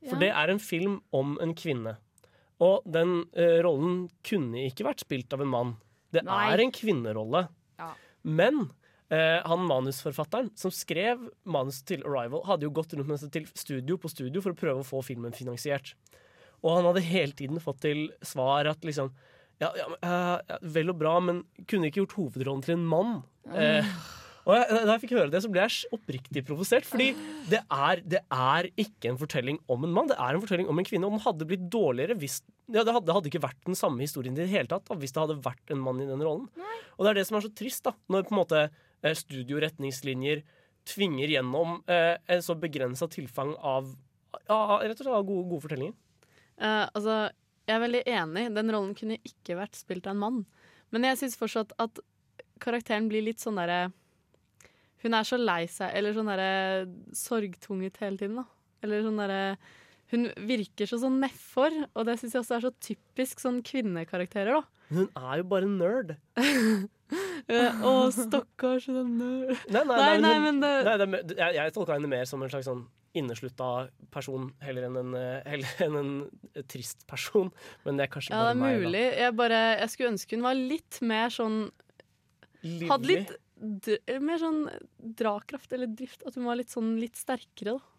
For 0.05 0.21
det 0.21 0.29
er 0.29 0.51
en 0.53 0.61
film 0.61 0.99
om 1.15 1.37
en 1.43 1.53
kvinne. 1.57 1.95
Og 2.63 2.85
den 2.89 3.21
uh, 3.37 3.59
rollen 3.65 4.07
kunne 4.25 4.67
ikke 4.67 4.87
vært 4.87 5.05
spilt 5.05 5.33
av 5.33 5.43
en 5.43 5.53
mann. 5.53 5.75
Det 6.13 6.23
Nei. 6.25 6.41
er 6.53 6.63
en 6.63 6.73
kvinnerolle. 6.73 7.43
Ja. 7.81 7.91
Men 8.23 8.67
uh, 9.13 9.39
han 9.45 9.65
manusforfatteren 9.69 10.51
som 10.57 10.73
skrev 10.73 11.27
manus 11.45 11.81
til 11.85 12.05
'Arrival', 12.05 12.45
hadde 12.47 12.69
jo 12.69 12.73
gått 12.73 12.95
rundt 12.97 13.09
med 13.09 13.21
seg 13.21 13.33
til 13.33 13.49
studio 13.53 13.97
på 14.01 14.11
studio 14.11 14.43
for 14.43 14.55
å 14.55 14.59
prøve 14.59 14.85
å 14.85 14.87
få 14.87 15.03
filmen 15.05 15.35
finansiert. 15.35 15.95
Og 16.65 16.79
han 16.79 16.87
hadde 16.89 17.05
hele 17.05 17.37
tiden 17.37 17.61
fått 17.61 17.83
til 17.85 18.07
svar 18.25 18.69
at 18.69 18.85
liksom 18.85 19.11
ja, 19.61 19.71
ja, 19.73 19.87
ja, 20.05 20.57
Vel 20.61 20.91
og 20.93 20.99
bra, 20.99 21.15
men 21.23 21.41
kunne 21.69 21.89
ikke 21.89 22.03
gjort 22.03 22.17
hovedrollen 22.19 22.63
til 22.65 22.75
en 22.75 22.85
mann. 22.89 23.13
Eh, 23.57 23.87
og 24.47 24.53
jeg, 24.55 24.67
da 24.87 24.93
jeg 24.93 25.01
fikk 25.03 25.13
høre 25.17 25.31
det, 25.33 25.41
så 25.43 25.49
ble 25.51 25.63
jeg 25.65 25.89
oppriktig 25.95 26.43
provosert. 26.47 26.87
Fordi 26.87 27.09
det 27.51 27.59
er, 27.59 28.01
det 28.07 28.21
er 28.31 28.69
ikke 28.79 29.11
en 29.11 29.19
fortelling 29.19 29.59
om 29.71 29.83
en 29.83 29.95
mann, 29.97 30.07
det 30.07 30.15
er 30.15 30.37
en 30.37 30.43
fortelling 30.43 30.69
om 30.71 30.79
en 30.79 30.87
kvinne. 30.87 31.09
Og 31.09 31.17
den 31.17 31.23
hadde 31.25 31.47
blitt 31.49 31.65
dårligere 31.73 32.15
hvis 32.21 32.39
ja, 32.71 32.81
det, 32.81 32.93
hadde, 32.93 33.05
det 33.09 33.17
hadde 33.17 33.31
ikke 33.31 33.43
vært 33.43 33.59
den 33.67 33.79
samme 33.79 34.03
historien 34.03 34.35
i 34.37 34.41
det 34.41 34.51
hele 34.51 34.71
tatt 34.71 34.87
da, 34.87 34.95
hvis 34.99 35.15
det 35.15 35.23
hadde 35.23 35.39
vært 35.43 35.75
en 35.75 35.83
mann 35.83 35.99
i 36.03 36.07
den 36.07 36.23
rollen. 36.23 36.47
Og 36.95 37.03
det 37.03 37.11
er 37.11 37.19
det 37.19 37.27
som 37.27 37.39
er 37.39 37.43
så 37.43 37.51
trist, 37.59 37.83
da, 37.87 37.93
når 38.11 38.27
på 38.27 38.35
en 38.35 38.39
måte 38.41 38.63
eh, 38.63 39.17
studioretningslinjer 39.19 40.43
tvinger 40.87 41.35
gjennom 41.35 41.81
eh, 41.91 42.15
en 42.31 42.43
så 42.43 42.55
begrensa 42.59 43.09
tilfang 43.11 43.51
av 43.59 43.91
ja, 44.47 44.79
rett 44.79 44.95
og 44.95 45.03
slett 45.03 45.13
av 45.13 45.27
gode, 45.27 45.47
gode 45.49 45.63
fortellinger. 45.65 45.95
Uh, 46.57 46.87
altså, 46.95 47.15
jeg 47.67 47.75
er 47.75 47.83
veldig 47.83 48.03
enig. 48.15 48.43
Den 48.55 48.71
rollen 48.73 48.95
kunne 48.97 49.19
ikke 49.27 49.57
vært 49.59 49.77
spilt 49.77 50.07
av 50.07 50.15
en 50.15 50.23
mann. 50.23 50.43
Men 50.95 51.07
jeg 51.09 51.19
syns 51.19 51.39
fortsatt 51.39 51.73
at 51.83 51.99
karakteren 52.63 53.09
blir 53.11 53.25
litt 53.25 53.43
sånn 53.43 53.59
derre 53.59 53.89
Hun 55.07 55.15
er 55.17 55.27
så 55.27 55.39
lei 55.39 55.61
seg, 55.71 55.93
eller 55.95 56.13
sånn 56.17 56.27
derre 56.29 56.51
sorgtunget 57.15 57.97
hele 58.03 58.19
tiden, 58.19 58.41
da. 58.41 58.45
Eller 58.83 59.05
sånn 59.07 59.17
derre 59.23 59.57
Hun 60.11 60.29
virker 60.47 60.87
så 60.87 60.95
sånn 61.01 61.17
nedfor, 61.19 61.73
og 61.95 62.05
det 62.07 62.13
syns 62.19 62.35
jeg 62.35 62.39
også 62.43 62.55
er 62.55 62.61
så 62.63 62.71
typisk 62.79 63.41
sånn 63.43 63.57
kvinnekarakterer, 63.67 64.55
da. 64.61 64.63
Hun 64.93 65.09
er 65.19 65.41
jo 65.41 65.47
bare 65.55 65.67
nerd. 65.71 66.13
Eh, 67.47 67.77
Å, 67.87 68.09
stakkars 68.11 68.89
sånn 68.89 69.13
nerd. 69.15 69.53
Nei, 69.71 69.79
nei, 69.87 69.95
Nei, 69.95 70.15
nei, 70.19 70.31
hun- 70.33 70.43
men 70.43 70.57
det- 70.59 70.83
nei, 70.83 70.95
det 70.97 71.37
er 71.37 71.37
jeg, 71.37 71.55
jeg 71.55 71.73
tolka 71.77 71.93
henne 71.95 72.09
mer 72.11 72.25
som 72.27 72.41
en 72.43 72.49
slags 72.51 72.65
sånn 72.67 72.81
inneslutta 73.15 73.87
person 74.11 74.49
heller 74.59 74.83
enn 74.89 74.97
en, 74.99 75.13
eh, 75.15 75.41
heller 75.47 75.85
enn 75.85 75.95
en 76.01 76.63
trist 76.67 77.05
person. 77.07 77.47
Men 77.85 77.95
det 77.95 78.09
er 78.09 78.11
kanskje 78.11 78.31
Ja, 78.35 78.41
det 78.41 78.49
er 78.49 78.51
er 78.51 78.59
meg, 78.59 78.81
mulig. 78.83 79.05
Jeg, 79.21 79.35
bare, 79.39 79.61
jeg 79.79 79.89
skulle 79.93 80.11
ønske 80.11 80.35
hun 80.35 80.43
var 80.49 80.55
litt 80.59 80.99
mer 81.01 81.29
sånn 81.29 81.71
da. 81.71 82.87
Hadde 82.91 83.07
litt 83.07 83.31
mer 84.21 84.41
sånn 84.41 84.65
drakraft 84.97 85.71
eller 85.73 85.89
drift. 85.89 86.25
At 86.27 86.37
hun 86.37 86.47
var 86.47 86.59
litt 86.59 86.73
sånn 86.73 86.95
litt 87.01 87.19
sterkere, 87.19 87.77
da. 87.77 87.97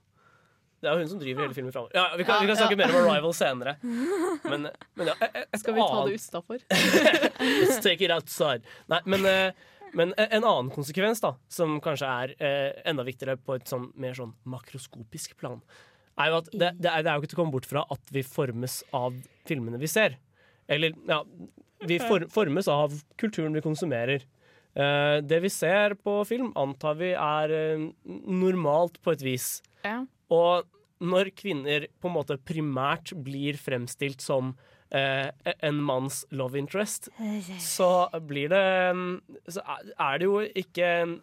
Det 0.78 0.86
er 0.86 0.94
jo 0.94 1.02
hun 1.02 1.10
som 1.10 1.18
driver 1.18 1.42
hele 1.42 1.56
filmen 1.56 1.74
framover. 1.74 1.94
Ja, 1.96 2.04
vi 2.14 2.24
kan, 2.24 2.36
Ja, 2.36 2.40
vi 2.44 2.50
kan 2.52 2.58
snakke 2.60 2.76
ja. 2.76 2.80
mer 2.84 2.92
om 2.94 3.08
Arrival 3.10 3.34
senere. 3.34 3.74
Men, 4.50 4.68
men 4.94 5.08
ja, 5.10 5.16
jeg, 5.18 5.32
jeg 5.42 5.60
Skal 5.60 5.74
vi 5.74 5.82
ta 5.82 6.04
det 6.06 6.20
utafor? 6.22 6.60
Let's 7.64 7.80
take 7.82 8.04
it 8.06 8.14
outside. 8.14 8.62
Nei, 8.88 9.00
men, 9.10 9.26
eh, 9.26 9.90
men 9.98 10.14
en 10.14 10.44
annen 10.44 10.70
konsekvens, 10.72 11.20
da, 11.24 11.32
som 11.52 11.74
kanskje 11.82 12.08
er 12.08 12.34
eh, 12.38 12.78
enda 12.88 13.04
viktigere 13.04 13.34
på 13.42 13.56
et 13.58 13.66
sånn 13.68 13.88
mer 13.98 14.14
sånn 14.16 14.32
makroskopisk 14.48 15.34
plan, 15.40 15.58
er 16.18 16.30
jo 16.30 16.38
at 16.38 16.50
det, 16.52 16.70
det, 16.78 16.92
er, 16.92 17.04
det 17.04 17.10
er 17.10 17.18
jo 17.18 17.24
ikke 17.24 17.32
til 17.32 17.38
å 17.38 17.42
komme 17.42 17.56
bort 17.56 17.68
fra 17.68 17.84
at 17.94 18.14
vi 18.14 18.22
formes 18.26 18.80
av 18.96 19.18
filmene 19.50 19.82
vi 19.82 19.90
ser. 19.90 20.16
Eller, 20.70 20.94
ja 21.08 21.22
Vi 21.88 21.98
for, 22.02 22.24
formes 22.30 22.70
av 22.70 22.94
kulturen 23.20 23.54
vi 23.54 23.64
konsumerer. 23.64 24.24
Eh, 24.78 25.18
det 25.26 25.40
vi 25.42 25.50
ser 25.50 25.96
på 25.98 26.20
film, 26.28 26.52
antar 26.56 26.94
vi 27.00 27.12
er 27.18 27.50
eh, 27.56 27.86
normalt 28.06 29.00
på 29.02 29.12
et 29.16 29.24
vis. 29.26 29.48
Ja. 29.84 30.04
Og 30.30 30.68
når 31.02 31.30
kvinner 31.38 31.86
på 32.02 32.08
en 32.10 32.14
måte 32.16 32.36
primært 32.42 33.12
blir 33.24 33.58
fremstilt 33.58 34.22
som 34.22 34.52
eh, 34.90 35.30
en 35.62 35.80
manns 35.84 36.24
love 36.30 36.58
interest, 36.58 37.08
så 37.62 38.08
blir 38.26 38.48
det 38.54 38.62
Så 39.52 39.60
er- 39.62 39.92
er 39.98 40.18
det 40.18 40.24
jo 40.26 40.40
ikke 40.40 41.20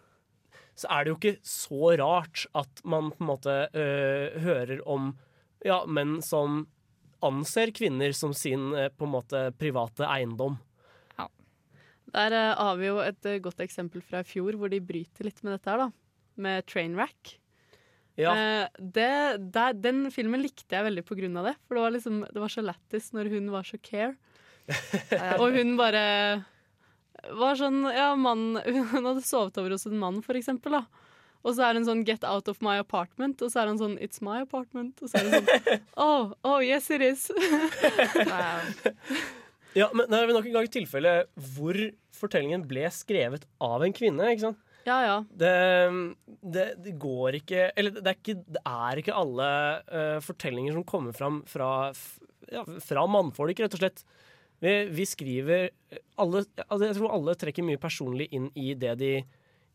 Så 0.76 0.86
er 0.92 1.04
det 1.04 1.10
jo 1.10 1.16
ikke 1.16 1.38
så 1.42 1.96
rart 1.98 2.46
at 2.54 2.82
man 2.84 3.10
på 3.10 3.20
en 3.24 3.30
måte 3.30 3.54
eh, 3.72 4.38
hører 4.44 4.80
om 4.86 5.14
ja, 5.64 5.84
menn 5.86 6.20
som 6.22 6.66
anser 7.24 7.72
kvinner 7.72 8.12
som 8.12 8.34
sin 8.36 8.74
eh, 8.76 8.88
på 8.92 9.06
en 9.06 9.12
måte 9.14 9.40
private 9.58 10.04
eiendom. 10.04 10.58
Der 12.16 12.32
eh, 12.32 12.52
har 12.56 12.78
vi 12.80 12.88
jo 12.88 13.00
et 13.04 13.28
eh, 13.28 13.40
godt 13.44 13.60
eksempel 13.64 14.04
fra 14.04 14.22
i 14.24 14.28
fjor, 14.28 14.56
hvor 14.56 14.72
de 14.72 14.80
bryter 14.80 15.28
litt 15.28 15.42
med 15.44 15.56
dette 15.56 15.72
her, 15.72 15.86
da. 15.86 15.90
Med 16.40 16.66
Trainwreck. 16.68 17.36
Ja. 18.16 18.32
Eh, 18.32 18.68
det, 18.80 19.12
der, 19.52 19.76
den 19.76 20.06
filmen 20.14 20.40
likte 20.40 20.78
jeg 20.78 20.88
veldig 20.88 21.04
på 21.04 21.18
grunn 21.18 21.36
av 21.36 21.50
det. 21.50 21.56
For 21.66 21.76
det 21.76 21.84
var, 21.84 21.96
liksom, 21.98 22.22
det 22.32 22.42
var 22.42 22.52
så 22.52 22.64
lættis 22.64 23.10
når 23.16 23.32
hun 23.34 23.50
var 23.52 23.68
så 23.68 23.80
care. 23.84 24.14
Og 25.42 25.54
hun 25.54 25.76
bare 25.78 26.02
var 27.38 27.54
sånn 27.54 27.84
Ja, 27.94 28.08
mann 28.18 28.56
Hun 28.90 29.04
hadde 29.06 29.22
sovet 29.22 29.60
over 29.62 29.76
hos 29.76 29.86
en 29.86 30.00
mann, 30.00 30.18
for 30.26 30.38
eksempel, 30.38 30.80
da. 30.80 31.04
Og 31.46 31.54
så 31.54 31.68
er 31.68 31.78
hun 31.78 31.84
sånn 31.86 32.02
'get 32.02 32.24
out 32.26 32.48
of 32.50 32.58
my 32.64 32.80
apartment', 32.82 33.38
og 33.44 33.52
så 33.52 33.60
er 33.62 33.68
han 33.70 33.78
sånn 33.78 33.94
'it's 34.02 34.18
my 34.24 34.40
apartment'. 34.42 34.98
Og 34.98 35.12
så 35.12 35.20
er 35.20 35.28
hun 35.28 35.46
sånn 35.46 35.84
'oh, 36.02 36.32
oh 36.42 36.58
yes 36.58 36.90
it 36.90 37.04
is'. 37.04 37.30
Ja, 39.76 39.90
men 39.92 40.08
det 40.08 40.18
er 40.22 40.30
nok 40.32 40.46
en 40.48 40.54
gang 40.56 40.66
et 40.68 40.72
tilfelle 40.72 41.10
hvor 41.54 41.76
fortellingen 42.16 42.62
ble 42.68 42.86
skrevet 42.94 43.44
av 43.60 43.82
en 43.84 43.92
kvinne. 43.96 44.30
ikke 44.32 44.46
sant? 44.46 44.62
Ja, 44.86 44.96
ja. 45.02 45.16
Det, 45.34 45.50
det, 46.46 46.64
det 46.84 46.92
går 47.02 47.40
ikke 47.40 47.64
Eller 47.74 47.96
det 47.96 48.06
er 48.06 48.18
ikke, 48.20 48.36
det 48.54 48.60
er 48.70 49.00
ikke 49.02 49.16
alle 49.18 49.48
uh, 49.90 50.20
fortellinger 50.22 50.76
som 50.76 50.84
kommer 50.86 51.16
fram 51.16 51.40
fra, 51.50 51.90
f- 51.90 52.20
ja, 52.54 52.62
fra 52.86 53.02
mannfolk, 53.10 53.58
rett 53.64 53.74
og 53.74 53.82
slett. 53.82 54.04
Vi, 54.62 54.76
vi 54.94 55.04
skriver 55.04 55.66
alle, 56.22 56.44
altså 56.68 56.86
Jeg 56.86 56.96
tror 57.00 57.12
alle 57.18 57.34
trekker 57.36 57.66
mye 57.66 57.82
personlig 57.82 58.28
inn 58.32 58.46
i 58.56 58.70
det 58.78 58.94
de, 59.02 59.10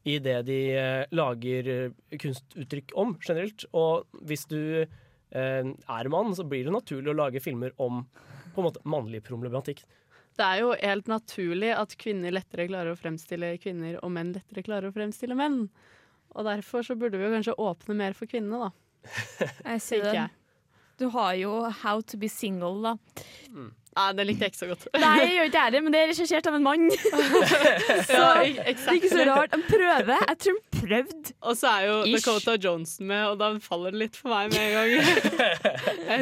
i 0.09 0.15
det 0.23 0.39
de 0.47 0.59
uh, 0.79 1.03
lager 1.13 1.69
eh, 1.75 2.17
kunstuttrykk 2.23 2.95
om, 2.97 3.13
generelt. 3.21 3.67
Og 3.77 4.07
hvis 4.25 4.47
du 4.49 4.57
uh, 4.87 5.69
er 5.69 6.09
mann, 6.15 6.31
så 6.39 6.47
blir 6.47 6.65
det 6.65 6.73
naturlig 6.79 7.11
å 7.13 7.19
lage 7.19 7.43
filmer 7.43 7.75
om 7.83 8.05
på 8.53 8.61
en 8.61 8.69
måte 8.69 8.83
mannlig 8.87 9.23
problematikk. 9.27 9.83
Det 10.39 10.47
er 10.47 10.61
jo 10.63 10.71
helt 10.79 11.09
naturlig 11.11 11.71
at 11.75 11.95
kvinner 11.99 12.33
lettere 12.33 12.67
klarer 12.69 12.93
å 12.93 12.99
fremstille 12.99 13.55
kvinner, 13.61 13.97
og 14.01 14.13
menn 14.15 14.35
lettere 14.37 14.63
klarer 14.67 14.91
å 14.91 14.95
fremstille 14.95 15.35
menn. 15.37 15.65
Og 16.31 16.47
derfor 16.47 16.85
så 16.87 16.95
burde 16.95 17.19
vi 17.19 17.27
jo 17.27 17.33
kanskje 17.33 17.57
åpne 17.59 17.97
mer 17.99 18.15
for 18.15 18.31
kvinnene, 18.31 18.69
da. 18.69 18.71
Jeg 19.73 19.83
ser 19.83 20.07
det. 20.07 20.29
Du 21.01 21.07
har 21.09 21.33
jo 21.33 21.51
How 21.81 22.01
to 22.01 22.17
be 22.21 22.29
single, 22.29 22.77
da. 22.83 22.95
Nei, 23.91 24.05
det 24.15 24.23
likte 24.23 24.45
jeg 24.45 24.53
ikke 24.53 24.59
så 24.59 24.67
godt. 24.69 24.83
Nei, 25.03 25.15
jeg 25.19 25.31
gjør 25.35 25.47
ikke 25.49 25.63
det, 25.73 25.79
men 25.83 25.93
det 25.95 25.99
er 25.99 26.09
regissert 26.13 26.47
av 26.47 26.55
en 26.55 26.63
mann. 26.63 26.85
så 28.07 28.19
Ja, 28.21 28.27
det 28.45 28.75
er 28.77 28.99
ikke 28.99 29.09
så 29.11 29.25
rart. 29.27 29.55
En 29.57 29.65
prøve. 29.67 30.19
Jeg 30.29 30.37
tror 30.45 30.59
han 30.59 30.77
prøvde. 30.77 31.33
Og 31.41 31.57
så 31.59 31.71
er 31.73 31.87
jo 31.89 31.97
Ish. 32.05 32.13
Dakota 32.21 32.55
Johnson 32.55 33.09
med, 33.09 33.25
og 33.33 33.41
da 33.41 33.49
faller 33.65 33.91
det 33.97 34.03
litt 34.05 34.19
for 34.21 34.31
meg 34.31 34.53
med 34.53 34.61
en 34.61 34.77
gang. 34.77 35.57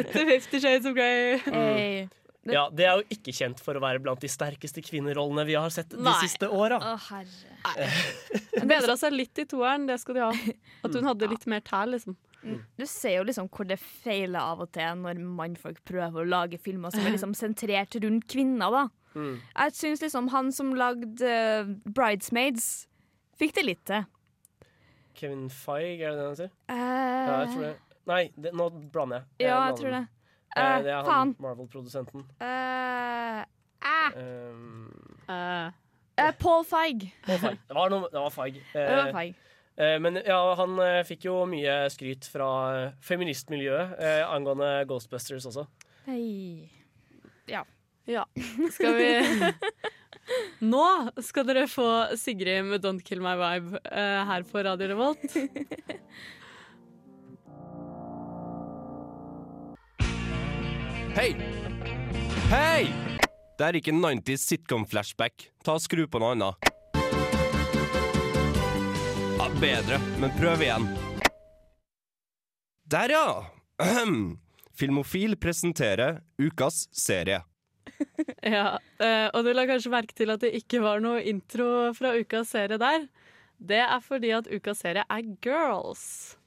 Etter 0.00 0.26
Fifty 0.32 0.62
Shades 0.64 0.90
of 0.90 0.96
Grey. 0.98 1.38
Hey. 1.46 2.08
Ja, 2.48 2.70
Det 2.72 2.86
er 2.88 3.00
jo 3.00 3.04
ikke 3.12 3.34
kjent 3.36 3.60
for 3.60 3.76
å 3.76 3.82
være 3.82 4.00
blant 4.00 4.22
de 4.24 4.28
sterkeste 4.32 4.80
kvinnerollene 4.84 5.44
vi 5.48 5.58
har 5.58 5.72
sett 5.74 5.90
de 5.92 6.00
Nei. 6.00 6.16
siste 6.22 6.48
åra. 6.48 6.78
Hun 6.80 8.70
bedra 8.70 8.96
seg 8.96 9.12
litt 9.12 9.42
i 9.42 9.44
toeren, 9.50 9.84
det 9.90 9.98
skal 10.00 10.16
de 10.16 10.24
ha. 10.24 10.30
At 10.86 10.96
hun 10.96 11.08
hadde 11.10 11.28
litt 11.28 11.44
mer 11.50 11.60
tær, 11.66 11.90
liksom. 11.92 12.16
Du 12.40 12.86
ser 12.88 13.18
jo 13.18 13.26
liksom 13.28 13.50
hvor 13.52 13.68
det 13.68 13.76
feiler 13.80 14.40
av 14.40 14.62
og 14.64 14.70
til 14.72 15.02
når 15.02 15.20
mannfolk 15.20 15.82
prøver 15.84 16.22
å 16.22 16.28
lage 16.28 16.60
filmer 16.62 16.94
som 16.94 17.04
er 17.04 17.12
liksom 17.12 17.34
sentrert 17.36 17.98
rundt 18.00 18.24
kvinner. 18.32 18.72
da. 18.72 18.86
Mm. 19.12 19.34
Jeg 19.42 19.76
syns 19.76 20.04
liksom 20.06 20.30
han 20.32 20.48
som 20.54 20.72
lagde 20.78 21.20
uh, 21.20 21.68
'Bridesmaids', 21.84 22.86
fikk 23.36 23.54
det 23.58 23.66
litt 23.66 23.84
til. 23.90 24.08
Kevin 25.20 25.50
Feig, 25.52 26.00
er 26.00 26.14
det 26.14 26.16
det 26.16 26.26
han 26.26 26.38
sier? 26.38 26.52
Uh... 26.70 26.76
Ja, 26.80 27.36
jeg 27.42 27.52
tror 27.52 27.64
det. 27.66 27.74
Nei, 28.08 28.22
det, 28.40 28.54
nå 28.56 28.70
blander 28.92 29.20
jeg. 29.20 29.50
Ja, 29.50 29.58
jeg 29.68 29.76
tror 29.82 29.96
det. 29.98 30.04
Eh, 30.56 30.62
Eh, 30.76 30.82
det 30.82 30.90
er 30.90 31.02
han 31.06 31.34
Marvel-produsenten. 31.38 32.24
Uh, 32.40 33.44
uh, 33.86 34.16
Um, 34.16 34.90
eh, 35.28 36.32
Paul 36.38 36.64
Feig. 36.64 37.12
Paul 37.26 37.38
Feig. 37.38 37.58
Det 37.68 37.76
var, 37.76 37.88
noe, 37.92 38.08
det 38.10 38.18
var 38.20 38.30
Feig. 38.34 38.56
Eh, 38.74 38.80
Det 38.90 38.96
var 38.96 39.12
Feig. 39.14 39.34
eh, 39.78 39.98
men 40.02 40.18
ja, 40.26 40.40
han 40.58 40.74
fikk 41.06 41.24
jo 41.28 41.36
mye 41.48 41.76
skryt 41.94 42.26
fra 42.32 42.48
feministmiljøet 43.00 43.94
angående 44.26 44.84
Ghostbusters 44.90 45.46
også. 45.46 45.66
Hei. 46.06 46.68
Ja. 47.48 47.62
Ja. 48.10 48.24
Skal 48.74 48.96
vi 48.98 49.10
Nå 50.62 50.82
skal 51.24 51.46
dere 51.48 51.64
få 51.70 51.86
Sigrid 52.18 52.64
med 52.68 52.84
'Don't 52.84 53.02
Kill 53.02 53.22
My 53.22 53.32
Vibe' 53.38 53.80
eh, 53.90 54.20
her 54.26 54.42
på 54.46 54.62
Radio 54.62 54.86
Revolt. 54.92 55.24
Hei! 61.10 61.32
Hei! 62.50 62.86
Det 63.58 63.64
er 63.66 63.76
ikke 63.80 63.90
90s 63.90 64.44
sitcom-flashback. 64.46 65.48
Ta 65.66 65.74
og 65.74 65.82
Skru 65.82 66.04
på 66.06 66.20
noe 66.22 66.36
annet. 66.36 66.68
Ja, 69.40 69.48
bedre, 69.58 69.98
men 70.22 70.30
prøv 70.38 70.62
igjen. 70.62 70.86
Der, 72.94 73.10
ja! 73.10 73.26
Ahem. 73.82 74.38
Filmofil 74.78 75.34
presenterer 75.36 76.22
ukas 76.38 76.86
serie. 76.94 77.42
Ja, 78.46 78.78
eh, 79.02 79.26
og 79.34 79.42
du 79.44 79.50
la 79.52 79.66
kanskje 79.68 79.90
merke 79.92 80.14
til 80.16 80.30
at 80.32 80.40
det 80.44 80.54
ikke 80.56 80.78
var 80.80 81.02
noe 81.02 81.20
intro 81.26 81.90
fra 81.96 82.14
ukas 82.16 82.54
serie 82.54 82.78
der. 82.80 83.08
Det 83.58 83.82
er 83.82 83.98
fordi 84.04 84.30
at 84.38 84.46
ukas 84.48 84.86
serie 84.86 85.02
er 85.04 85.34
Girls. 85.42 86.38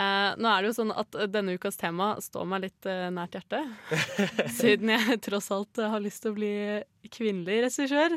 Eh, 0.00 0.28
nå 0.40 0.50
er 0.50 0.62
det 0.62 0.70
jo 0.70 0.76
sånn 0.78 0.92
at 0.96 1.16
eh, 1.18 1.28
denne 1.30 1.56
ukas 1.58 1.78
tema 1.80 2.14
står 2.22 2.46
meg 2.48 2.62
litt 2.66 2.88
uh, 2.88 3.08
nært 3.12 3.36
hjertet. 3.36 3.72
siden 4.58 4.92
jeg 4.94 5.18
tross 5.26 5.50
alt 5.54 5.80
har 5.82 6.02
lyst 6.02 6.24
til 6.24 6.32
å 6.32 6.38
bli 6.38 6.52
kvinnelig 7.12 7.66
regissør. 7.66 8.16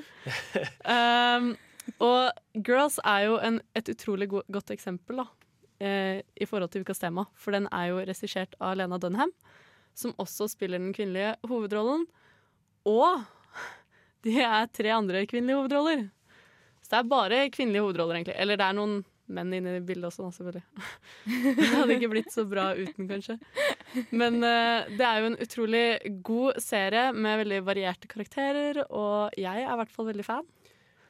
Um, 0.85 1.51
og 2.05 2.63
Girls 2.65 2.99
er 3.03 3.27
jo 3.27 3.39
en, 3.43 3.59
et 3.75 3.91
utrolig 3.91 4.29
go 4.31 4.43
godt 4.51 4.71
eksempel 4.75 5.23
da, 5.23 5.27
uh, 5.83 6.17
i 6.21 6.47
forhold 6.49 6.71
til 6.73 6.87
ukas 6.87 7.03
tema. 7.03 7.27
For 7.35 7.55
den 7.55 7.67
er 7.75 7.91
jo 7.91 7.99
regissert 7.99 8.55
av 8.63 8.77
Lena 8.79 9.01
Dunham, 9.01 9.33
som 9.97 10.15
også 10.21 10.47
spiller 10.53 10.79
den 10.79 10.95
kvinnelige 10.95 11.35
hovedrollen. 11.49 12.07
Og 12.87 13.27
de 14.25 14.39
er 14.43 14.71
tre 14.71 14.95
andre 14.95 15.25
kvinnelige 15.27 15.59
hovedroller. 15.59 16.07
Så 16.83 16.95
det 16.95 16.99
er 16.99 17.11
bare 17.11 17.47
kvinnelige 17.53 17.83
hovedroller, 17.85 18.19
egentlig. 18.19 18.37
Eller 18.39 18.59
det 18.59 18.65
er 18.65 18.77
noen 18.77 18.99
menn 19.33 19.53
inne 19.55 19.77
i 19.77 19.83
bildet 19.85 20.09
også, 20.09 20.25
da, 20.25 20.31
selvfølgelig. 20.35 20.63
det 21.59 21.69
hadde 21.71 21.97
ikke 21.97 22.11
blitt 22.13 22.31
så 22.33 22.45
bra 22.49 22.69
uten, 22.77 23.09
kanskje. 23.09 23.37
Men 24.09 24.39
uh, 24.43 24.89
det 24.89 25.05
er 25.05 25.21
jo 25.21 25.31
en 25.31 25.39
utrolig 25.45 25.83
god 26.25 26.61
serie 26.63 27.09
med 27.15 27.43
veldig 27.43 27.59
varierte 27.67 28.09
karakterer, 28.11 28.83
og 28.89 29.37
jeg 29.39 29.65
er 29.65 29.69
i 29.69 29.79
hvert 29.81 29.93
fall 29.93 30.09
veldig 30.11 30.27
fan. 30.27 30.47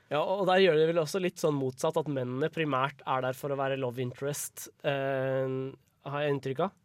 Ja, 0.09 0.23
og 0.23 0.47
der 0.49 0.63
gjør 0.63 0.79
det 0.79 0.89
vel 0.89 1.03
også 1.03 1.21
litt 1.21 1.41
sånn 1.41 1.57
motsatt, 1.57 1.99
at 2.01 2.09
mennene 2.09 2.49
primært 2.53 3.03
er 3.05 3.27
der 3.27 3.37
for 3.37 3.53
å 3.53 3.59
være 3.59 3.77
love 3.77 4.01
interest, 4.01 4.67
uh, 4.83 5.69
har 6.09 6.25
jeg 6.25 6.37
inntrykk 6.37 6.65
av. 6.65 6.77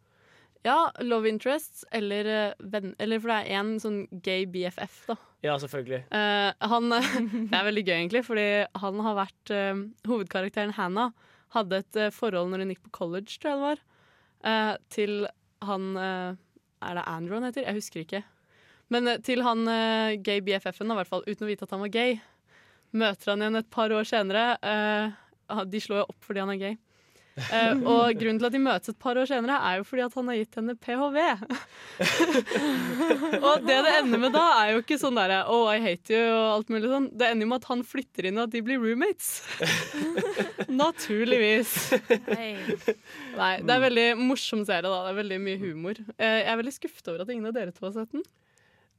Ja, 0.65 0.91
love 0.99 1.29
interests, 1.29 1.85
eller, 1.91 2.25
eh, 2.25 2.53
venn, 2.59 2.95
eller 2.97 3.19
for 3.21 3.29
det 3.29 3.37
er 3.45 3.59
en 3.59 3.75
sånn 3.81 3.99
gay 4.25 4.47
BFF, 4.49 4.95
da. 5.11 5.15
Ja, 5.45 5.59
selvfølgelig. 5.61 5.99
Uh, 6.09 6.49
han, 6.71 6.89
det 7.51 7.53
er 7.53 7.67
veldig 7.67 7.83
gøy, 7.85 7.95
egentlig, 7.99 8.23
fordi 8.25 8.47
han 8.81 9.01
har 9.05 9.17
vært 9.19 9.51
uh, 9.53 9.83
Hovedkarakteren 10.09 10.73
Hannah 10.73 11.11
hadde 11.53 11.83
et 11.83 11.99
uh, 12.01 12.13
forhold 12.13 12.49
når 12.49 12.63
hun 12.63 12.73
gikk 12.73 12.81
på 12.87 12.95
college, 12.97 13.35
tror 13.37 13.51
jeg 13.51 13.59
det 13.59 13.67
var, 13.67 13.83
til 14.93 15.13
han 15.65 15.85
Er 15.97 16.97
det 16.97 17.03
Andrew 17.09 17.39
han 17.39 17.47
heter? 17.47 17.63
Jeg 17.65 17.77
husker 17.79 18.03
ikke. 18.03 18.19
Men 18.93 19.09
til 19.25 19.41
han 19.41 19.63
gay 20.21 20.43
BFF-en, 20.45 20.91
i 20.93 20.97
hvert 20.99 21.09
fall, 21.09 21.23
uten 21.25 21.47
å 21.47 21.49
vite 21.49 21.65
at 21.65 21.73
han 21.73 21.81
var 21.81 21.89
gay. 21.89 22.19
Møter 22.93 23.31
han 23.31 23.41
igjen 23.41 23.57
et 23.57 23.71
par 23.73 23.89
år 23.95 24.05
senere. 24.05 24.43
de 25.65 25.81
slår 25.81 26.03
jo 26.03 26.05
opp 26.13 26.27
fordi 26.27 26.43
han 26.43 26.53
er 26.53 26.61
gay. 26.61 26.77
Eh, 27.35 27.73
og 27.83 28.15
grunnen 28.15 28.37
til 28.39 28.47
at 28.47 28.53
de 28.55 28.61
møtes 28.63 28.91
et 28.93 28.99
par 29.01 29.17
år 29.19 29.27
senere, 29.27 29.57
er 29.67 29.81
jo 29.81 29.87
fordi 29.87 30.03
at 30.05 30.13
han 30.15 30.29
har 30.31 30.37
gitt 30.39 30.55
henne 30.55 30.75
ph.v. 30.79 31.23
og 33.49 33.65
det 33.67 33.79
det 33.83 33.93
ender 33.97 34.21
med 34.23 34.31
da, 34.35 34.45
er 34.61 34.71
jo 34.71 34.83
ikke 34.83 34.99
sånn 35.01 35.19
derre 35.19 35.41
Oh, 35.51 35.67
I 35.67 35.81
hate 35.83 36.15
you 36.15 36.21
og 36.23 36.45
alt 36.53 36.71
mulig 36.71 36.91
sånn. 36.91 37.09
Det 37.11 37.27
ender 37.27 37.43
jo 37.43 37.51
med 37.51 37.59
at 37.59 37.69
han 37.73 37.83
flytter 37.87 38.29
inn 38.29 38.39
og 38.39 38.47
at 38.47 38.55
de 38.55 38.63
blir 38.63 38.79
roommates. 38.79 39.43
Naturligvis. 40.83 41.75
Nei, 41.99 43.51
det 43.59 43.75
er 43.75 43.83
veldig 43.83 44.07
morsom 44.21 44.63
serie, 44.63 44.87
da. 44.87 45.03
Det 45.03 45.13
er 45.13 45.19
veldig 45.19 45.43
mye 45.43 45.61
humor. 45.61 46.01
Uh, 46.15 46.25
jeg 46.39 46.49
er 46.53 46.59
veldig 46.63 46.75
skuffet 46.79 47.11
over 47.11 47.25
at 47.25 47.35
ingen 47.35 47.51
av 47.51 47.57
dere 47.57 47.75
to 47.75 47.87
har 47.89 47.97
sett 47.99 48.15
den. 48.15 48.23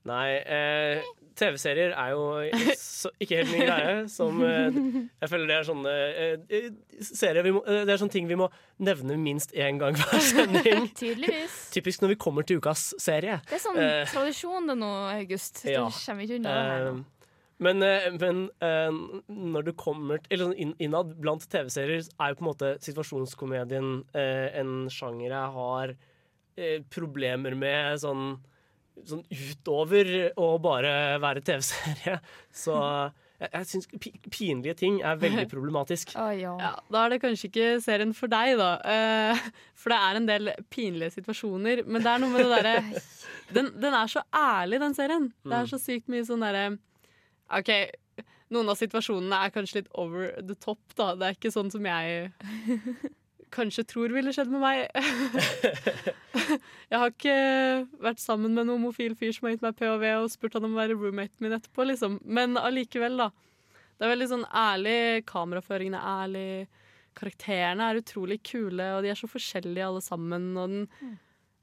Nei, 0.06 0.38
eh, 0.38 1.00
TV-serier 1.36 1.94
er 1.94 2.12
jo 2.14 2.26
så, 2.80 3.10
ikke 3.22 3.40
helt 3.40 3.52
min 3.52 3.64
greie. 3.66 3.96
Som, 4.12 4.42
eh, 4.44 4.78
jeg 5.22 5.32
føler 5.32 5.50
det 5.50 5.56
er 5.56 5.66
sånne 5.68 5.96
eh, 6.26 6.68
serier 7.04 7.46
vi 7.46 7.54
må, 7.56 7.64
eh, 7.66 7.82
Det 7.86 7.94
er 7.94 8.02
sånne 8.02 8.16
ting 8.16 8.30
vi 8.30 8.38
må 8.40 8.48
nevne 8.82 9.18
minst 9.20 9.52
én 9.56 9.80
gang 9.82 9.98
hver 10.00 10.22
sending. 10.24 10.88
Tydeligvis. 11.00 11.58
Typisk 11.74 12.04
når 12.04 12.14
vi 12.14 12.20
kommer 12.26 12.46
til 12.46 12.62
ukas 12.62 12.88
serie. 13.02 13.40
Det 13.48 13.58
er 13.58 13.62
sånn 13.66 13.80
uh, 13.80 14.00
tradisjon 14.10 14.72
det 14.72 14.78
nå, 14.80 14.94
August. 15.16 15.64
Ja. 15.68 15.84
Du 15.86 16.00
kommer 16.00 16.26
ikke 16.26 16.40
unna 16.40 16.56
det 16.56 16.72
her 16.72 16.88
nå. 16.88 16.96
Eh, 16.96 17.12
men, 17.58 17.82
eh, 17.82 18.10
men 18.20 18.42
eh, 18.60 18.96
når 19.32 19.68
du 19.68 19.72
kommer 19.80 20.20
til, 20.20 20.34
eller 20.34 20.50
sånn 20.50 20.74
innad 20.82 21.14
blant 21.22 21.46
TV-serier, 21.48 22.04
er 22.20 22.32
jo 22.32 22.38
på 22.38 22.44
en 22.44 22.50
måte 22.50 22.72
situasjonskomedien 22.84 23.94
eh, 24.16 24.48
en 24.60 24.74
sjanger 24.92 25.30
jeg 25.30 25.54
har 25.56 25.94
eh, 25.96 26.82
problemer 26.92 27.56
med 27.56 28.02
sånn, 28.04 28.36
sånn 29.04 29.24
utover 29.28 30.08
å 30.40 30.48
bare 30.62 30.92
være 31.22 31.42
TV-serie. 31.44 32.16
Så 32.54 32.74
jeg, 33.36 33.50
jeg 33.52 33.68
syns 33.68 33.88
pinlige 34.32 34.76
ting 34.80 35.00
er 35.04 35.18
veldig 35.20 35.44
problematisk. 35.52 36.14
Ja, 36.40 36.54
Da 36.88 37.02
er 37.04 37.12
det 37.14 37.20
kanskje 37.24 37.50
ikke 37.50 37.68
serien 37.84 38.14
for 38.16 38.32
deg, 38.32 38.54
da. 38.60 38.70
Eh, 38.80 39.44
for 39.76 39.92
det 39.92 39.98
er 40.08 40.20
en 40.22 40.30
del 40.30 40.52
pinlige 40.72 41.12
situasjoner. 41.18 41.84
Men 41.86 42.02
det 42.06 42.14
er 42.14 42.24
noe 42.24 42.32
med 42.32 42.46
det 42.46 42.62
derre 42.62 43.02
den, 43.58 43.70
den 43.82 43.98
er 44.00 44.10
så 44.10 44.24
ærlig, 44.32 44.80
den 44.82 44.96
serien. 44.96 45.30
Det 45.44 45.60
er 45.60 45.70
så 45.70 45.80
sykt 45.82 46.08
mye 46.12 46.24
sånn 46.26 46.44
derre 46.46 46.66
OK, 47.56 47.70
noen 48.50 48.72
av 48.72 48.78
situasjonene 48.78 49.38
er 49.44 49.52
kanskje 49.54 49.80
litt 49.82 49.92
over 49.94 50.32
the 50.40 50.56
top, 50.58 50.80
da. 50.98 51.12
Det 51.18 51.28
er 51.28 51.36
ikke 51.36 51.52
sånn 51.54 51.70
som 51.70 51.84
jeg 51.86 52.32
kanskje 53.56 53.86
tror 53.88 54.12
ville 54.14 54.32
skjedd 54.34 54.52
med 54.52 54.62
meg. 54.62 54.84
jeg 56.90 57.00
har 57.00 57.10
ikke 57.12 57.36
vært 58.04 58.22
sammen 58.22 58.52
med 58.52 58.66
en 58.66 58.74
homofil 58.76 59.16
fyr 59.18 59.32
som 59.34 59.48
har 59.48 59.56
gitt 59.56 59.64
meg 59.64 59.76
ph.v. 59.78 60.12
og 60.20 60.30
spurt 60.32 60.58
han 60.58 60.68
om 60.68 60.76
å 60.76 60.80
være 60.82 60.96
roommaten 60.98 61.44
min 61.44 61.56
etterpå, 61.56 61.88
liksom. 61.88 62.20
Men 62.22 62.58
allikevel, 62.60 63.18
da. 63.24 63.30
Det 63.96 64.04
er 64.04 64.12
veldig 64.12 64.28
sånn 64.32 64.48
ærlig. 64.52 64.98
Kameraføringen 65.28 65.96
er 65.96 66.10
ærlig. 66.26 66.48
Karakterene 67.16 67.88
er 67.88 68.02
utrolig 68.02 68.42
kule, 68.44 68.90
og 68.96 69.04
de 69.04 69.12
er 69.12 69.18
så 69.18 69.28
forskjellige 69.30 69.88
alle 69.88 70.04
sammen. 70.04 70.50
Og 70.60 70.74
den, 70.74 71.16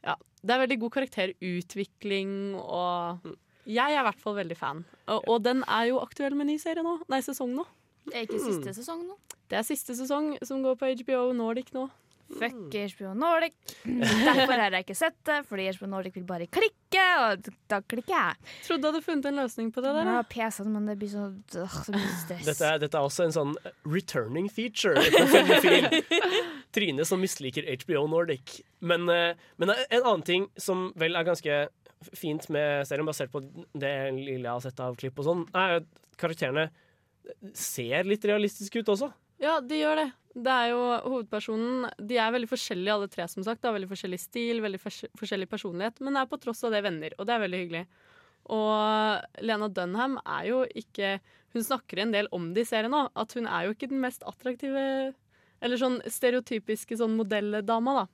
ja, 0.06 0.18
det 0.42 0.56
er 0.56 0.64
veldig 0.66 0.80
god 0.82 0.96
karakterutvikling, 0.98 2.34
og 2.58 3.30
jeg 3.70 3.86
er 3.86 4.02
i 4.02 4.08
hvert 4.10 4.20
fall 4.20 4.40
veldig 4.42 4.58
fan. 4.58 4.82
Og, 5.06 5.30
og 5.30 5.46
den 5.46 5.62
er 5.70 5.92
jo 5.92 6.02
aktuell 6.02 6.36
med 6.40 6.50
ny 6.50 6.58
serie 6.62 6.84
nå. 6.86 6.98
Nei, 7.12 7.22
sesong 7.24 7.54
nå. 7.56 7.68
Det 8.08 8.16
er 8.16 8.28
ikke 8.28 8.42
siste 8.44 8.74
sesong 8.76 9.04
nå. 9.08 9.18
Det 9.50 9.60
er 9.60 9.68
siste 9.68 9.96
sesong 9.98 10.34
som 10.46 10.64
går 10.66 10.80
på 10.80 10.94
HBO 11.04 11.28
Nordic 11.38 11.74
nå. 11.76 11.90
Fuck 12.34 12.74
HBO 12.74 13.14
Nordic. 13.14 13.54
Derfor 13.84 14.58
har 14.58 14.74
jeg 14.74 14.86
ikke 14.86 14.96
sett 14.98 15.18
det, 15.28 15.36
fordi 15.46 15.68
HBO 15.76 15.90
Nordic 15.92 16.16
vil 16.18 16.26
bare 16.28 16.48
klikke, 16.50 17.04
og 17.28 17.50
da 17.70 17.80
klikker 17.82 18.14
jeg. 18.16 18.54
Trodde 18.66 18.82
du 18.82 18.88
hadde 18.90 19.02
funnet 19.06 19.28
en 19.30 19.42
løsning 19.42 19.70
på 19.76 19.84
det 19.86 19.92
der. 19.98 20.10
Ja. 20.10 20.24
PC-en, 20.30 20.72
men 20.74 20.88
det 20.90 20.98
blir 21.02 21.12
så, 21.12 21.28
øh, 21.60 21.76
så 21.86 21.94
mye 21.94 22.14
stress. 22.24 22.48
Dette 22.48 22.72
er, 22.72 22.82
dette 22.82 22.98
er 22.98 23.10
også 23.10 23.28
en 23.28 23.36
sånn 23.36 23.54
returning 23.86 24.50
feature. 24.52 24.98
Trine 26.74 27.06
som 27.06 27.22
misliker 27.22 27.68
HBO 27.84 28.08
Nordic. 28.10 28.62
Men, 28.82 29.06
eh, 29.14 29.38
men 29.62 29.76
en 29.76 30.02
annen 30.02 30.26
ting 30.26 30.50
som 30.58 30.90
vel 31.00 31.20
er 31.20 31.28
ganske 31.28 31.60
fint 32.18 32.50
med 32.52 32.88
serien, 32.88 33.08
basert 33.08 33.32
på 33.32 33.44
det 33.78 33.94
lille 34.16 34.42
jeg 34.42 34.50
har 34.50 34.64
sett 34.66 34.82
av 34.84 34.98
klipp 35.00 35.22
og 35.22 35.30
sånn, 35.30 35.46
er 35.56 35.78
at 35.82 35.92
karakterene 36.20 36.68
ser 37.58 38.08
litt 38.08 38.26
realistiske 38.28 38.84
ut 38.84 38.92
også. 38.94 39.10
Ja, 39.44 39.58
de 39.64 39.80
gjør 39.82 40.00
det. 40.00 40.10
Det 40.34 40.50
er 40.50 40.72
jo 40.72 40.80
hovedpersonen 41.04 41.92
De 42.02 42.18
er 42.18 42.32
veldig 42.34 42.50
forskjellige 42.50 42.94
alle 42.96 43.10
tre, 43.12 43.28
som 43.30 43.46
sagt. 43.46 43.62
Det 43.62 43.70
har 43.70 43.76
veldig 43.76 43.92
forskjellig 43.92 44.20
stil, 44.22 44.64
veldig 44.64 44.82
forskjellig 44.82 45.50
personlighet, 45.52 46.02
men 46.02 46.18
er 46.18 46.30
på 46.30 46.40
tross 46.42 46.64
av 46.66 46.74
det 46.74 46.82
venner, 46.86 47.14
og 47.18 47.28
det 47.28 47.36
er 47.36 47.44
veldig 47.44 47.62
hyggelig. 47.64 47.84
Og 48.54 49.44
Lena 49.46 49.70
Dunham 49.72 50.18
er 50.20 50.48
jo 50.50 50.64
ikke 50.76 51.18
Hun 51.54 51.64
snakker 51.64 52.02
en 52.02 52.12
del 52.12 52.28
om 52.36 52.50
det 52.52 52.66
i 52.66 52.68
serien 52.68 52.96
òg, 52.98 53.12
at 53.16 53.36
hun 53.38 53.46
er 53.48 53.68
jo 53.68 53.76
ikke 53.76 53.88
den 53.88 54.02
mest 54.04 54.26
attraktive 54.28 55.14
Eller 55.64 55.80
sånn 55.80 56.02
stereotypiske 56.12 56.98
sånn 57.00 57.16
modelldama, 57.16 58.02
da. 58.02 58.06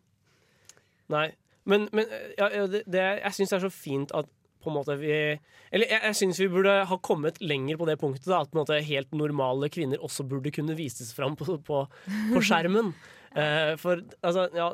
Nei. 1.10 1.30
Men, 1.66 1.88
men 1.94 2.06
ja, 2.38 2.50
ja, 2.54 2.68
det, 2.70 2.84
det, 2.86 3.02
jeg 3.24 3.38
syns 3.38 3.54
det 3.54 3.58
er 3.58 3.66
så 3.66 3.74
fint 3.74 4.14
at 4.18 4.30
på 4.60 4.72
en 4.72 4.76
måte 4.80 4.96
vi 5.00 5.12
Eller 5.72 5.86
jeg, 5.86 6.02
jeg 6.04 6.18
syns 6.20 6.42
vi 6.42 6.50
burde 6.52 6.74
ha 6.90 6.98
kommet 7.06 7.40
lenger 7.42 7.80
på 7.80 7.88
det 7.90 8.00
punktet. 8.02 8.28
Da, 8.28 8.42
at 8.42 8.52
på 8.52 8.58
en 8.58 8.64
måte 8.64 8.82
helt 8.86 9.16
normale 9.16 9.70
kvinner 9.72 10.02
også 10.04 10.26
burde 10.28 10.54
kunne 10.56 10.78
vises 10.78 11.14
fram 11.16 11.38
på, 11.40 11.60
på, 11.66 11.86
på 12.34 12.44
skjermen. 12.44 12.94
Eh, 13.30 13.76
for 13.78 14.00
altså, 14.26 14.48
ja, 14.58 14.72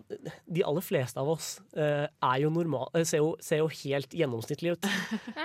de 0.47 0.61
aller 0.63 0.83
fleste 0.85 1.19
av 1.19 1.27
oss 1.33 1.57
eh, 1.75 2.05
er 2.07 2.37
jo 2.39 2.51
normal, 2.55 2.87
eh, 2.95 3.03
ser, 3.03 3.19
jo, 3.19 3.33
ser 3.43 3.59
jo 3.59 3.67
helt 3.81 4.15
gjennomsnittlige 4.15 4.77
ut. 4.77 4.87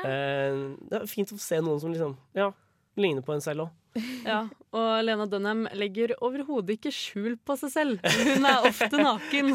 Eh, 0.01 0.61
det 0.86 1.01
er 1.01 1.11
fint 1.11 1.32
å 1.34 1.38
se 1.41 1.59
noen 1.61 1.80
som 1.82 1.91
liksom 1.91 2.14
Ja, 2.38 2.53
ligner 3.01 3.24
på 3.26 3.34
en 3.34 3.43
selv 3.43 3.66
òg. 3.66 4.01
Ja, 4.22 4.45
og 4.70 4.91
Lena 5.03 5.26
Dunham 5.26 5.64
legger 5.74 6.14
overhodet 6.22 6.76
ikke 6.78 6.93
skjul 6.95 7.34
på 7.43 7.57
seg 7.59 7.72
selv. 7.74 8.07
Hun 8.07 8.47
er 8.47 8.68
ofte 8.68 9.01
naken. 9.03 9.51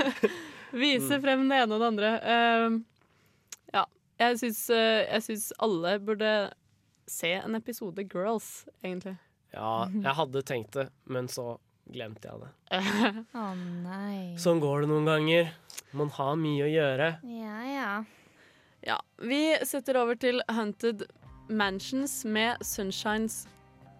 Viser 0.82 1.22
frem 1.22 1.46
det 1.46 1.60
ene 1.62 1.76
og 1.76 1.82
det 1.84 1.90
andre. 1.92 2.10
Uh, 2.26 2.80
jeg 4.30 5.22
syns 5.26 5.50
alle 5.62 5.96
burde 6.02 6.32
se 7.10 7.32
en 7.40 7.58
episode 7.58 8.04
Girls, 8.12 8.64
egentlig. 8.84 9.16
Ja, 9.52 9.88
jeg 9.92 10.16
hadde 10.16 10.42
tenkt 10.48 10.76
det, 10.78 10.86
men 11.04 11.28
så 11.28 11.56
glemte 11.92 12.30
jeg 12.30 12.40
det. 12.44 12.50
Å 13.42 13.46
nei. 13.58 14.34
Sånn 14.40 14.62
går 14.62 14.84
det 14.84 14.92
noen 14.92 15.08
ganger. 15.10 15.50
Man 15.98 16.12
har 16.16 16.36
mye 16.40 16.64
å 16.64 16.70
gjøre. 16.70 17.08
Ja, 17.28 17.56
ja. 17.68 17.90
Ja, 18.82 18.98
vi 19.22 19.42
setter 19.68 19.98
over 20.00 20.16
til 20.18 20.40
Hunted 20.50 21.04
Mansions 21.52 22.22
med 22.24 22.62
Sunshines 22.66 23.44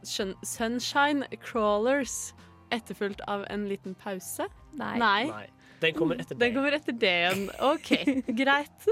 Sunshine 0.02 1.28
Crawlers. 1.44 2.32
Etterfulgt 2.72 3.20
av 3.28 3.44
en 3.52 3.68
liten 3.68 3.94
pause. 3.94 4.48
Nei. 4.72 4.96
Nei. 4.98 5.44
Den 5.82 5.94
kommer 5.98 6.18
etter 6.22 6.38
Den 6.38 6.54
kommer 6.54 6.74
etter 6.78 6.96
det 6.96 7.12
igjen. 7.20 7.44
OK, 7.60 7.90
greit. 8.40 8.88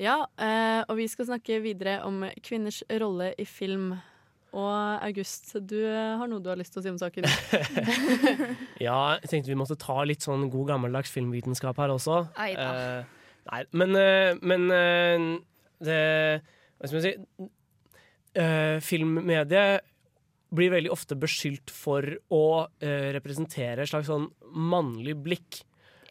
Ja, 0.00 0.26
eh, 0.36 0.82
og 0.84 0.98
vi 0.98 1.06
skal 1.08 1.30
snakke 1.30 1.58
videre 1.64 2.02
om 2.04 2.20
kvinners 2.44 2.82
rolle 3.00 3.30
i 3.40 3.46
film. 3.48 3.94
Og 4.56 5.04
August, 5.04 5.54
du 5.68 5.78
eh, 5.88 6.16
har 6.16 6.28
noe 6.30 6.40
du 6.40 6.50
har 6.52 6.60
lyst 6.60 6.74
til 6.74 6.82
å 6.82 6.84
si 6.84 6.92
om 6.92 7.00
saken? 7.00 7.26
Ja, 8.86 9.16
jeg 9.20 9.30
tenkte 9.32 9.52
vi 9.52 9.58
måtte 9.58 9.78
ta 9.80 9.98
litt 10.06 10.24
sånn 10.24 10.46
god 10.52 10.72
gammeldags 10.72 11.12
filmvitenskap 11.12 11.80
her 11.80 11.92
også. 11.96 12.22
Eida. 12.44 12.68
da. 12.68 12.86
Eh, 13.00 13.28
nei, 13.50 13.60
men, 13.80 13.96
uh, 13.96 14.40
men 14.42 14.64
uh, 14.72 15.26
det 15.86 16.00
Hva 16.76 16.88
skal 16.88 16.98
man 16.98 17.04
si? 17.06 17.14
Uh, 18.36 18.76
filmmediet 18.84 19.92
blir 20.56 20.72
veldig 20.72 20.92
ofte 20.92 21.16
beskyldt 21.18 21.72
for 21.74 22.04
å 22.32 22.44
representere 22.80 23.82
et 23.82 23.90
slags 23.90 24.06
sånn 24.08 24.28
mannlig 24.54 25.16
blikk. 25.20 25.58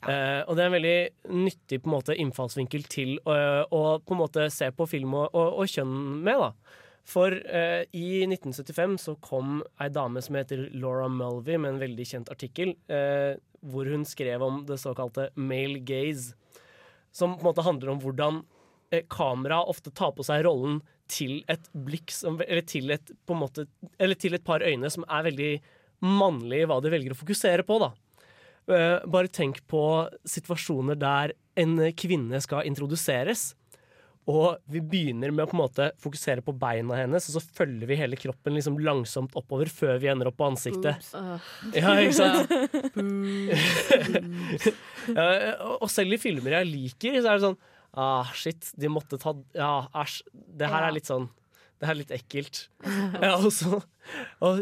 Eh, 0.05 0.41
og 0.45 0.53
det 0.53 0.61
er 0.61 0.69
en 0.69 0.75
veldig 0.75 0.97
nyttig 1.33 1.79
på 1.81 1.89
en 1.89 1.95
måte, 1.95 2.15
innfallsvinkel 2.21 2.85
til 2.91 3.15
eh, 3.25 3.61
å 3.73 3.83
på 4.05 4.13
en 4.13 4.21
måte 4.21 4.47
se 4.53 4.69
på 4.75 4.85
film 4.89 5.15
og, 5.17 5.29
og, 5.33 5.61
og 5.63 5.71
kjønn 5.71 5.95
med. 6.25 6.43
da. 6.43 6.81
For 7.05 7.33
eh, 7.33 7.83
i 7.97 8.23
1975 8.27 8.97
så 9.01 9.15
kom 9.23 9.59
ei 9.81 9.89
dame 9.93 10.21
som 10.25 10.37
heter 10.37 10.67
Laura 10.77 11.07
Mulvey 11.09 11.57
med 11.61 11.75
en 11.75 11.83
veldig 11.83 12.07
kjent 12.09 12.31
artikkel 12.33 12.73
hvor 13.65 13.87
hun 13.89 14.03
skrev 14.05 14.43
om 14.45 14.59
det 14.65 14.77
såkalte 14.77 15.31
male 15.41 15.81
gaze. 15.85 16.35
Som 17.15 17.37
på 17.37 17.41
en 17.41 17.49
måte 17.49 17.65
handler 17.65 17.93
om 17.93 18.01
hvordan 18.03 18.43
kamera 19.09 19.63
ofte 19.65 19.89
tar 19.89 20.11
på 20.13 20.23
seg 20.23 20.43
rollen 20.45 20.77
til 21.09 21.39
et 21.51 21.65
blikk 21.73 22.13
som, 22.13 22.37
eller, 22.45 22.65
til 22.69 22.93
et, 22.93 23.09
måte, 23.33 23.65
eller 23.97 24.17
til 24.21 24.37
et 24.37 24.45
par 24.45 24.63
øyne 24.65 24.89
som 24.93 25.05
er 25.09 25.25
veldig 25.25 25.51
mannlig 26.05 26.61
i 26.61 26.67
hva 26.69 26.77
de 26.83 26.93
velger 26.93 27.15
å 27.15 27.17
fokusere 27.17 27.65
på. 27.65 27.79
da. 27.81 27.91
Eh, 28.65 28.97
bare 29.05 29.29
tenk 29.29 29.61
på 29.69 29.83
situasjoner 30.25 30.97
der 30.97 31.35
en 31.59 31.77
kvinne 31.97 32.41
skal 32.43 32.65
introduseres. 32.67 33.53
Og 34.25 34.57
vi 34.65 34.81
begynner 34.81 35.29
med 35.29 35.43
å 35.45 35.49
på 35.51 35.53
en 35.53 35.61
måte 35.61 35.87
fokusere 36.01 36.41
på 36.41 36.55
beina 36.57 36.97
hennes, 36.97 37.27
og 37.29 37.35
så 37.35 37.43
følger 37.59 37.85
vi 37.91 37.97
hele 37.99 38.17
kroppen 38.17 38.55
liksom 38.57 38.79
langsomt 38.81 39.35
oppover 39.37 39.69
før 39.69 39.99
vi 40.01 40.09
ender 40.09 40.31
opp 40.31 40.39
på 40.39 40.47
ansiktet. 40.49 41.11
Oops. 41.13 41.45
Ja, 41.77 41.93
ikke 42.01 42.17
sant? 42.17 42.49
ja, 45.13 45.27
og 45.83 45.85
selv 45.93 46.17
i 46.17 46.21
filmer 46.21 46.57
jeg 46.57 46.71
liker, 46.71 47.19
så 47.21 47.29
er 47.29 47.37
det 47.37 47.49
sånn 47.49 47.63
Ah, 47.95 48.27
shit, 48.35 48.73
de 48.75 48.89
måtte 48.91 49.15
ta 49.21 49.31
Ja, 49.55 49.85
æsj. 49.95 50.17
Det 50.59 50.67
her 50.67 50.83
er 50.83 50.95
litt 50.97 51.07
sånn 51.07 51.29
Det 51.85 51.91
er 51.91 51.99
litt 52.01 52.13
ekkelt. 52.15 52.65
Ja, 53.21 53.35
og 53.37 53.51
så 53.53 53.79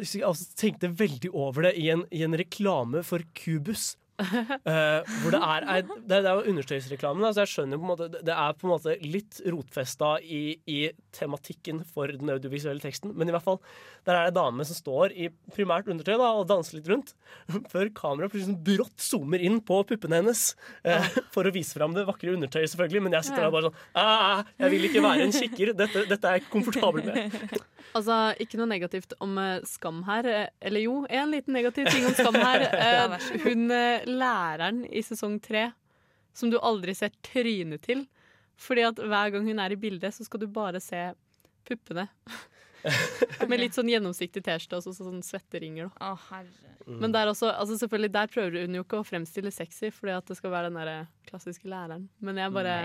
jeg 0.04 0.48
tenkte 0.60 0.92
veldig 1.00 1.32
over 1.32 1.70
det 1.70 1.74
i 1.80 1.90
en, 1.94 2.04
i 2.12 2.24
en 2.28 2.36
reklame 2.40 3.04
for 3.08 3.24
Cubus. 3.38 3.94
Uh, 4.22 5.02
hvor 5.24 5.34
det 5.34 5.40
er, 5.42 5.66
er 5.66 5.86
det, 5.88 5.96
det 6.06 6.20
er 6.20 6.38
jo 6.38 6.52
understøysreklame, 6.52 7.32
så 7.34 7.44
jeg 7.44 7.52
skjønner 7.54 7.80
på 7.80 7.88
en 7.88 7.90
måte 7.90 8.10
Det 8.14 8.36
er 8.36 8.54
på 8.54 8.68
en 8.68 8.74
måte 8.76 8.94
litt 9.02 9.40
rotfesta 9.50 10.12
i, 10.22 10.44
i 10.70 10.84
tematikken 11.14 11.82
for 11.88 12.10
den 12.12 12.30
audiovisuelle 12.34 12.82
teksten, 12.84 13.14
men 13.18 13.30
i 13.30 13.34
hvert 13.36 13.46
fall 13.46 13.60
der 14.08 14.18
er 14.18 14.26
det 14.28 14.34
ei 14.34 14.38
dame 14.38 14.66
som 14.68 14.78
står 14.78 15.14
i 15.16 15.30
primært 15.56 15.88
undertøy 15.92 16.16
da, 16.20 16.30
og 16.40 16.48
danser 16.50 16.80
litt 16.80 16.90
rundt, 16.92 17.14
før 17.74 17.92
kameraet 17.96 18.34
plutselig 18.34 18.50
sånn 18.52 18.64
brått 18.68 19.06
zoomer 19.06 19.44
inn 19.46 19.60
på 19.66 19.80
puppene 19.90 20.20
hennes 20.22 20.44
eh, 20.84 21.06
for 21.36 21.48
å 21.48 21.54
vise 21.56 21.78
fram 21.78 21.96
det 21.96 22.08
vakre 22.10 22.34
undertøyet, 22.36 22.72
selvfølgelig. 22.74 23.04
Men 23.08 23.18
jeg 23.20 23.30
sitter 23.30 23.46
der 23.48 23.54
bare 23.56 23.70
sånn 23.70 23.80
«Ah, 24.04 24.44
Jeg 24.60 24.74
vil 24.76 24.90
ikke 24.90 25.04
være 25.06 25.28
en 25.28 25.36
kikker. 25.38 25.74
Dette, 25.84 26.04
dette 26.10 26.28
er 26.30 26.38
jeg 26.40 26.46
ikke 26.46 26.56
komfortabel 26.58 27.08
med. 27.12 27.38
Altså, 27.94 28.16
ikke 28.42 28.58
noe 28.58 28.66
negativt 28.72 29.12
om 29.22 29.36
eh, 29.38 29.60
Skam 29.70 30.00
her. 30.08 30.26
eh, 30.26 30.48
Eller 30.66 30.82
jo, 30.82 30.96
en 31.14 31.30
liten 31.30 31.54
negativ 31.54 31.86
ting 31.94 32.08
om 32.08 32.16
Skam 32.18 32.40
her. 32.42 32.64
Eh, 32.74 33.28
hun 33.44 33.68
læreren 34.10 34.80
i 34.90 35.04
sesong 35.06 35.36
tre 35.44 35.68
som 36.34 36.50
du 36.50 36.58
aldri 36.66 36.96
ser 36.98 37.14
trynet 37.22 37.84
til. 37.86 38.06
Fordi 38.60 38.86
at 38.88 39.00
hver 39.00 39.34
gang 39.34 39.48
hun 39.48 39.62
er 39.62 39.74
i 39.74 39.80
bildet, 39.80 40.14
så 40.16 40.26
skal 40.28 40.44
du 40.44 40.48
bare 40.52 40.82
se 40.84 41.12
puppene. 41.68 42.08
Med 43.50 43.62
litt 43.62 43.78
sånn 43.78 43.90
gjennomsiktig 43.92 44.44
T-skjorte 44.44 44.80
og 44.80 44.86
så, 44.86 44.96
sånn 44.98 45.24
svetteringer. 45.26 45.90
Da. 45.94 46.12
Å, 46.12 46.18
herre. 46.30 46.74
Men 46.84 47.14
der 47.16 47.32
også, 47.32 47.48
altså 47.48 47.78
selvfølgelig, 47.80 48.12
der 48.12 48.32
prøver 48.32 48.66
hun 48.66 48.76
jo 48.76 48.84
ikke 48.84 49.00
å 49.00 49.06
fremstille 49.08 49.54
sexy, 49.56 49.88
fordi 49.96 50.18
at 50.18 50.28
det 50.28 50.36
skal 50.40 50.52
være 50.52 50.72
den 50.72 50.82
der 50.82 51.06
klassiske 51.30 51.70
læreren. 51.72 52.10
Men 52.20 52.42
jeg 52.42 52.54
bare 52.56 52.76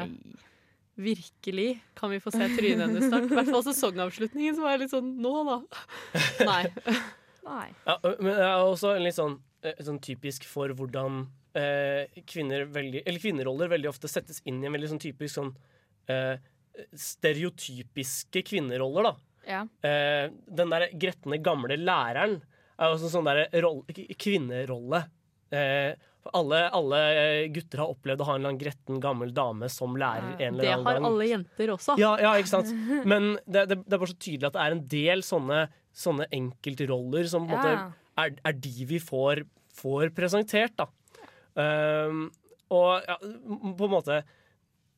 Virkelig 0.98 1.76
kan 1.94 2.10
vi 2.10 2.18
få 2.18 2.32
se 2.34 2.42
trynet 2.56 2.80
hennes 2.82 3.04
snart? 3.06 3.28
I 3.30 3.36
hvert 3.38 3.50
fall 3.54 3.62
sesongavslutningen, 3.68 4.56
som 4.56 4.64
er 4.66 4.80
litt 4.82 4.90
sånn 4.90 5.12
nå, 5.22 5.30
da. 5.46 5.58
Nei. 6.48 6.96
Nei. 7.46 7.66
Ja, 7.86 7.94
men 8.02 8.32
det 8.32 8.40
er 8.42 8.64
også 8.64 8.96
en 8.96 9.04
litt 9.06 9.14
sånn, 9.14 9.36
eh, 9.62 9.78
sånn 9.86 10.00
typisk 10.02 10.48
for 10.50 10.74
hvordan 10.74 11.28
eh, 11.58 12.20
kvinner 12.28 12.64
veldig, 12.74 13.02
eller 13.06 13.22
kvinneroller 13.22 13.70
veldig 13.74 13.90
ofte 13.90 14.10
settes 14.10 14.38
inn 14.48 14.62
i 14.62 14.68
en 14.70 14.74
veldig 14.76 14.90
sånn 14.94 15.02
typisk 15.02 15.34
sånn 15.40 15.52
eh, 16.08 16.36
stereotypiske 16.94 18.42
kvinneroller, 18.46 19.08
da. 19.10 19.14
Ja. 19.48 19.62
Eh, 19.88 20.28
den 20.58 20.70
der 20.74 20.88
gretne 21.00 21.38
gamle 21.42 21.76
læreren 21.80 22.38
er 22.78 22.92
også 22.92 23.08
en 23.08 23.14
sånn 23.16 23.28
der 23.28 23.48
kvinnerolle. 24.20 25.04
Eh, 25.50 25.94
alle, 26.36 26.58
alle 26.76 26.98
gutter 27.54 27.80
har 27.80 27.92
opplevd 27.94 28.20
å 28.20 28.26
ha 28.28 28.34
en 28.36 28.42
eller 28.42 28.50
annen 28.52 28.60
gretten 28.60 28.98
gammel 29.00 29.30
dame 29.32 29.70
som 29.72 29.94
lærer. 29.96 30.34
en 30.36 30.58
eller 30.58 30.66
Det 30.66 30.74
har 30.74 30.98
gang. 30.98 31.06
alle 31.08 31.28
jenter 31.30 31.72
også. 31.72 31.94
Ja, 31.98 32.10
ja, 32.20 32.34
ikke 32.36 32.52
sant? 32.52 32.72
Men 33.08 33.30
det, 33.46 33.62
det, 33.70 33.78
det 33.86 33.96
er 33.96 34.02
bare 34.02 34.10
så 34.12 34.18
tydelig 34.20 34.50
at 34.50 34.58
det 34.58 34.64
er 34.66 34.76
en 34.76 34.84
del 34.92 35.24
sånne, 35.24 35.62
sånne 35.96 36.26
enkeltroller 36.36 37.30
som 37.32 37.48
på 37.48 37.56
en 37.56 37.64
Ja. 37.64 37.78
måte 37.88 38.04
er, 38.18 38.34
er 38.50 38.52
de 38.60 38.84
vi 38.90 38.98
får, 39.00 39.44
får 39.78 40.12
presentert, 40.16 40.76
da. 40.76 40.88
Um, 41.58 42.28
og 42.70 43.06
ja, 43.08 43.16
på 43.18 43.86
en 43.86 43.90
måte 43.90 44.20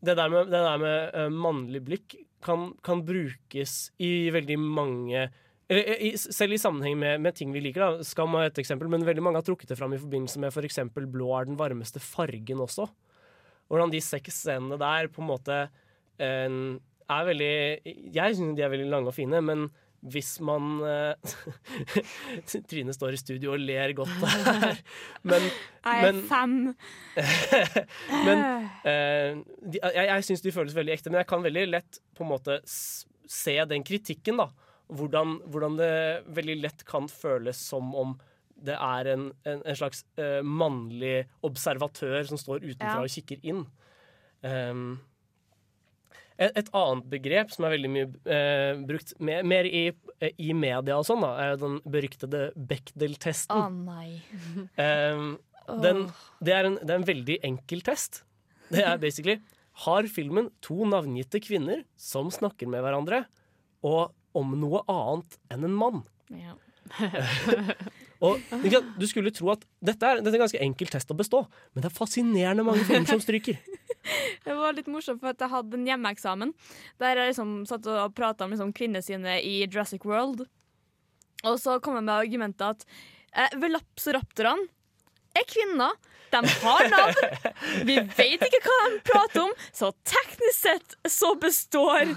Det 0.04 0.16
der 0.18 0.28
med, 0.28 0.50
det 0.50 0.58
der 0.60 0.80
med 0.80 1.14
uh, 1.14 1.28
mannlig 1.32 1.80
blikk 1.86 2.16
kan, 2.44 2.74
kan 2.84 3.04
brukes 3.04 3.92
i 4.00 4.28
veldig 4.32 4.58
mange 4.60 5.28
eller, 5.70 5.86
i, 6.02 6.10
Selv 6.18 6.56
i 6.56 6.60
sammenheng 6.60 6.98
med, 6.98 7.20
med 7.22 7.36
ting 7.38 7.52
vi 7.54 7.62
liker. 7.62 7.84
da 7.84 8.06
Skam 8.06 8.34
er 8.34 8.48
et 8.48 8.58
eksempel, 8.58 8.90
men 8.90 9.06
veldig 9.06 9.22
mange 9.22 9.38
har 9.38 9.46
trukket 9.46 9.70
det 9.70 9.78
fram 9.78 9.94
i 9.94 10.00
forbindelse 10.02 10.40
med 10.42 10.50
f.eks. 10.50 10.80
blå 10.96 11.28
er 11.36 11.46
den 11.46 11.58
varmeste 11.60 12.02
fargen 12.02 12.64
også. 12.64 12.88
Hvordan 13.70 13.92
de 13.92 14.00
seks 14.02 14.40
scenene 14.42 14.80
der 14.80 15.06
på 15.14 15.22
en 15.22 15.30
måte 15.30 15.60
uh, 15.70 16.58
er 17.10 17.28
veldig 17.28 17.54
Jeg 18.16 18.34
syns 18.36 18.58
de 18.58 18.66
er 18.66 18.72
veldig 18.72 18.90
lange 18.90 19.12
og 19.12 19.16
fine, 19.16 19.40
men 19.46 19.68
hvis 20.00 20.30
man 20.40 20.80
eh, 20.86 21.34
Trine 22.70 22.94
står 22.96 23.16
i 23.16 23.20
studio 23.20 23.52
og 23.52 23.60
ler 23.60 23.92
godt 23.98 24.14
her, 24.24 24.78
Men, 25.28 25.44
Jeg 25.44 25.98
er 25.98 26.06
men, 26.06 26.22
fan. 26.30 26.56
men 28.26 28.42
eh, 28.88 29.42
de, 29.60 29.82
jeg, 29.82 30.06
jeg 30.08 30.26
syns 30.30 30.44
de 30.46 30.54
føles 30.56 30.76
veldig 30.76 30.94
ekte, 30.96 31.12
men 31.12 31.20
jeg 31.20 31.28
kan 31.30 31.44
veldig 31.44 31.66
lett 31.68 32.00
på 32.16 32.24
en 32.24 32.32
måte 32.32 32.60
se 32.66 33.58
den 33.70 33.84
kritikken. 33.86 34.40
da 34.40 34.48
hvordan, 34.90 35.36
hvordan 35.46 35.76
det 35.78 35.92
veldig 36.34 36.56
lett 36.64 36.84
kan 36.88 37.06
føles 37.10 37.60
som 37.70 37.92
om 37.94 38.16
det 38.60 38.74
er 38.76 39.08
en, 39.12 39.28
en, 39.48 39.60
en 39.64 39.76
slags 39.78 40.02
uh, 40.20 40.40
mannlig 40.44 41.22
observatør 41.46 42.26
som 42.28 42.40
står 42.40 42.64
utenfra 42.66 42.98
Ja. 42.98 43.04
og 43.06 43.12
kikker 43.14 43.38
inn. 43.46 43.62
Um, 44.44 44.98
et, 46.40 46.56
et 46.56 46.70
annet 46.76 47.06
begrep 47.12 47.52
som 47.52 47.66
er 47.66 47.74
veldig 47.74 47.90
mye 47.92 48.08
eh, 48.32 48.80
brukt 48.88 49.12
mer, 49.22 49.44
mer 49.46 49.68
i, 49.68 49.84
i 50.40 50.54
media 50.56 50.96
og 50.96 51.06
sånn, 51.08 51.24
da, 51.24 51.34
er 51.44 51.60
den 51.60 51.78
beryktede 51.84 52.48
Bechdel-testen. 52.56 53.80
nei. 53.86 54.20
Um, 54.80 55.34
den, 55.84 56.06
det, 56.40 56.56
er 56.56 56.70
en, 56.70 56.78
det 56.80 56.94
er 56.94 57.02
en 57.02 57.08
veldig 57.12 57.38
enkel 57.52 57.84
test. 57.86 58.22
Det 58.70 58.84
er 58.86 59.00
basically 59.02 59.40
Har 59.84 60.06
filmen 60.06 60.50
to 60.62 60.86
navngitte 60.86 61.40
kvinner 61.42 61.84
som 61.98 62.30
snakker 62.32 62.70
med 62.70 62.84
hverandre, 62.84 63.24
og 63.86 64.14
om 64.36 64.54
noe 64.58 64.84
annet 64.90 65.38
enn 65.50 65.66
en 65.66 65.76
mann? 65.76 66.04
Ja. 66.30 66.54
Og 68.20 68.40
Du 69.00 69.06
skulle 69.08 69.32
tro 69.32 69.52
at 69.54 69.62
dette 69.80 70.06
er, 70.06 70.20
dette 70.20 70.34
er 70.34 70.40
en 70.40 70.44
ganske 70.44 70.62
enkel 70.62 70.90
test 70.92 71.12
å 71.12 71.16
bestå, 71.16 71.44
men 71.72 71.84
det 71.84 71.90
er 71.90 71.96
fascinerende 71.96 72.64
mange 72.66 72.84
filmer 72.88 73.08
som 73.08 73.22
stryker. 73.22 73.60
Det 74.46 74.54
var 74.56 74.72
litt 74.72 74.86
morsomt, 74.88 75.20
for 75.20 75.34
at 75.34 75.42
jeg 75.44 75.52
hadde 75.52 75.76
en 75.76 75.84
hjemmeeksamen 75.84 76.52
der 77.02 77.18
jeg 77.20 77.34
liksom 77.34 77.50
satt 77.68 77.84
og 77.90 78.14
prata 78.16 78.46
om 78.46 78.54
liksom 78.54 78.70
kvinnesynet 78.72 79.44
i 79.44 79.58
Jurassic 79.66 80.06
World. 80.08 80.46
Og 81.44 81.58
så 81.60 81.76
kom 81.84 81.98
jeg 81.98 82.06
med 82.06 82.14
argumentet 82.14 82.64
at 82.64 82.86
eh, 83.36 83.58
velociraptorene 83.60 84.70
er 85.36 85.46
kvinner. 85.48 85.98
De 86.30 86.40
har 86.46 86.84
navn. 86.90 87.14
Vi 87.88 87.96
vet 88.16 88.44
ikke 88.46 88.60
hva 88.62 88.76
de 88.84 88.98
prater 89.06 89.42
om, 89.42 89.54
så 89.74 89.90
teknisk 90.06 90.60
sett 90.60 90.94
så 91.10 91.32
består 91.40 92.12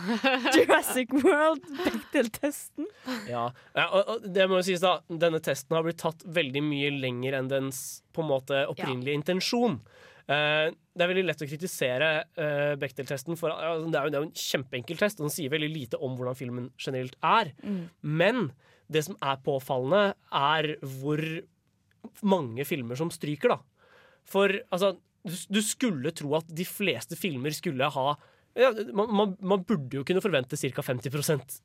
Jurassic 0.54 1.14
World 1.24 1.66
Bechdel-testen. 1.80 2.88
Ja, 3.30 3.48
ja 3.74 3.88
og, 3.90 4.14
og 4.14 4.28
det 4.36 4.46
må 4.50 4.62
jo 4.62 4.68
sies 4.70 4.84
da 4.84 5.00
Denne 5.10 5.42
testen 5.44 5.78
har 5.78 5.86
blitt 5.86 6.02
tatt 6.04 6.22
veldig 6.36 6.62
mye 6.66 6.92
lenger 6.94 7.40
enn 7.40 7.50
dens 7.52 7.80
på 8.14 8.22
en 8.22 8.30
måte 8.30 8.66
opprinnelige 8.70 9.18
intensjon. 9.18 9.80
Uh, 10.24 10.70
det 10.94 11.04
er 11.04 11.10
veldig 11.10 11.26
lett 11.26 11.42
å 11.44 11.48
kritisere 11.50 12.12
uh, 12.38 12.76
Bechdel-testen. 12.80 13.40
For, 13.40 13.50
uh, 13.50 13.82
det, 13.88 13.98
er 13.98 14.06
jo, 14.06 14.14
det 14.14 14.20
er 14.20 14.22
jo 14.22 14.30
en 14.30 14.44
kjempeenkel 14.44 15.02
test, 15.02 15.20
og 15.20 15.28
den 15.28 15.36
sier 15.36 15.54
veldig 15.54 15.72
lite 15.74 16.00
om 16.06 16.14
hvordan 16.20 16.38
filmen 16.38 16.70
generelt 16.78 17.18
er. 17.26 17.52
Mm. 17.66 17.82
Men 18.22 18.46
det 18.94 19.06
som 19.08 19.18
er 19.26 19.42
påfallende, 19.44 20.14
er 20.30 20.76
hvor 21.00 21.24
mange 22.24 22.66
filmer 22.68 23.00
som 23.00 23.12
stryker, 23.14 23.56
da. 23.56 23.90
For 24.30 24.52
altså, 24.72 24.94
du, 25.24 25.60
skulle 25.64 26.14
tro 26.16 26.36
at 26.40 26.48
de 26.52 26.66
fleste 26.68 27.18
filmer 27.20 27.56
skulle 27.56 27.90
ha 27.96 28.14
ja, 28.54 28.70
man, 28.94 29.10
man, 29.10 29.32
man 29.42 29.64
burde 29.66 29.98
jo 29.98 30.04
kunne 30.06 30.22
forvente 30.22 30.58
ca. 30.60 30.84
50 30.86 31.10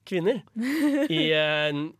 kvinner 0.09 0.39
i, 0.57 1.19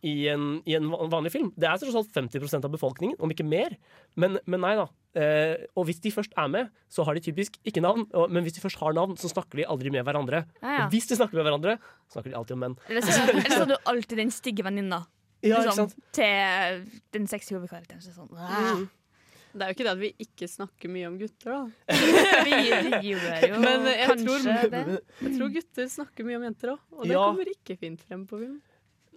i, 0.09 0.15
en, 0.31 0.47
i 0.65 0.73
en 0.73 0.87
vanlig 1.11 1.29
film. 1.35 1.51
Det 1.53 1.67
er 1.69 1.77
tross 1.77 1.97
alt 1.99 2.15
50% 2.15 2.65
av 2.65 2.73
befolkningen, 2.73 3.19
om 3.21 3.29
ikke 3.29 3.45
mer. 3.45 3.75
Men, 4.17 4.39
men 4.49 4.63
nei 4.65 4.73
da. 4.79 4.87
Eh, 5.13 5.67
og 5.77 5.85
hvis 5.91 6.01
de 6.01 6.13
først 6.15 6.33
er 6.33 6.49
med, 6.49 6.73
så 6.89 7.05
har 7.05 7.13
de 7.13 7.21
typisk 7.21 7.61
ikke 7.69 7.85
navn. 7.85 8.07
Og, 8.17 8.33
men 8.33 8.47
hvis 8.47 8.57
de 8.57 8.65
først 8.65 8.81
har 8.81 8.97
navn, 8.97 9.13
så 9.21 9.29
snakker 9.29 9.61
de 9.61 9.69
aldri 9.69 9.93
med 9.93 10.09
hverandre. 10.09 10.41
Ja, 10.57 10.73
ja. 10.73 10.81
Og 10.87 10.95
hvis 10.95 11.05
de 11.11 11.19
snakker 11.21 11.37
med 11.37 11.45
hverandre, 11.45 11.77
snakker 12.09 12.33
de 12.33 12.39
alltid 12.41 12.57
om 12.57 12.65
menn. 12.65 12.77
Eller 12.89 13.05
så, 13.05 13.29
eller 13.29 13.53
så 13.53 13.61
har 13.61 13.69
du 13.69 13.77
alltid 13.93 14.23
den 14.23 14.33
stygge 14.33 14.65
venninna 14.65 15.03
Ja, 15.41 15.59
ikke 15.59 15.69
liksom, 15.69 15.91
til 16.15 16.87
den 17.15 17.27
sexy 17.31 17.53
hovedkarakteren. 17.55 18.01
Så 18.03 18.11
sånn, 18.15 18.31
ah. 18.35 18.81
Det 19.49 19.65
er 19.65 19.71
jo 19.71 19.75
ikke 19.77 19.85
det 19.87 19.93
at 19.95 20.01
vi 20.01 20.09
ikke 20.21 20.47
snakker 20.51 20.91
mye 20.93 21.07
om 21.09 21.15
gutter, 21.17 21.55
da. 21.55 21.93
vi, 22.45 22.57
vi 22.85 23.13
gjør 23.13 23.47
jo 23.47 23.61
Men 23.63 23.87
jeg 23.89 24.17
tror, 24.21 24.43
det. 24.45 24.81
jeg 25.23 25.31
tror 25.37 25.53
gutter 25.55 25.87
snakker 25.89 26.27
mye 26.27 26.37
om 26.37 26.45
jenter 26.49 26.73
òg, 26.75 26.83
og 26.93 27.07
det 27.07 27.15
Ja. 27.15 27.23
kommer 27.31 27.49
ikke 27.55 27.77
fint 27.81 28.03
frem 28.05 28.27
på 28.29 28.41
film. 28.43 28.59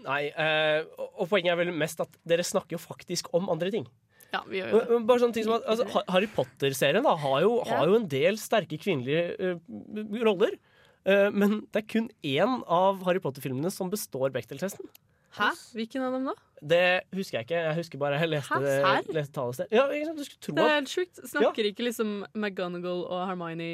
Nei, 0.02 0.22
eh, 0.30 0.86
og 1.18 1.28
poenget 1.30 1.52
er 1.52 1.60
vel 1.60 1.74
mest 1.76 2.00
at 2.02 2.16
dere 2.26 2.46
snakker 2.46 2.78
jo 2.78 2.80
faktisk 2.82 3.28
om 3.36 3.50
andre 3.52 3.70
ting. 3.74 3.84
Ja, 4.32 4.40
vi 4.48 4.62
gjør 4.62 4.70
jo 4.72 4.80
det. 4.80 4.88
men 4.94 5.06
Bare 5.10 5.20
sånne 5.20 5.36
ting 5.36 5.44
som 5.46 5.58
at 5.58 5.68
altså, 5.68 6.02
Harry 6.08 6.28
Potter-serien 6.32 7.04
da 7.04 7.12
har 7.20 7.38
jo, 7.44 7.52
har 7.68 7.90
jo 7.90 7.98
en 8.00 8.08
del 8.10 8.38
sterke 8.40 8.78
kvinnelige 8.80 9.36
uh, 9.36 10.22
roller. 10.24 10.56
Uh, 11.04 11.28
men 11.34 11.58
det 11.68 11.82
er 11.82 11.88
kun 11.92 12.08
én 12.24 12.62
av 12.64 13.02
Harry 13.04 13.20
Potter-filmene 13.20 13.70
som 13.74 13.92
består 13.92 14.32
Bechdel-testen. 14.32 14.88
Hæ? 15.36 15.50
Hvilken 15.76 16.04
av 16.04 16.16
dem 16.16 16.26
da? 16.28 16.34
Det 16.62 16.80
husker 17.16 17.38
jeg 17.38 17.46
ikke. 17.48 17.60
Jeg 17.66 17.76
husker 17.78 17.98
bare 17.98 18.18
jeg 18.20 18.30
leste, 18.30 18.58
Hæ? 18.60 18.96
leste 19.16 19.34
talested. 19.34 19.70
Ja, 19.72 19.86
ikke? 19.88 20.16
Du 20.18 20.24
skulle 20.24 20.42
tro 20.46 20.54
Det 20.56 20.64
er 20.64 20.74
helt 20.74 20.92
sjukt. 20.92 21.22
Snakker 21.30 21.68
ikke 21.70 21.86
liksom 21.88 22.10
McGonagall 22.34 23.06
og 23.06 23.22
Hermione 23.26 23.70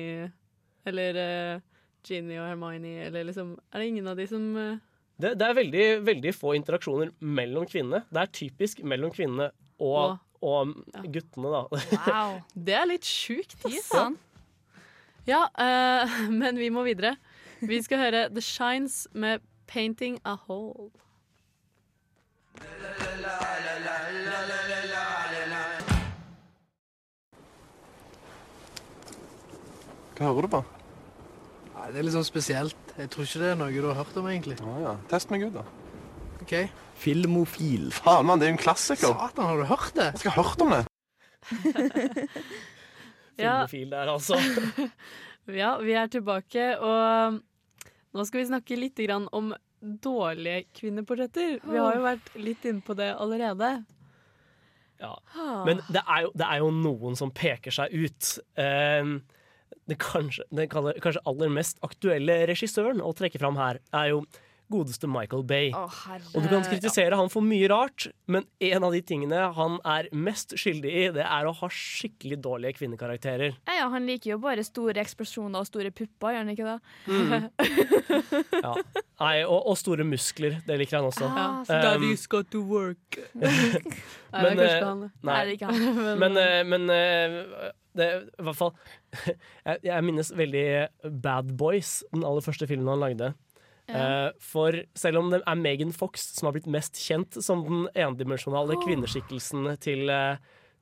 eller 0.89 1.19
uh, 1.19 1.61
Ginny 2.07 2.39
og 2.39 2.47
Hermione 2.49 2.95
eller 3.09 3.27
liksom 3.29 3.59
Er 3.73 3.83
det 3.83 3.89
ingen 3.91 4.07
av 4.09 4.17
de 4.17 4.27
som 4.31 4.47
uh... 4.57 4.79
det, 5.21 5.35
det 5.41 5.49
er 5.49 5.59
veldig, 5.59 5.89
veldig 6.07 6.33
få 6.35 6.55
interaksjoner 6.57 7.11
mellom 7.21 7.67
kvinnene. 7.69 8.05
Det 8.09 8.23
er 8.23 8.33
typisk 8.41 8.81
mellom 8.85 9.13
kvinnene 9.13 9.51
og, 9.79 10.17
og 10.41 10.73
guttene, 11.13 11.51
da. 11.53 11.67
Wow. 12.07 12.39
Det 12.67 12.75
er 12.79 12.89
litt 12.89 13.07
sjukt, 13.07 13.59
ass. 13.67 13.93
Ja, 15.29 15.45
uh, 15.59 16.17
men 16.41 16.57
vi 16.57 16.71
må 16.73 16.87
videre. 16.87 17.17
Vi 17.61 17.83
skal 17.83 18.01
høre 18.07 18.29
The 18.31 18.41
Shines 18.41 19.09
med 19.13 19.43
'Painting 19.69 20.17
a 20.25 20.39
Hole'. 20.47 21.08
Hva 30.19 30.33
hører 30.33 30.49
du 30.49 30.51
på? 30.51 30.59
Nei, 31.77 31.85
det 31.93 32.01
er 32.01 32.07
litt 32.09 32.15
sånn 32.17 32.27
spesielt. 32.27 32.95
Jeg 32.99 33.11
tror 33.15 33.29
ikke 33.29 33.41
det 33.45 33.51
er 33.53 33.59
noe 33.61 33.71
du 33.71 33.85
har 33.87 34.01
hørt 34.01 34.17
om, 34.19 34.27
egentlig. 34.27 34.57
Ah, 34.67 34.79
ja. 34.83 34.95
Test 35.13 35.31
meg 35.31 35.45
ut, 35.47 35.55
da. 35.55 35.63
Ok. 36.43 36.55
Filmofil. 36.99 37.93
Faen, 37.95 38.27
mann, 38.27 38.41
det 38.43 38.49
er 38.49 38.51
jo 38.51 38.57
en 38.57 38.65
klassiker. 38.65 39.15
Satan, 39.15 39.47
har 39.47 39.63
du 39.63 39.69
hørt 39.71 39.95
det? 39.95 40.09
Jeg 40.17 40.25
skal 40.25 40.35
ha 40.35 40.43
hørt 40.43 40.65
om 40.67 40.75
det. 40.75 40.83
Filmofil 43.39 43.95
der, 43.95 44.11
altså. 44.17 44.41
Ja, 45.49 45.79
vi 45.81 45.95
er 45.97 46.11
tilbake, 46.13 46.65
og 46.77 47.39
nå 48.13 48.25
skal 48.29 48.43
vi 48.43 48.49
snakke 48.51 48.77
litt 48.77 48.99
grann 49.01 49.31
om 49.33 49.55
dårlige 49.81 50.65
kvinneportretter. 50.75 51.59
Vi 51.65 51.79
har 51.79 51.95
jo 51.99 52.03
vært 52.05 52.33
litt 52.37 52.65
inne 52.69 52.83
på 52.85 52.97
det 52.99 53.13
allerede. 53.15 53.73
Ja. 54.99 55.13
Men 55.67 55.81
det 55.95 56.03
er, 56.03 56.25
jo, 56.27 56.33
det 56.35 56.47
er 56.49 56.59
jo 56.65 56.71
noen 56.75 57.15
som 57.19 57.31
peker 57.31 57.71
seg 57.75 57.93
ut. 57.95 58.33
Eh, 58.59 59.13
det 59.89 59.99
kanskje, 60.03 60.45
kaller- 60.73 60.99
kanskje 61.01 61.23
aller 61.31 61.53
mest 61.55 61.79
aktuelle 61.87 62.41
regissøren 62.51 63.01
å 63.05 63.13
trekke 63.17 63.39
fram 63.41 63.57
her, 63.61 63.79
er 63.95 64.11
jo 64.11 64.25
godeste 64.73 65.09
Michael 65.11 65.45
Bay. 65.49 65.71
Å. 65.77 65.87
Og 66.35 66.45
du 66.45 66.49
kan 66.51 66.65
kritisere 66.67 67.17
han 67.19 67.31
for 67.33 67.45
mye 67.45 67.69
rart, 67.71 68.09
men 68.31 68.47
en 68.65 68.87
av 68.89 68.95
de 68.95 69.01
tingene 69.07 69.43
han 69.57 69.79
er 69.89 70.09
mest 70.13 70.55
skyldig 70.59 70.93
i, 70.93 71.05
det 71.17 71.25
er 71.27 71.49
å 71.49 71.55
ha 71.61 71.71
skikkelig 71.73 72.41
dårlige 72.45 72.79
kvinnekarakterer. 72.81 73.57
Ja, 73.69 73.79
ja, 73.83 73.89
han 73.93 74.07
liker 74.09 74.35
jo 74.35 74.41
bare 74.43 74.65
store 74.67 75.01
eksplosjoner 75.05 75.65
og 75.65 75.69
store 75.71 75.93
pupper, 75.95 76.37
gjør 76.37 76.45
han 76.45 76.55
ikke 76.55 76.69
det? 76.69 76.79
Mm. 77.09 77.49
Ja. 78.59 78.73
Nei, 79.19 79.35
og, 79.45 79.67
og 79.71 79.77
store 79.79 80.05
muskler. 80.07 80.59
Det 80.67 80.77
liker 80.81 80.99
han 81.01 81.09
også. 81.11 81.29
Ah, 81.29 81.59
Um, 81.69 81.83
Daddy's 81.83 82.27
got 82.31 82.51
to 82.53 82.61
work. 82.65 83.19
Nei, 84.33 84.43
det 84.45 84.53
er 84.53 84.57
kanskje 84.57 84.69
eh, 84.69 84.77
ikke 84.79 84.89
han. 84.89 85.03
Nei, 85.03 85.33
Nei, 85.33 85.41
det 85.49 85.57
ikke 85.57 85.73
han. 85.73 85.99
Men, 86.23 86.23
Men, 86.23 86.39
eh, 86.43 86.63
men 86.69 86.91
eh, 86.95 87.71
det, 87.99 88.09
i 88.39 88.45
hvert 88.47 88.59
fall 88.59 88.73
jeg, 89.25 89.81
jeg 89.89 90.05
minnes 90.07 90.31
veldig 90.39 90.65
Bad 91.25 91.53
Boys, 91.59 91.99
den 92.13 92.25
aller 92.29 92.45
første 92.45 92.69
filmen 92.71 92.91
han 92.93 93.03
lagde. 93.03 93.33
Eh, 93.89 94.31
for 94.45 94.77
selv 94.99 95.23
om 95.23 95.31
det 95.33 95.41
er 95.41 95.57
Megan 95.59 95.93
Fox 95.97 96.27
som 96.37 96.49
har 96.49 96.57
blitt 96.57 96.69
mest 96.71 96.99
kjent 97.01 97.39
som 97.45 97.65
den 97.65 97.87
endimensjonale 97.97 98.77
kvinneskikkelsen 98.83 99.71
til, 99.81 100.11
eh, 100.13 100.37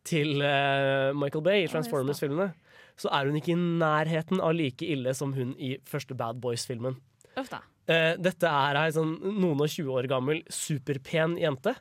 til 0.06 0.42
eh, 0.42 1.12
Michael 1.14 1.44
Bay 1.46 1.64
i 1.64 1.70
Transformers-filmene, 1.70 2.50
så 2.98 3.12
er 3.14 3.28
hun 3.28 3.38
ikke 3.38 3.54
i 3.54 3.60
nærheten 3.60 4.42
av 4.42 4.56
like 4.58 4.82
ille 4.82 5.14
som 5.14 5.36
hun 5.36 5.54
i 5.58 5.76
første 5.86 6.16
Bad 6.18 6.40
Boys-filmen. 6.42 6.98
Dette 7.86 8.50
er 8.50 8.78
ei 8.80 8.90
sånn 8.90 9.12
noen 9.22 9.60
og 9.62 9.68
20 9.70 9.92
år 9.94 10.08
gammel, 10.10 10.40
superpen 10.50 11.36
jente. 11.38 11.76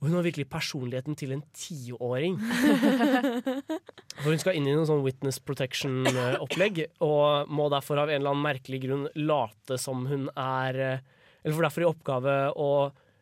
Og 0.00 0.08
hun 0.08 0.14
har 0.16 0.24
virkelig 0.24 0.46
personligheten 0.48 1.16
til 1.20 1.34
en 1.34 1.42
tiåring. 1.52 2.38
For 4.20 4.30
hun 4.32 4.40
skal 4.40 4.56
inn 4.56 4.68
i 4.68 4.72
noe 4.76 4.86
sånn 4.88 5.02
witness 5.04 5.38
protection-opplegg, 5.44 6.82
og 7.04 7.50
må 7.52 7.66
derfor 7.72 8.00
av 8.02 8.08
en 8.12 8.20
eller 8.20 8.32
annen 8.34 8.46
merkelig 8.46 8.80
grunn 8.86 9.06
late 9.20 9.76
som 9.80 10.06
hun 10.10 10.26
er 10.40 10.80
eh, 10.80 11.04
Eller 11.44 11.56
får 11.56 11.66
derfor 11.68 11.84
i 11.84 11.88
oppgave 11.90 12.34
å 12.60 12.70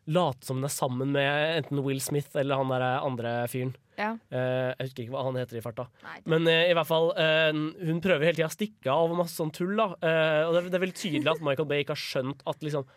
late 0.09 0.47
som 0.47 0.57
hun 0.59 0.65
er 0.67 0.73
sammen 0.73 1.11
med 1.13 1.57
enten 1.59 1.83
Will 1.85 1.99
Smith 2.01 2.33
eller 2.39 2.57
han 2.59 2.71
der 2.73 2.85
andre 3.05 3.33
fyren. 3.51 3.75
Ja. 3.99 4.13
Eh, 4.31 4.71
jeg 4.79 4.87
husker 4.87 5.03
ikke 5.03 5.13
hva 5.17 5.25
han 5.27 5.37
heter 5.37 5.59
i 5.59 5.63
farta. 5.63 5.85
Nei, 6.07 6.15
Men 6.33 6.47
eh, 6.49 6.71
i 6.71 6.75
hvert 6.79 6.87
fall, 6.89 7.11
eh, 7.19 7.51
hun 7.85 7.99
prøver 8.03 8.25
hele 8.29 8.39
tida 8.39 8.47
å 8.49 8.55
stikke 8.55 8.89
av 8.95 9.11
og 9.13 9.19
masse 9.21 9.35
sånn 9.37 9.51
tull. 9.55 9.75
da 9.77 9.91
Eh, 9.99 10.41
Og 10.47 10.55
det, 10.55 10.63
er- 10.63 10.69
det 10.71 10.79
er 10.79 10.85
veldig 10.87 10.99
tydelig 11.03 11.31
at 11.35 11.43
Michael 11.45 11.67
Bay 11.69 11.83
ikke 11.83 11.93
har 11.99 12.03
skjønt 12.07 12.41
at 12.49 12.63
liksom 12.65 12.87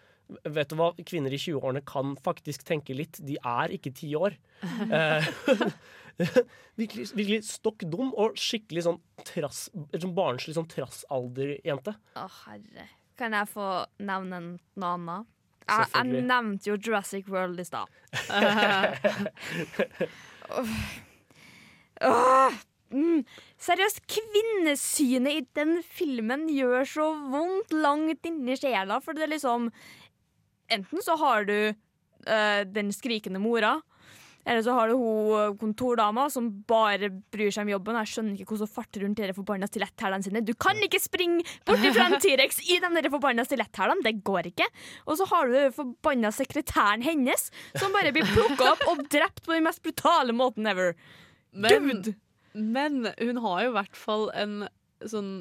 vet 0.45 0.71
du 0.71 0.77
hva, 0.79 0.93
kvinner 1.09 1.33
i 1.35 1.41
20-årene 1.41 1.83
kan 1.89 2.15
faktisk 2.23 2.65
tenke 2.69 2.95
litt. 2.97 3.19
De 3.25 3.39
er 3.39 3.69
ikke 3.79 3.95
ti 3.97 4.15
år. 4.19 4.33
Eh, 6.23 6.23
virkelig, 6.79 7.07
virkelig 7.17 7.39
stokk 7.49 7.83
dum 7.91 8.13
og 8.21 8.37
skikkelig 8.39 8.83
sånn 8.87 8.99
trass, 9.27 9.65
sånn 9.73 10.13
barnslig 10.15 10.55
sånn 10.55 10.69
trassalderjente. 10.71 11.95
Å, 12.21 12.27
herre. 12.45 12.85
Kan 13.19 13.35
jeg 13.35 13.49
få 13.51 13.69
nevne 14.05 14.39
noe 14.79 14.91
annet? 14.93 15.27
Jeg, 15.67 15.89
jeg 15.95 16.05
nevnte 16.29 16.71
jo 16.71 16.77
Jurassic 16.79 17.27
World 17.33 17.59
i 17.63 17.65
stad. 17.67 17.89
Mm. 22.93 23.23
Seriøst, 23.63 24.03
kvinnesynet 24.11 25.33
i 25.33 25.43
den 25.57 25.79
filmen 25.97 26.45
gjør 26.53 26.85
så 26.89 27.07
vondt 27.33 27.73
langt 27.73 28.27
inni 28.29 28.57
sjela, 28.61 28.99
for 29.01 29.17
det 29.17 29.23
er 29.25 29.33
liksom 29.33 29.71
Enten 30.73 31.05
så 31.05 31.17
har 31.21 31.49
du 31.49 31.57
uh, 31.73 32.61
den 32.69 32.93
skrikende 32.95 33.41
mora, 33.43 33.77
eller 34.43 34.63
så 34.67 34.75
har 34.75 34.91
du 34.91 34.97
hun 34.99 35.57
kontordama 35.61 36.25
som 36.33 36.49
bare 36.67 37.13
bryr 37.33 37.53
seg 37.55 37.67
om 37.67 37.73
jobben. 37.77 37.99
Jeg 38.01 38.11
skjønner 38.11 38.41
ikke 38.41 38.49
hvordan 38.51 38.67
hun 38.67 38.73
farter 38.75 39.05
rundt 39.05 39.23
de 39.23 39.37
forbanna 39.37 39.69
stiletthælene 39.71 40.27
sine. 40.27 40.43
Du 40.43 40.53
kan 40.59 40.81
ikke 40.83 40.99
springe 41.03 41.45
bort 41.69 41.85
fra 41.85 42.09
en 42.09 42.19
T-rex 42.23 42.59
i 42.67 42.81
de 42.83 43.13
forbanna 43.13 43.47
stiletthælene! 43.47 44.03
Det 44.03 44.17
går 44.27 44.51
ikke. 44.51 44.67
Og 45.07 45.21
så 45.21 45.29
har 45.31 45.47
du 45.47 45.59
forbanna 45.77 46.33
sekretæren 46.35 47.07
hennes, 47.07 47.51
som 47.79 47.95
bare 47.95 48.11
blir 48.15 48.27
plukka 48.35 48.73
opp 48.73 48.87
og 48.91 49.07
drept 49.15 49.45
på 49.47 49.55
den 49.55 49.69
mest 49.69 49.83
brutale 49.85 50.35
måten 50.35 50.67
ever. 50.67 50.97
Men, 51.53 51.89
Gud! 51.89 52.15
men 52.55 53.13
hun 53.21 53.43
har 53.47 53.63
jo 53.63 53.71
i 53.71 53.77
hvert 53.79 53.99
fall 53.99 54.31
en 54.35 54.63
sånn 55.07 55.35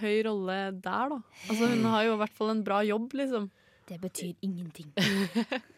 høy 0.00 0.24
rolle 0.26 0.58
der, 0.82 1.12
da. 1.12 1.22
Altså, 1.46 1.70
hun 1.70 1.84
har 1.88 2.04
jo 2.04 2.16
i 2.16 2.20
hvert 2.20 2.36
fall 2.36 2.52
en 2.52 2.64
bra 2.66 2.82
jobb, 2.84 3.14
liksom. 3.16 3.48
Det 3.86 4.00
betyr 4.02 4.32
ingenting. 4.42 4.88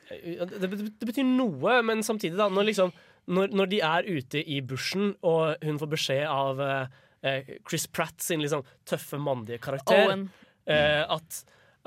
Det, 0.08 1.04
betyr 1.04 1.26
noe, 1.28 1.80
men 1.84 2.00
samtidig, 2.06 2.38
da, 2.40 2.48
når, 2.52 2.70
liksom, 2.70 2.92
når, 3.28 3.52
når 3.52 3.70
de 3.72 3.80
er 3.84 4.08
ute 4.08 4.40
i 4.40 4.62
bushen, 4.64 5.10
og 5.26 5.60
hun 5.64 5.80
får 5.82 5.90
beskjed 5.92 6.24
av 6.32 6.62
eh, 6.64 7.52
Chris 7.68 7.84
Pratt 7.92 8.24
sin 8.24 8.40
liksom 8.44 8.64
tøffe, 8.88 9.20
mandige 9.20 9.60
karakter 9.60 10.06
Owen. 10.06 10.24
eh, 10.64 11.04
at, 11.04 11.42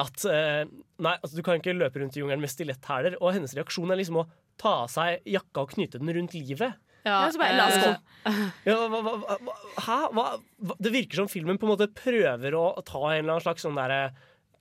at 0.06 0.28
eh, 0.30 0.62
Nei, 1.02 1.16
altså, 1.18 1.34
du 1.38 1.42
kan 1.46 1.58
ikke 1.58 1.74
løpe 1.78 2.04
rundt 2.04 2.18
i 2.20 2.22
jungelen 2.22 2.44
med 2.44 2.54
stiletthæler. 2.54 3.18
Og 3.22 3.34
hennes 3.40 3.58
reaksjon 3.58 3.90
er 3.90 4.02
liksom 4.04 4.22
å 4.22 4.28
ta 4.62 4.84
av 4.84 4.94
seg 4.94 5.26
jakka 5.26 5.66
og 5.66 5.74
knyte 5.74 6.02
den 6.02 6.14
rundt 6.14 6.38
livet. 6.38 6.78
Ja, 7.02 7.24
så 7.34 7.40
bare, 7.42 7.56
la 7.58 7.66
oss 7.66 7.80
gå. 7.82 7.94
Ja, 8.70 8.76
hva, 8.86 9.00
hva, 9.02 9.38
hva, 9.42 9.56
hæ? 9.88 9.96
Hva, 10.14 10.26
hva? 10.62 10.76
Det 10.78 10.92
virker 10.94 11.24
som 11.24 11.32
filmen 11.32 11.58
på 11.58 11.66
en 11.66 11.72
måte 11.74 11.88
prøver 11.98 12.54
å 12.54 12.68
ta 12.86 13.00
en 13.08 13.24
eller 13.24 13.40
annen 13.40 13.46
slags 13.48 13.66
sånn 13.66 13.80
derre 13.80 14.12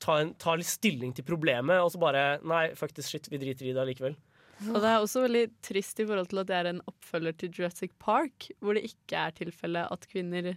ta, 0.01 0.19
en, 0.25 0.33
ta 0.41 0.55
litt 0.59 0.69
stilling 0.71 1.13
til 1.17 1.27
problemet, 1.29 1.79
og 1.85 1.93
så 1.95 2.01
bare 2.03 2.25
Nei, 2.47 2.71
faktisk 2.79 3.13
shit, 3.13 3.29
vi 3.33 3.41
driter 3.43 3.69
i 3.69 3.75
det 3.77 3.83
allikevel. 3.85 4.17
Og 4.69 4.77
det 4.83 4.89
er 4.91 4.99
også 5.01 5.23
veldig 5.25 5.45
trist 5.65 6.01
i 6.03 6.05
forhold 6.09 6.29
til 6.29 6.43
at 6.43 6.49
det 6.51 6.57
er 6.59 6.67
en 6.75 6.83
oppfølger 6.91 7.37
til 7.41 7.55
Jurassic 7.57 7.95
Park, 8.03 8.51
hvor 8.61 8.77
det 8.77 8.83
ikke 8.91 9.17
er 9.17 9.33
tilfelle 9.39 9.87
at 9.89 10.03
kvinner 10.11 10.51
I 10.53 10.57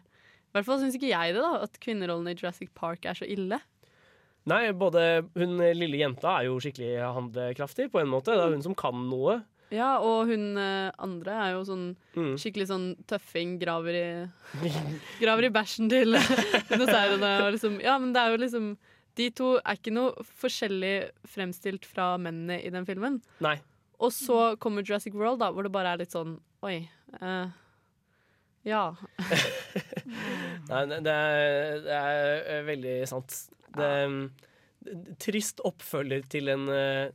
hvert 0.55 0.67
fall 0.67 0.81
syns 0.81 0.97
ikke 0.97 1.13
jeg 1.13 1.37
det, 1.37 1.43
da, 1.43 1.53
at 1.63 1.79
kvinnerollen 1.83 2.27
i 2.27 2.35
Jurassic 2.35 2.73
Park 2.75 3.07
er 3.07 3.15
så 3.15 3.23
ille. 3.31 3.61
Nei, 4.51 4.65
både 4.75 5.23
hun 5.39 5.55
lille 5.79 6.01
jenta 6.01 6.33
er 6.41 6.49
jo 6.49 6.57
skikkelig 6.59 6.97
handlekraftig 7.15 7.87
på 7.93 8.01
en 8.01 8.11
måte. 8.11 8.35
Det 8.35 8.43
er 8.43 8.51
hun 8.57 8.65
som 8.65 8.75
kan 8.75 9.05
noe. 9.07 9.37
Ja, 9.73 9.95
og 10.03 10.27
hun 10.29 10.57
eh, 10.59 10.91
andre 11.01 11.37
er 11.47 11.53
jo 11.55 11.63
sånn 11.65 11.85
Mm. 12.13 12.35
skikkelig 12.37 12.67
sånn 12.69 12.83
tøffing, 13.09 13.55
graver 13.57 13.95
i 13.97 14.07
Graver 15.23 15.47
i 15.47 15.53
bæsjen 15.55 15.87
til 15.89 16.13
dinosaurene 16.69 17.31
og 17.47 17.55
liksom 17.55 17.79
Ja, 17.81 17.95
men 17.97 18.11
det 18.13 18.21
er 18.21 18.35
jo 18.35 18.41
liksom 18.43 18.67
De 19.19 19.27
to 19.37 19.51
er 19.61 19.77
ikke 19.77 19.93
noe 19.93 20.23
forskjellig 20.41 20.93
fremstilt 21.29 21.85
fra 21.85 22.13
mennene 22.17 22.57
i 22.65 22.71
den 22.73 22.85
filmen. 22.87 23.19
Nei. 23.45 23.57
Og 24.03 24.09
så 24.15 24.55
kommer 24.59 24.83
Jurassic 24.83 25.13
World, 25.15 25.39
da, 25.43 25.51
hvor 25.53 25.63
det 25.67 25.71
bare 25.75 25.93
er 25.93 26.01
litt 26.01 26.11
sånn 26.15 26.39
Oi. 26.65 26.79
Uh, 27.21 27.51
ja. 28.65 28.85
Nei, 30.69 30.81
det, 31.03 31.11
er, 31.11 31.81
det 31.83 31.97
er 31.97 32.21
eh, 32.55 32.61
veldig 32.67 32.95
sant. 33.11 33.35
Det 33.75 33.83
er 33.83 34.07
mm, 34.07 34.21
trist 35.21 35.59
oppfølger 35.67 36.23
til 36.31 36.51
en 36.53 36.65
eh, 36.71 37.11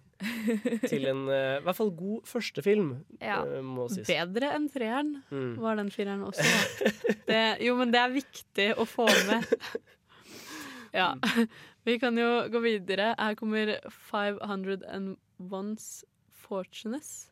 Til 0.90 1.06
en 1.08 1.22
i 1.30 1.40
hvert 1.64 1.76
fall 1.78 1.92
god 1.96 2.26
førstefilm, 2.28 2.90
Ja. 3.22 3.40
eh, 3.46 3.62
må 3.64 3.86
sies. 3.92 4.08
Bedre 4.10 4.52
enn 4.56 4.68
treeren 4.72 5.14
Mm. 5.30 5.52
var 5.62 5.76
den 5.80 5.90
fireren 5.94 6.24
også. 6.28 6.44
Det, 7.28 7.42
jo, 7.64 7.76
men 7.80 7.92
det 7.94 8.00
er 8.02 8.16
viktig 8.20 8.70
å 8.76 8.86
få 8.88 9.08
med. 9.30 9.48
Ja. 10.88 11.10
Vi 11.88 11.94
kan 11.96 12.18
jo 12.20 12.42
gå 12.52 12.60
videre. 12.60 13.14
Her 13.16 13.34
kommer 13.34 13.70
501's 13.88 15.86
Fortunes. 16.36 17.30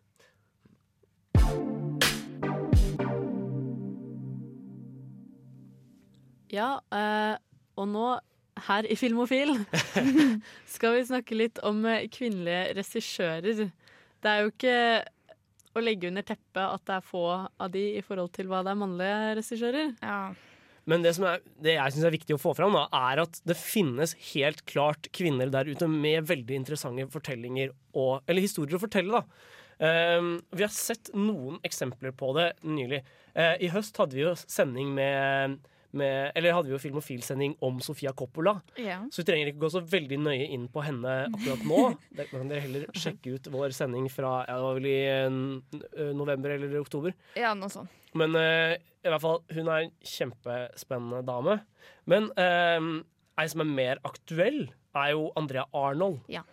Ja, 6.49 6.71
eh, 6.89 7.37
og 7.77 7.91
nå 7.93 8.07
her 8.71 8.89
i 8.89 8.97
Filmofil 8.97 9.53
skal 10.79 10.97
vi 10.97 11.05
snakke 11.05 11.37
litt 11.37 11.61
om 11.61 11.85
eh, 11.85 12.09
kvinnelige 12.09 12.79
regissører. 12.81 13.63
Det 13.69 14.33
er 14.33 14.41
jo 14.41 14.55
ikke 14.55 14.79
å 15.77 15.85
legge 15.85 16.09
under 16.09 16.25
teppet 16.33 16.65
at 16.65 16.89
det 16.89 16.97
er 16.97 17.09
få 17.13 17.27
av 17.45 17.77
de 17.77 17.85
i 17.99 18.05
forhold 18.09 18.33
til 18.33 18.49
hva 18.49 18.65
det 18.65 18.73
er 18.73 18.85
mannlige 18.87 19.21
regissører. 19.43 19.97
Men 20.87 21.03
det, 21.03 21.17
er, 21.19 21.43
det 21.63 21.75
jeg 21.75 21.95
syns 21.95 22.07
er 22.07 22.15
viktig 22.15 22.37
å 22.37 22.41
få 22.41 22.53
fram, 22.55 22.77
da, 22.79 22.87
er 23.11 23.25
at 23.25 23.41
det 23.49 23.59
finnes 23.59 24.15
helt 24.31 24.63
klart 24.71 25.09
kvinner 25.17 25.51
der 25.51 25.67
ute 25.67 25.89
med 25.91 26.29
veldig 26.29 26.61
interessante 26.61 27.09
fortellinger 27.11 27.73
og, 27.99 28.21
eller 28.27 28.45
historier 28.45 28.79
å 28.79 28.83
fortelle. 28.85 29.21
da. 29.21 29.55
Um, 29.77 30.37
vi 30.57 30.65
har 30.65 30.73
sett 30.73 31.11
noen 31.13 31.59
eksempler 31.67 32.15
på 32.17 32.31
det 32.39 32.53
nylig. 32.65 33.03
Uh, 33.37 33.59
I 33.61 33.73
høst 33.75 33.99
hadde 34.01 34.17
vi 34.17 34.23
jo 34.23 34.37
sending 34.47 34.95
med, 34.97 35.59
med 35.97 36.33
Eller 36.35 36.55
hadde 36.57 36.71
vi 36.71 36.75
jo 36.75 36.81
Filmofil-sending 36.81 37.57
om 37.65 37.79
Sofia 37.85 38.13
Coppola. 38.17 38.57
Ja. 38.81 38.99
Så 39.13 39.23
vi 39.23 39.27
trenger 39.31 39.51
ikke 39.51 39.63
gå 39.65 39.71
så 39.73 39.83
veldig 39.85 40.19
nøye 40.25 40.49
inn 40.55 40.67
på 40.73 40.85
henne 40.87 41.19
akkurat 41.29 41.67
nå. 41.69 41.83
Da 42.17 42.27
kan 42.31 42.51
dere 42.51 42.65
heller 42.65 42.87
sjekke 42.97 43.37
ut 43.37 43.51
vår 43.53 43.75
sending 43.77 44.09
fra 44.13 44.39
ja, 44.49 44.57
det 44.57 44.67
var 44.67 44.79
vel 44.79 44.89
i 44.91 44.99
eh, 45.13 46.13
november 46.17 46.57
eller 46.57 46.79
oktober. 46.81 47.15
Ja, 47.39 47.55
noe 47.59 47.73
sånt. 47.73 47.93
Men 48.17 48.33
uh, 48.39 48.73
i 48.77 49.11
hvert 49.13 49.21
fall, 49.23 49.43
hun 49.53 49.69
er 49.69 49.87
en 49.87 49.95
kjempespennende 50.09 51.21
dame. 51.27 51.59
Men 52.09 52.31
uh, 52.41 53.03
ei 53.37 53.49
som 53.53 53.63
er 53.63 53.73
mer 53.77 54.01
aktuell, 54.09 54.65
er 54.97 55.13
jo 55.13 55.29
Andrea 55.37 55.67
Arnold. 55.77 56.23
Ja. 56.33 56.47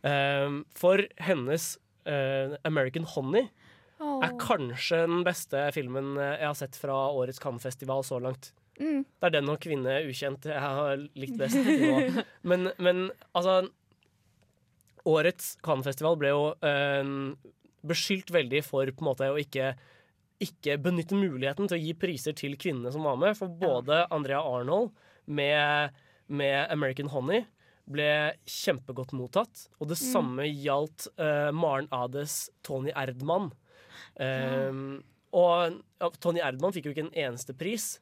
Uh, 0.00 0.62
for 0.72 1.04
hennes 1.20 1.74
uh, 2.08 2.56
American 2.64 3.04
Honey 3.04 3.50
er 4.00 4.36
kanskje 4.40 5.02
den 5.04 5.24
beste 5.26 5.66
filmen 5.76 6.14
eh, 6.16 6.38
jeg 6.40 6.48
har 6.48 6.56
sett 6.58 6.78
fra 6.80 6.96
årets 7.12 7.40
Cannes-festival 7.42 8.04
så 8.06 8.20
langt. 8.22 8.52
Mm. 8.80 9.02
Det 9.04 9.26
er 9.28 9.34
den 9.34 9.48
og 9.52 9.58
'Kvinne 9.60 9.98
ukjent' 10.08 10.46
jeg 10.48 10.60
har 10.64 10.96
likt 11.20 11.36
best. 11.38 11.56
nå. 11.60 12.24
Men, 12.48 12.70
men 12.78 13.10
altså 13.36 13.68
Årets 15.08 15.54
Cannes-festival 15.64 16.16
ble 16.20 16.30
jo 16.32 16.42
øh, 16.66 17.12
beskyldt 17.88 18.32
veldig 18.34 18.60
for 18.66 18.90
på 18.92 19.04
en 19.04 19.08
måte 19.10 19.28
å 19.32 19.38
ikke 19.40 19.74
ikke 20.40 20.78
benytte 20.80 21.12
muligheten 21.20 21.68
til 21.68 21.76
å 21.76 21.80
gi 21.82 21.92
priser 22.00 22.32
til 22.32 22.54
kvinnene 22.56 22.88
som 22.94 23.04
var 23.04 23.18
med. 23.20 23.34
For 23.36 23.52
både 23.60 24.06
Andrea 24.10 24.40
Arnold 24.40 24.94
med, 25.28 25.90
med 26.32 26.70
American 26.72 27.10
Honey 27.12 27.42
ble 27.90 28.06
kjempegodt 28.48 29.12
mottatt. 29.12 29.66
Og 29.80 29.90
det 29.90 29.98
Mm. 30.00 30.06
samme 30.14 30.46
gjaldt 30.48 31.08
uh, 31.20 31.50
Maren 31.52 31.88
Ades 31.92 32.48
Tony 32.64 32.88
Erdmann. 32.96 33.50
Um, 34.16 35.02
Og 35.36 35.76
ja, 36.00 36.08
Tony 36.24 36.40
Erdmann 36.40 36.72
fikk 36.72 36.88
jo 36.88 36.94
ikke 36.94 37.04
en 37.10 37.18
eneste 37.28 37.52
pris. 37.54 37.98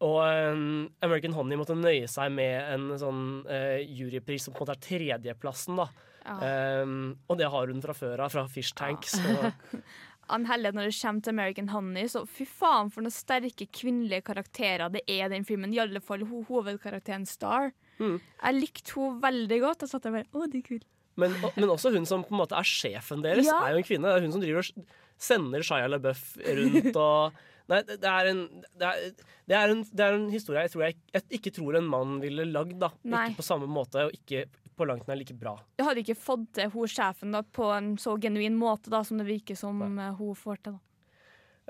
Og 0.00 0.16
um, 0.24 0.86
American 1.04 1.34
Honey 1.36 1.58
måtte 1.60 1.74
nøye 1.76 2.06
seg 2.08 2.30
med 2.32 2.56
en 2.72 2.86
sånn 3.00 3.24
uh, 3.44 3.80
jurypris 3.84 4.46
som 4.46 4.54
på 4.54 4.62
en 4.62 4.66
måte 4.70 4.76
er 4.78 4.86
tredjeplassen. 4.86 5.76
da 5.76 5.88
um, 6.24 6.94
Og 7.28 7.36
det 7.40 7.50
har 7.52 7.68
hun 7.72 7.82
fra 7.84 7.92
før 7.96 8.22
av, 8.24 8.32
fra 8.32 8.46
Fish 8.48 8.72
Tank. 8.78 9.04
Ja. 9.26 9.50
Ann 10.30 10.44
Helle, 10.46 10.70
når 10.72 10.86
det 10.88 10.94
kommer 11.02 11.24
til 11.26 11.34
American 11.34 11.68
Honey, 11.72 12.06
så 12.08 12.20
fy 12.30 12.44
faen 12.46 12.88
for 12.94 13.02
noen 13.02 13.12
sterke 13.12 13.66
kvinnelige 13.74 14.22
karakterer 14.28 14.92
det 14.94 15.02
er 15.10 15.24
i 15.26 15.32
den 15.32 15.44
filmen. 15.48 15.72
I 15.74 15.80
alle 15.82 16.00
fall 16.00 16.22
ho 16.30 16.44
hovedkarakteren 16.48 17.26
Star. 17.26 17.72
Mm. 17.98 18.20
Jeg 18.22 18.56
likte 18.60 18.94
henne 18.94 19.18
veldig 19.24 19.58
godt. 19.66 19.82
Jeg 19.84 19.90
satt 19.92 20.06
der 20.06 20.14
bare, 20.20 20.28
å, 20.32 20.46
det 20.46 20.62
er 20.62 20.66
kult. 20.68 20.86
Men, 21.18 21.34
og- 21.44 21.58
men 21.58 21.68
også 21.74 21.90
hun 21.92 22.06
som 22.06 22.22
på 22.24 22.30
en 22.32 22.40
måte 22.44 22.54
er 22.56 22.62
sjefen 22.64 23.20
deres, 23.26 23.44
Ja. 23.50 23.58
er 23.66 23.74
jo 23.74 23.82
en 23.82 23.88
kvinne. 23.90 24.06
Det 24.06 24.20
er 24.22 24.24
hun 24.28 24.32
som 24.38 24.40
driver 24.46 24.62
og 24.62 24.86
sender 25.20 25.66
Shia 25.66 25.88
LaBeouf 25.90 26.22
rundt 26.46 26.96
og 26.96 27.42
Nei, 27.70 27.82
det 27.86 28.00
det 28.02 28.10
er 28.10 28.30
en, 28.32 28.40
det 28.80 28.88
er, 28.88 29.26
det 29.50 29.58
er 29.58 29.74
en, 29.74 29.84
det 29.86 30.06
er 30.06 30.16
en 30.16 30.28
historie 30.32 30.64
jeg, 30.66 30.74
tror 30.74 30.86
jeg, 30.88 30.98
jeg 31.14 31.40
ikke 31.40 31.54
tror 31.60 31.78
en 31.78 31.90
mann 31.90 32.18
ville 32.22 32.48
lagd. 32.50 32.76
da 32.82 32.90
Nei. 33.02 33.28
Ikke 33.30 33.42
på 33.44 33.48
samme 33.50 33.70
måte, 33.70 34.08
og 34.08 34.16
ikke 34.16 34.46
på 34.80 34.86
langt 34.88 35.08
nær 35.10 35.18
like 35.20 35.36
bra. 35.36 35.56
Jeg 35.78 35.86
hadde 35.86 36.04
ikke 36.04 36.18
fått 36.18 36.46
til 36.56 36.70
hun 36.72 36.90
sjefen 36.90 37.34
da, 37.36 37.42
på 37.44 37.68
en 37.74 37.94
så 38.00 38.16
genuin 38.20 38.56
måte 38.58 38.92
da, 38.92 39.02
som 39.06 39.20
det 39.20 39.28
virker 39.28 39.58
som 39.58 39.82
Nei. 39.96 40.12
hun 40.18 40.38
får 40.38 40.62
til. 40.64 40.78
da. 40.78 40.84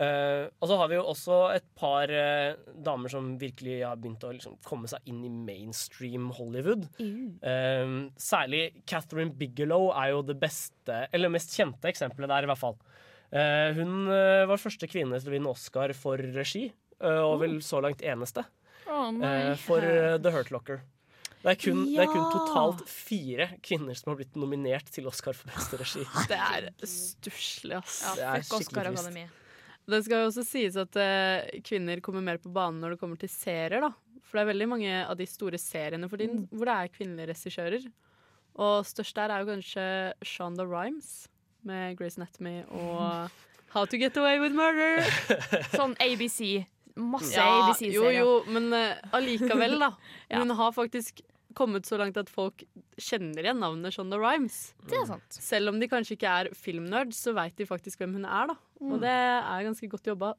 Uh, 0.01 0.47
og 0.63 0.71
så 0.71 0.77
har 0.81 0.89
vi 0.89 0.97
jo 0.97 1.03
også 1.11 1.39
et 1.53 1.67
par 1.77 2.09
uh, 2.09 2.55
damer 2.87 3.13
som 3.13 3.35
virkelig 3.41 3.83
har 3.85 3.99
begynt 4.01 4.23
å 4.25 4.31
liksom, 4.33 4.55
komme 4.65 4.89
seg 4.89 5.11
inn 5.11 5.19
i 5.27 5.33
mainstream 5.33 6.31
Hollywood. 6.39 6.87
Eh, 6.97 7.93
særlig 8.17 8.63
Catherine 8.89 9.35
Bigelow 9.37 9.91
er 9.93 10.15
jo 10.15 10.23
det 10.25 10.39
beste, 10.41 11.03
eller 11.13 11.33
mest 11.35 11.53
kjente 11.53 11.91
eksempelet 11.91 12.33
der, 12.33 12.47
i 12.47 12.49
hvert 12.49 12.63
fall. 12.63 12.79
Eh, 13.31 13.73
hun 13.79 14.09
eh, 14.11 14.45
var 14.51 14.59
første 14.59 14.89
kvinne 14.91 15.19
til 15.21 15.31
å 15.31 15.35
vinne 15.37 15.53
Oscar 15.53 15.93
for 15.95 16.21
regi, 16.35 16.65
eh, 16.99 17.21
og 17.23 17.39
vel 17.45 17.61
så 17.63 17.83
langt 17.83 18.03
eneste. 18.03 18.43
Eh, 18.91 19.53
for 19.63 19.85
The 20.19 20.33
Hurt 20.35 20.51
Locker. 20.51 20.83
Det 21.41 21.55
er, 21.55 21.57
kun, 21.57 21.85
det 21.89 22.03
er 22.03 22.11
kun 22.11 22.27
totalt 22.35 22.83
fire 22.91 23.47
kvinner 23.65 23.97
som 23.97 24.11
har 24.11 24.19
blitt 24.19 24.35
nominert 24.37 24.91
til 24.93 25.07
Oscar 25.09 25.37
for 25.37 25.49
beste 25.49 25.79
regi. 25.81 26.03
Det 26.29 26.37
er 26.37 26.67
stusslig, 26.85 27.79
ass. 27.79 28.03
Ja, 28.05 28.13
Det 28.19 28.27
er 28.27 28.45
skikkelig 28.45 28.93
trist. 28.99 29.39
Det 29.91 30.03
skal 30.05 30.21
jo 30.21 30.27
også 30.29 30.45
sies 30.45 30.77
at 30.79 30.99
uh, 31.01 31.63
kvinner 31.65 32.03
kommer 32.05 32.23
mer 32.23 32.37
på 32.43 32.53
banen 32.53 32.83
når 32.85 32.95
det 32.95 33.01
kommer 33.01 33.19
til 33.19 33.33
serier, 33.33 33.81
da. 33.81 33.89
For 34.21 34.37
det 34.37 34.43
er 34.43 34.51
veldig 34.53 34.69
mange 34.69 34.93
av 35.01 35.17
de 35.19 35.27
store 35.27 35.59
seriene 35.59 36.11
for 36.13 36.21
tiden 36.21 36.45
hvor 36.53 36.69
det 36.69 36.77
er 36.77 36.93
kvinnelige 36.93 37.33
regissører. 37.33 37.89
Og 38.61 38.85
størst 38.87 39.17
der 39.17 39.33
er 39.33 39.41
jo 39.41 39.49
kanskje 39.55 39.87
Shonda 40.29 40.69
Rhimes 40.69 41.25
med 41.67 41.97
Grace 41.99 42.21
Anatomy 42.21 42.63
og 42.69 43.31
How 43.75 43.87
to 43.87 43.99
Get 44.01 44.17
Away 44.19 44.41
with 44.43 44.55
Murder. 44.57 45.03
Sånn 45.79 45.97
ABC. 46.03 46.67
Masse 47.01 47.37
Ja, 47.37 47.47
ABC-serier. 47.69 47.95
jo, 47.95 48.11
jo, 48.13 48.31
men 48.51 48.73
uh, 48.75 48.97
allikevel, 49.17 49.79
da. 49.81 49.93
Hun 50.41 50.51
har 50.59 50.73
faktisk 50.77 51.23
kommet 51.59 51.87
så 51.87 51.99
langt 51.99 52.19
at 52.21 52.31
folk 52.31 52.63
kjenner 53.01 53.43
igjen 53.43 53.59
navnet 53.63 53.95
Shonda 53.95 54.19
Rhimes. 54.21 54.73
Det 54.87 54.99
er 55.01 55.07
sant. 55.09 55.35
Selv 55.35 55.73
om 55.73 55.81
de 55.83 55.89
kanskje 55.91 56.17
ikke 56.19 56.35
er 56.43 56.51
filmnerds, 56.55 57.19
så 57.25 57.35
veit 57.35 57.57
de 57.59 57.67
faktisk 57.67 58.03
hvem 58.03 58.19
hun 58.21 58.27
er, 58.27 58.53
da. 58.53 58.59
Mm. 58.81 58.93
Og 58.95 59.01
det 59.03 59.15
er 59.15 59.65
ganske 59.67 59.91
godt 59.91 60.11
jobba. 60.13 60.35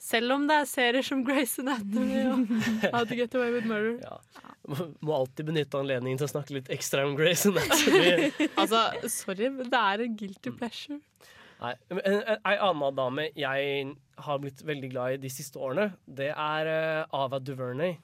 Selv 0.00 0.34
om 0.34 0.44
det 0.48 0.56
er 0.60 0.66
serier 0.68 1.06
som 1.06 1.22
Grace 1.24 1.62
Anatomy 1.62 2.24
og 2.28 2.90
How 2.90 3.06
to 3.08 3.16
Get 3.16 3.34
Away 3.38 3.54
with 3.54 3.68
Murder. 3.68 4.20
Må, 4.68 4.88
må 5.04 5.16
alltid 5.16 5.48
benytte 5.48 5.80
anledningen 5.80 6.20
til 6.20 6.28
å 6.28 6.32
snakke 6.34 6.56
litt 6.56 6.70
ekstra 6.72 7.06
om 7.08 7.16
Grace 7.18 7.48
Anatomy. 7.48 8.30
altså, 8.60 8.84
sorry, 9.12 9.48
men 9.52 9.70
det 9.72 9.80
er 9.80 10.04
en 10.04 10.16
guilty 10.20 10.52
pleasure. 10.56 11.00
Nei, 11.62 11.72
en, 11.92 12.00
en, 12.04 12.40
ei 12.50 12.56
annen 12.58 12.96
dame 12.98 13.28
jeg 13.38 13.92
har 14.26 14.40
blitt 14.42 14.62
veldig 14.66 14.90
glad 14.92 15.16
i 15.16 15.22
de 15.22 15.30
siste 15.32 15.60
årene, 15.60 15.92
det 16.04 16.30
er 16.32 16.70
uh, 16.70 17.22
Ava 17.24 17.40
DuVernay. 17.40 17.96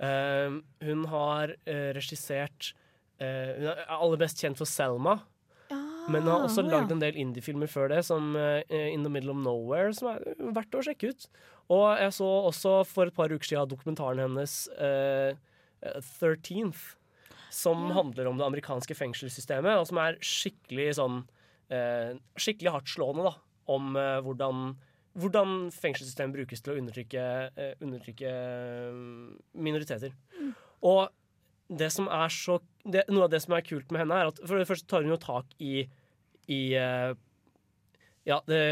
Uh, 0.00 0.60
hun 0.86 1.04
har 1.12 1.52
uh, 1.52 1.90
regissert 1.92 2.70
eh, 3.20 3.50
Hun 3.58 3.66
er 3.68 3.82
aller 3.92 4.20
best 4.22 4.40
kjent 4.40 4.56
for 4.56 4.64
Selma. 4.64 5.18
Men 6.08 6.22
han 6.22 6.30
har 6.30 6.46
også 6.46 6.62
å 6.62 6.68
ja. 6.68 6.72
lagd 6.76 6.94
en 6.94 7.02
del 7.02 7.18
indiefilmer 7.20 7.70
før 7.70 7.90
det, 7.92 8.00
som 8.08 8.32
eh, 8.38 8.62
In 8.92 9.04
the 9.06 9.12
Middle 9.12 9.34
of 9.34 9.40
Nowhere, 9.42 9.92
som 9.96 10.12
er 10.14 10.24
verdt 10.56 10.78
å 10.78 10.84
sjekke 10.86 11.12
ut. 11.12 11.26
Og 11.70 11.84
jeg 12.00 12.14
så 12.16 12.30
også 12.50 12.74
for 12.88 13.10
et 13.10 13.16
par 13.16 13.32
uker 13.32 13.46
siden 13.46 13.70
dokumentaren 13.70 14.24
hennes 14.24 14.54
uh, 14.80 15.36
13th, 15.80 16.96
som 17.54 17.90
handler 17.94 18.30
om 18.30 18.40
det 18.40 18.46
amerikanske 18.46 18.96
fengselssystemet, 18.98 19.78
og 19.78 19.86
som 19.90 20.00
er 20.02 20.18
skikkelig 20.24 20.96
sånn 20.98 21.22
uh, 21.70 22.18
Skikkelig 22.38 22.74
hardtslående, 22.74 23.30
da, 23.30 23.36
om 23.70 23.94
uh, 23.94 24.18
hvordan 24.26 24.72
hvordan 25.18 25.70
fengselssystemet 25.74 26.36
brukes 26.38 26.62
til 26.62 26.74
å 26.74 26.80
undertrykke, 26.80 27.22
eh, 27.56 27.72
undertrykke 27.82 28.30
minoriteter. 29.54 30.12
minoriteter. 30.12 30.12
Og 30.82 31.08
det 31.70 31.86
som 31.94 32.08
er 32.10 32.28
så 32.34 32.58
det, 32.82 33.04
Noe 33.12 33.24
av 33.26 33.32
det 33.32 33.42
som 33.44 33.54
er 33.54 33.66
kult 33.66 33.90
med 33.92 34.00
henne, 34.02 34.16
er 34.16 34.26
at 34.30 34.38
for 34.42 34.56
det 34.58 34.68
første 34.68 34.88
tar 34.90 35.02
hun 35.04 35.14
jo 35.14 35.18
tak 35.20 35.46
i, 35.62 35.74
i 36.50 36.60
eh, 36.78 37.12
ja, 38.28 38.38
det 38.48 38.62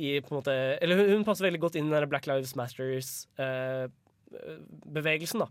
i 0.00 0.20
på 0.20 0.28
en 0.32 0.38
måte 0.38 0.54
Eller 0.80 0.96
hun, 1.00 1.08
hun 1.18 1.26
passer 1.26 1.44
veldig 1.46 1.62
godt 1.62 1.76
inn 1.78 1.88
i 1.88 1.94
den 1.94 2.12
Black 2.12 2.26
Lives 2.28 2.54
Matters-bevegelsen, 2.58 5.38
da. 5.44 5.48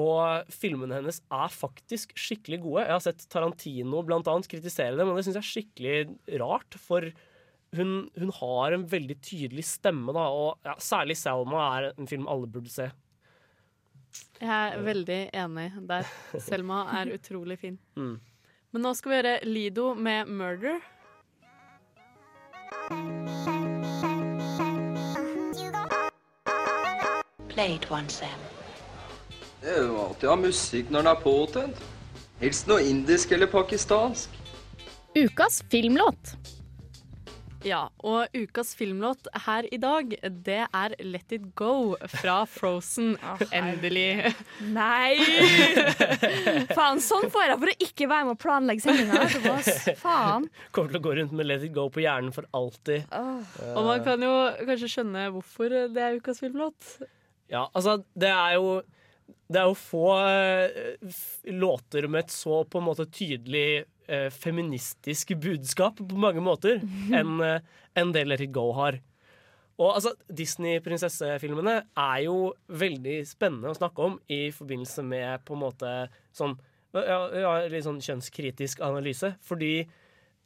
Og 0.00 0.22
filmene 0.52 0.96
hennes 1.00 1.18
er 1.34 1.50
faktisk 1.52 2.06
skikkelig 2.16 2.58
gode. 2.64 2.86
Jeg 2.86 2.94
har 2.94 3.04
sett 3.04 3.30
Tarantino 3.32 3.98
blant 4.06 4.28
annet 4.32 4.48
kritisere 4.48 4.96
dem, 4.96 5.08
og 5.10 5.16
det 5.18 5.24
syns 5.26 5.36
jeg 5.36 5.44
er 5.44 5.54
skikkelig 5.54 5.96
rart. 6.40 6.72
For 6.80 7.00
hun, 7.76 7.90
hun 8.16 8.30
har 8.38 8.66
en 8.72 8.88
veldig 8.88 9.16
tydelig 9.24 9.64
stemme, 9.68 10.12
da, 10.16 10.24
og 10.32 10.50
ja, 10.64 10.74
særlig 10.80 11.16
Selma 11.20 11.58
er 11.76 11.82
en 11.92 12.08
film 12.08 12.26
alle 12.30 12.48
burde 12.48 12.72
se. 12.72 12.86
Jeg 14.40 14.50
er 14.50 14.82
veldig 14.84 15.20
enig 15.32 15.70
der. 15.88 16.08
Selma 16.48 16.84
er 17.00 17.14
utrolig 17.14 17.58
fin. 17.58 17.78
Mm. 17.96 18.18
Men 18.72 18.84
nå 18.84 18.92
skal 18.94 19.10
vi 19.12 19.16
gjøre 19.16 19.38
Lido 19.48 19.94
med 19.94 20.26
'Murder'. 20.28 20.80
Play 27.48 27.74
it 27.76 27.86
Sam. 28.12 28.40
Det 29.62 29.72
er 29.72 29.86
jo 29.86 29.96
alltid 30.02 30.28
å 30.28 30.34
ha 30.34 30.36
musikk 30.36 30.90
når 30.90 31.02
den 31.02 31.10
er 31.10 31.22
påtent. 31.22 31.78
Helst 32.40 32.68
noe 32.68 32.84
indisk 32.84 33.32
eller 33.32 33.48
pakistansk. 33.48 34.30
Ukas 35.16 35.62
filmlåt. 35.72 36.36
Ja, 37.66 37.88
og 38.06 38.30
ukas 38.36 38.68
filmlåt 38.78 39.26
her 39.46 39.66
i 39.74 39.78
dag, 39.82 40.12
det 40.46 40.58
er 40.70 40.92
'Let 41.02 41.32
It 41.34 41.48
Go' 41.58 41.96
fra 42.12 42.44
Frozen. 42.46 43.16
Endelig. 43.50 44.30
Nei! 44.62 45.16
Faen, 46.76 47.00
sånn 47.02 47.26
får 47.32 47.48
jeg 47.50 47.58
for 47.62 47.72
å 47.72 47.76
ikke 47.88 48.08
være 48.12 48.28
med 48.28 48.36
å 48.36 48.40
planlegge 48.44 48.84
sendinga. 48.84 49.24
Faen. 50.04 50.46
Kommer 50.70 50.94
til 50.94 51.00
å 51.00 51.04
gå 51.08 51.14
rundt 51.18 51.34
med 51.36 51.48
Let 51.50 51.66
It 51.66 51.74
Go 51.74 51.88
på 51.90 52.04
hjernen 52.04 52.30
for 52.36 52.46
alltid. 52.56 53.08
Og 53.74 53.82
man 53.88 54.04
kan 54.06 54.22
jo 54.22 54.34
kanskje 54.68 54.92
skjønne 54.98 55.26
hvorfor 55.34 55.74
det 55.94 56.02
er 56.06 56.20
ukas 56.20 56.38
filmlåt. 56.44 56.92
Ja, 57.50 57.66
altså, 57.74 57.98
det 58.14 58.30
er 58.30 58.56
jo 58.60 58.82
Det 59.50 59.58
er 59.60 59.68
jo 59.68 59.74
få 59.78 60.04
eh, 60.26 60.96
f- 61.06 61.42
låter 61.54 62.08
med 62.10 62.24
et 62.24 62.32
så 62.34 62.64
på 62.66 62.78
en 62.80 62.86
måte 62.88 63.04
tydelig 63.10 63.84
eh, 64.08 64.28
feministisk 64.32 65.34
budskap 65.42 66.00
på 66.00 66.20
mange 66.20 66.42
måter 66.44 66.80
enn 67.14 67.40
eh, 67.44 67.60
enn 67.96 68.12
det 68.12 68.26
Let 68.28 68.42
It 68.44 68.52
Go 68.52 68.70
har. 68.76 68.98
Og 69.76 69.90
altså, 69.98 70.14
Disney-prinsessefilmene 70.32 71.76
er 72.00 72.22
jo 72.24 72.54
veldig 72.68 73.18
spennende 73.28 73.72
å 73.72 73.76
snakke 73.76 74.04
om 74.08 74.16
i 74.32 74.46
forbindelse 74.54 75.04
med 75.04 75.44
på 75.48 75.56
en 75.56 75.62
måte 75.66 75.92
sånn 76.36 76.56
ja, 76.96 77.18
ja, 77.36 77.52
litt 77.68 77.84
sånn 77.84 78.00
kjønnskritisk 78.00 78.80
analyse, 78.84 79.34
fordi 79.44 79.84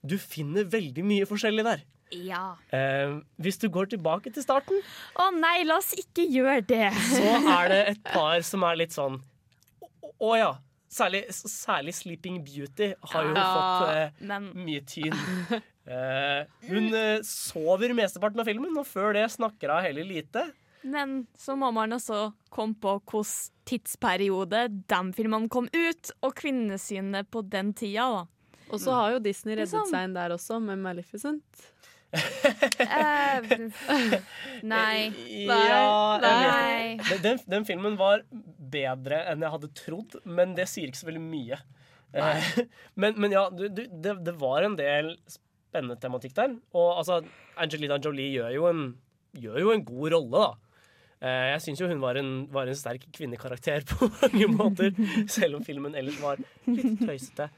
du 0.02 0.16
finner 0.18 0.66
veldig 0.66 1.04
mye 1.06 1.28
forskjellig 1.28 1.66
der. 1.66 1.84
Ja. 2.10 2.56
Eh, 2.74 3.20
hvis 3.38 3.60
du 3.62 3.68
går 3.70 3.92
tilbake 3.92 4.32
til 4.34 4.42
starten, 4.42 4.80
Å 5.14 5.28
nei, 5.36 5.60
la 5.62 5.76
oss 5.78 5.92
ikke 5.94 6.24
gjøre 6.26 6.64
det. 6.66 6.88
så 7.12 7.36
er 7.38 7.70
det 7.70 7.80
et 7.92 8.02
par 8.08 8.42
som 8.46 8.66
er 8.66 8.80
litt 8.82 8.96
sånn 8.96 9.20
Å 9.80 10.10
å 10.20 10.34
ja. 10.36 10.50
Særlig, 10.90 11.20
særlig 11.30 11.92
Sleeping 11.94 12.40
Beauty 12.42 12.88
har 13.12 13.28
jo 13.28 13.34
Ja, 13.36 13.44
fått 13.54 13.90
uh, 13.94 14.24
men- 14.26 14.48
mye 14.66 14.80
tyn. 14.90 15.14
Uh, 15.86 16.42
hun 16.70 16.88
uh, 16.94 17.20
sover 17.26 17.94
mesteparten 17.94 18.42
av 18.42 18.48
filmen, 18.50 18.74
og 18.80 18.88
før 18.90 19.14
det 19.14 19.28
snakker 19.36 19.70
hun 19.70 19.86
heller 19.86 20.08
lite. 20.08 20.48
Men 20.82 21.26
så 21.38 21.54
må 21.60 21.68
man 21.76 21.92
også 21.92 22.32
komme 22.50 22.74
på 22.80 22.96
hvilken 22.98 23.54
tidsperiode 23.70 24.64
de 24.90 25.00
filmene 25.14 25.46
kom 25.52 25.68
ut, 25.70 26.10
og 26.26 26.34
kvinnesynet 26.40 27.28
på 27.30 27.44
den 27.52 27.70
tida, 27.76 28.08
da. 28.16 28.26
Og 28.70 28.78
så 28.82 28.94
har 28.94 29.12
jo 29.16 29.18
Disney 29.22 29.54
reddet 29.58 29.70
Liksom. 29.74 29.90
seg 29.90 30.04
inn 30.08 30.14
der 30.18 30.30
også, 30.34 30.58
med 30.62 30.78
Maleficent. 30.82 31.66
uh, 32.10 33.38
nei. 34.66 35.10
Ja, 35.46 36.18
Nei. 36.22 36.98
Den, 37.08 37.22
den, 37.22 37.38
den 37.50 37.66
filmen 37.68 37.94
var 37.98 38.22
bedre 38.72 39.24
enn 39.30 39.44
jeg 39.44 39.54
hadde 39.56 39.74
trodd, 39.78 40.16
men 40.24 40.56
det 40.58 40.68
sier 40.70 40.90
ikke 40.90 41.02
så 41.02 41.10
veldig 41.10 41.26
mye. 41.26 41.60
Eh, 42.12 42.48
men, 43.00 43.14
men 43.20 43.36
ja, 43.36 43.46
du, 43.50 43.68
du, 43.68 43.84
det, 43.90 44.16
det 44.26 44.34
var 44.40 44.66
en 44.66 44.76
del 44.78 45.14
spennende 45.30 45.98
tematikk 46.02 46.34
der. 46.38 46.56
Og 46.74 46.90
altså, 46.98 47.20
Angelina 47.60 48.00
Jolie 48.02 48.34
gjør 48.34 48.56
jo 48.56 48.66
en, 48.70 48.82
gjør 49.38 49.62
jo 49.64 49.72
en 49.74 49.86
god 49.86 50.16
rolle, 50.16 50.42
da. 50.42 50.70
Eh, 51.20 51.46
jeg 51.52 51.64
syns 51.66 51.82
jo 51.82 51.88
hun 51.90 52.00
var 52.00 52.16
en, 52.16 52.30
var 52.52 52.70
en 52.70 52.78
sterk 52.78 53.04
kvinnekarakter 53.14 53.84
på 53.90 54.08
mange 54.22 54.52
måter, 54.52 54.94
selv 55.28 55.60
om 55.60 55.66
filmen 55.66 55.96
ellers 55.98 56.20
var 56.22 56.40
litt 56.68 57.02
tøysete. 57.02 57.50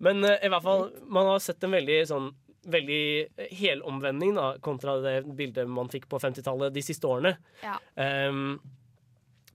Men 0.00 0.24
uh, 0.24 0.38
i 0.40 0.48
hvert 0.48 0.64
fall, 0.64 0.86
man 1.12 1.28
har 1.28 1.42
sett 1.44 1.66
en 1.66 1.76
veldig 1.76 2.04
sånn 2.08 2.30
Veldig 2.70 3.46
helomvending 3.56 4.34
da, 4.36 4.50
kontra 4.60 4.98
det 5.00 5.14
bildet 5.32 5.64
man 5.72 5.88
fikk 5.88 6.04
på 6.12 6.18
50-tallet 6.20 6.74
de 6.74 6.82
siste 6.84 7.08
årene. 7.08 7.30
Ja. 7.64 7.78
Ehm, 7.96 8.58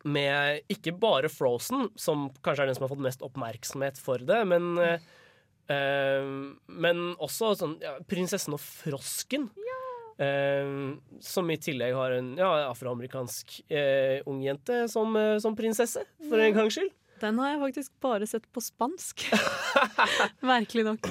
med 0.05 0.61
ikke 0.69 0.93
bare 1.01 1.29
Frozen, 1.33 1.87
som 1.97 2.27
kanskje 2.45 2.63
er 2.65 2.69
den 2.69 2.77
som 2.77 2.85
har 2.85 2.91
fått 2.93 3.01
mest 3.05 3.23
oppmerksomhet 3.25 3.97
for 3.97 4.21
det, 4.21 4.43
men, 4.47 4.75
ehm, 5.73 6.35
men 6.69 7.01
også 7.17 7.53
sånn 7.57 7.77
ja, 7.81 7.95
Prinsessen 8.09 8.53
og 8.55 8.61
frosken. 8.61 9.49
Ehm, 10.21 11.01
som 11.19 11.49
i 11.51 11.57
tillegg 11.59 11.91
har 11.97 12.13
en 12.15 12.29
ja, 12.39 12.51
afroamerikansk 12.69 13.57
eh, 13.67 14.21
ungjente 14.31 14.85
som, 14.87 15.11
uh, 15.19 15.35
som 15.43 15.57
prinsesse, 15.57 16.05
for 16.29 16.39
en 16.39 16.55
gangs 16.55 16.77
skyld. 16.77 16.93
Den 17.19 17.39
har 17.39 17.49
jeg 17.53 17.59
faktisk 17.65 17.91
bare 18.03 18.27
sett 18.27 18.45
på 18.55 18.61
spansk. 18.63 19.25
Merkelig 20.45 20.85
nok. 20.87 21.09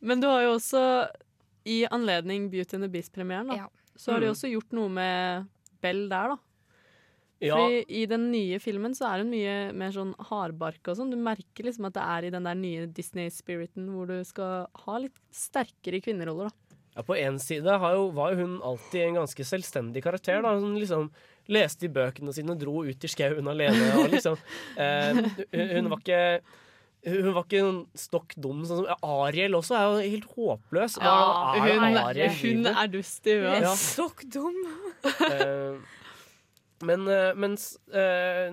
Men 0.00 0.20
du 0.22 0.26
har 0.30 0.42
jo 0.46 0.54
også, 0.56 0.80
i 1.68 1.82
anledning 1.92 2.48
Beauty 2.52 2.76
and 2.78 2.84
the 2.86 2.90
Beast-premieren, 2.92 3.52
ja. 3.56 3.68
så 3.96 4.12
har 4.14 4.20
de 4.24 4.30
Mm. 4.30 4.34
også 4.34 4.50
gjort 4.52 4.72
noe 4.76 4.88
med 4.92 5.46
Bell 5.84 6.08
der, 6.10 6.32
da. 6.34 6.36
Ja. 7.42 7.58
Fordi 7.58 7.82
I 7.90 8.04
den 8.06 8.28
nye 8.30 8.58
filmen 8.62 8.94
så 8.94 9.08
er 9.10 9.22
hun 9.24 9.32
mye 9.32 9.56
mer 9.74 9.94
sånn 9.94 10.12
hardbarka 10.30 10.92
og 10.92 11.00
sånn. 11.00 11.10
Du 11.10 11.18
merker 11.18 11.66
liksom 11.66 11.88
at 11.88 11.96
det 11.96 12.04
er 12.06 12.28
i 12.28 12.32
den 12.34 12.46
der 12.46 12.58
nye 12.58 12.86
Disney-spiriten 12.86 13.88
hvor 13.90 14.10
du 14.10 14.20
skal 14.28 14.68
ha 14.84 14.98
litt 15.02 15.18
sterkere 15.34 16.02
kvinneroller, 16.04 16.52
da. 16.52 16.78
Ja, 16.92 17.02
På 17.08 17.16
én 17.16 17.38
side 17.40 17.78
har 17.80 17.94
jo, 17.96 18.10
var 18.12 18.34
jo 18.34 18.44
hun 18.44 18.56
alltid 18.68 19.06
en 19.06 19.22
ganske 19.22 19.46
selvstendig 19.48 20.02
karakter. 20.04 20.42
Da. 20.44 20.52
Hun 20.60 20.76
liksom 20.76 21.08
leste 21.50 21.88
i 21.88 21.92
bøkene 21.92 22.34
sine, 22.36 22.54
dro 22.60 22.82
ut 22.84 23.06
i 23.06 23.10
skauen 23.10 23.48
alene. 23.48 23.94
Og 23.98 24.12
liksom, 24.12 24.36
eh, 24.82 25.22
hun, 25.54 25.72
hun 25.78 25.88
var 25.94 26.04
ikke 26.04 26.26
hun 27.02 27.32
var 27.34 27.46
ikke 27.48 27.62
noen 27.64 27.80
stokk 27.98 28.36
dum. 28.38 28.60
Sånn 28.68 28.84
som 28.84 29.08
Ariel 29.24 29.56
også 29.58 29.74
er 29.74 29.88
jo 29.88 30.12
helt 30.12 30.28
håpløs. 30.36 31.00
Ja, 31.02 31.16
er 31.56 31.64
hun, 31.66 31.96
Ariel 31.98 32.36
hun 32.38 32.68
er 32.70 32.92
dust 32.92 33.26
i 33.26 33.40
huet. 33.40 33.64
Ja. 33.64 33.72
Stokk 33.74 34.22
dum. 34.30 34.60
Men 36.82 37.08
eh, 37.10 37.32
mens 37.38 37.74
eh, 37.94 38.52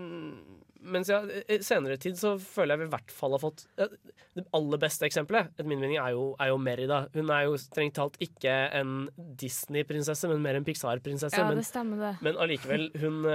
mens 0.80 1.10
ja, 1.12 1.20
senere 1.66 1.98
tid 2.00 2.16
så 2.16 2.38
føler 2.40 2.76
jeg 2.76 2.82
vi 2.82 2.86
i 2.88 2.92
hvert 2.94 3.12
fall 3.12 3.34
har 3.36 3.42
fått 3.44 3.66
eh, 3.82 3.90
Det 4.38 4.46
aller 4.56 4.80
beste 4.80 5.04
eksempelet 5.10 5.50
etter 5.52 5.68
min 5.68 5.82
mening 5.82 5.98
er 6.00 6.14
jo, 6.16 6.30
er 6.40 6.54
jo 6.54 6.60
Merida. 6.62 7.02
Hun 7.16 7.34
er 7.36 7.50
jo 7.50 7.58
strengt 7.60 7.98
talt 8.00 8.16
ikke 8.24 8.54
en 8.80 9.10
Disney-prinsesse, 9.18 10.30
men 10.32 10.40
mer 10.46 10.60
en 10.60 10.68
Pixar-prinsesse. 10.68 11.42
Ja, 11.42 11.50
det 11.58 11.68
stemmer 11.68 12.00
det. 12.06 12.14
men 12.24 12.40
allikevel, 12.40 12.88
hun 13.02 13.26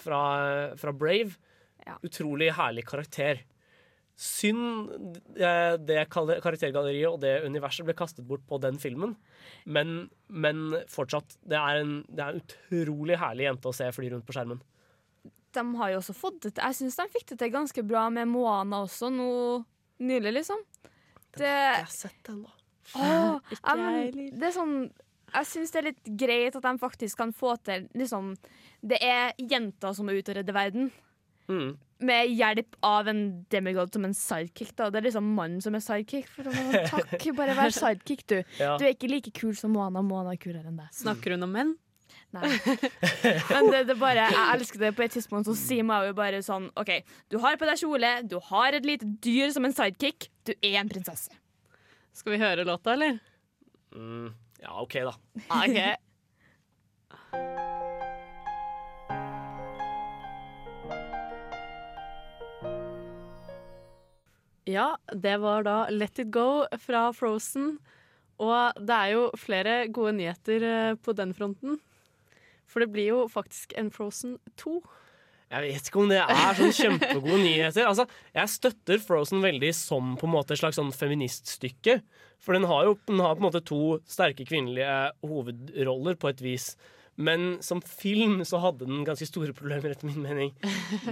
fra, 0.00 0.22
fra 0.80 0.94
Brave 0.96 1.36
Utrolig 2.02 2.48
herlig 2.56 2.82
karakter. 2.88 3.44
Synd 4.16 4.88
eh, 5.36 5.74
det 5.76 6.06
karaktergalleriet 6.08 7.10
og 7.10 7.18
det 7.20 7.34
universet 7.44 7.84
ble 7.84 7.92
kastet 7.96 8.24
bort 8.24 8.46
på 8.48 8.56
den 8.62 8.78
filmen. 8.80 9.12
Men, 9.68 10.08
men 10.32 10.70
fortsatt, 10.88 11.36
det 11.44 11.58
er, 11.60 11.82
en, 11.82 11.98
det 12.08 12.24
er 12.24 12.38
en 12.38 12.40
utrolig 12.40 13.18
herlig 13.20 13.44
jente 13.50 13.68
å 13.68 13.76
se 13.76 13.90
fly 13.92 14.08
rundt 14.14 14.24
på 14.28 14.36
skjermen. 14.36 14.62
De 15.56 15.64
har 15.80 15.92
jo 15.92 16.00
også 16.00 16.16
fått 16.16 16.40
det 16.46 16.54
til. 16.56 16.64
Jeg 16.64 16.78
syns 16.80 16.96
de 17.00 17.08
fikk 17.12 17.28
det 17.34 17.38
til 17.44 17.52
ganske 17.52 17.84
bra 17.88 18.06
med 18.12 18.28
Moana 18.32 18.82
også, 18.86 19.12
nå 19.12 19.28
nylig, 20.04 20.32
liksom. 20.40 20.64
Det 21.36 21.48
Jeg 21.52 21.82
har 21.82 21.92
sett 21.92 22.20
den, 22.28 22.42
da. 22.46 22.56
Åh, 22.96 23.38
Ikke 23.52 23.76
men 23.76 23.84
jeg 23.84 24.06
heller. 24.06 24.36
det 24.40 24.46
er 24.46 24.52
sånn 24.54 24.76
Jeg 25.34 25.46
syns 25.50 25.72
det 25.74 25.78
er 25.80 25.86
litt 25.88 26.10
greit 26.20 26.54
at 26.56 26.64
de 26.64 26.72
faktisk 26.78 27.18
kan 27.18 27.32
få 27.34 27.56
til 27.66 27.88
liksom 27.98 28.28
Det 28.80 29.00
er 29.02 29.32
jenter 29.42 29.96
som 29.96 30.08
er 30.08 30.20
ute 30.20 30.32
og 30.32 30.38
redder 30.38 30.54
verden. 30.56 30.92
Mm. 31.48 31.76
Med 32.06 32.28
hjelp 32.36 32.76
av 32.84 33.08
en 33.08 33.22
demigod 33.52 33.92
som 33.94 34.04
en 34.04 34.14
sidekick. 34.14 34.74
da 34.76 34.90
Det 34.92 35.00
er 35.00 35.06
liksom 35.08 35.32
mannen 35.36 35.62
som 35.64 35.74
er 35.78 35.84
sidekick. 35.84 36.28
For 36.28 36.50
å, 36.50 36.52
takk, 36.90 37.16
bare 37.38 37.56
vær 37.56 37.72
sidekick, 37.74 38.26
du. 38.28 38.38
Ja. 38.62 38.76
Du 38.76 38.84
er 38.84 38.92
ikke 38.92 39.10
like 39.10 39.32
kul 39.36 39.54
som 39.56 39.72
Moana. 39.76 40.02
Moana 40.04 40.34
er 40.36 40.40
kulere 40.42 40.68
enn 40.68 40.80
deg. 40.80 40.92
Snakker 40.96 41.36
hun 41.36 41.46
om 41.48 41.54
menn? 41.56 41.74
Nei. 42.36 42.50
Men 43.48 43.70
det, 43.72 43.86
det 43.88 43.96
bare, 44.00 44.26
jeg 44.28 44.46
elsker 44.56 44.82
det. 44.82 44.92
På 44.98 45.04
et 45.06 45.14
tidspunkt 45.16 45.48
så 45.48 45.54
sier 45.56 45.86
Maui 45.86 46.12
bare 46.16 46.42
sånn 46.44 46.68
OK, 46.76 46.92
du 47.32 47.38
har 47.42 47.56
på 47.60 47.68
deg 47.68 47.80
kjole, 47.80 48.10
du 48.28 48.36
har 48.50 48.76
et 48.76 48.86
lite 48.88 49.08
dyr 49.24 49.54
som 49.54 49.64
en 49.68 49.76
sidekick. 49.76 50.28
Du 50.44 50.52
er 50.60 50.80
en 50.82 50.90
prinsesse. 50.90 51.32
Skal 52.16 52.36
vi 52.36 52.42
høre 52.42 52.64
låta, 52.66 52.92
eller? 52.96 53.18
Mm. 53.94 54.34
Ja, 54.60 54.80
OK, 54.82 54.94
da. 55.06 55.14
OK. 55.62 55.80
Ja, 64.66 64.96
det 65.14 65.36
var 65.42 65.62
da 65.66 65.76
Let 65.94 66.18
It 66.18 66.32
Go 66.34 66.66
fra 66.82 67.08
Frozen. 67.14 67.76
Og 68.42 68.78
det 68.82 68.96
er 68.96 69.12
jo 69.14 69.26
flere 69.38 69.76
gode 69.88 70.16
nyheter 70.18 70.64
eh, 70.66 70.94
på 70.98 71.14
den 71.16 71.32
fronten. 71.36 71.78
For 72.66 72.82
det 72.82 72.90
blir 72.92 73.12
jo 73.12 73.20
faktisk 73.32 73.72
en 73.78 73.92
Frozen 73.94 74.36
2. 74.60 74.80
Jeg 75.46 75.62
vet 75.62 75.88
ikke 75.88 76.00
om 76.02 76.10
det 76.10 76.18
er 76.18 76.56
sånn 76.58 76.74
kjempegode 76.74 77.38
nyheter. 77.38 77.86
Altså, 77.86 78.08
jeg 78.34 78.50
støtter 78.50 79.02
Frozen 79.02 79.44
veldig 79.44 79.70
som 79.78 80.16
på 80.18 80.26
en 80.26 80.34
måte 80.34 80.56
et 80.56 80.60
slags 80.60 80.80
sånn 80.80 80.90
feministstykke. 80.92 82.00
For 82.42 82.58
den 82.58 82.66
har 82.68 82.88
jo 82.88 82.96
den 83.06 83.22
har 83.22 83.36
på 83.36 83.44
en 83.44 83.46
måte 83.46 83.62
to 83.64 83.80
sterke 84.10 84.44
kvinnelige 84.48 84.96
hovedroller 85.22 86.18
på 86.18 86.32
et 86.32 86.42
vis. 86.42 86.72
Men 87.16 87.62
som 87.64 87.80
film 87.80 88.42
så 88.44 88.58
hadde 88.60 88.90
den 88.90 89.06
ganske 89.06 89.28
store 89.30 89.54
problemer, 89.56 89.94
etter 89.94 90.10
min 90.10 90.26
mening. 90.26 90.50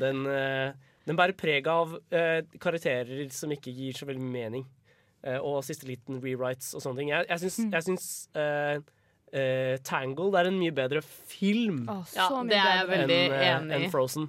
Den, 0.03 0.27
eh, 0.29 0.75
den 1.05 1.19
bærer 1.19 1.37
preg 1.37 1.67
av 1.69 1.99
eh, 2.15 2.41
karakterer 2.63 3.27
som 3.35 3.53
ikke 3.53 3.73
gir 3.75 3.97
så 3.99 4.09
veldig 4.09 4.25
mening. 4.25 4.65
Eh, 5.25 5.39
og 5.41 5.63
siste 5.65 5.89
liten 5.89 6.21
rewrites 6.23 6.75
og 6.77 6.85
sånne 6.85 7.01
ting. 7.01 7.11
Jeg, 7.13 7.29
jeg 7.31 7.43
syns, 7.45 7.59
jeg 7.73 7.87
syns 7.89 8.07
eh, 8.37 8.79
eh, 9.33 9.77
Tangled 9.85 10.37
er 10.41 10.51
en 10.51 10.59
mye 10.61 10.75
bedre 10.77 11.01
film 11.05 11.85
Ja, 11.89 12.29
det 12.45 12.59
er 12.59 12.81
jeg 12.83 12.91
veldig 12.91 13.21
enn, 13.29 13.39
en 13.69 13.77
enn 13.79 13.87
i. 13.87 13.93
Frozen. 13.93 14.29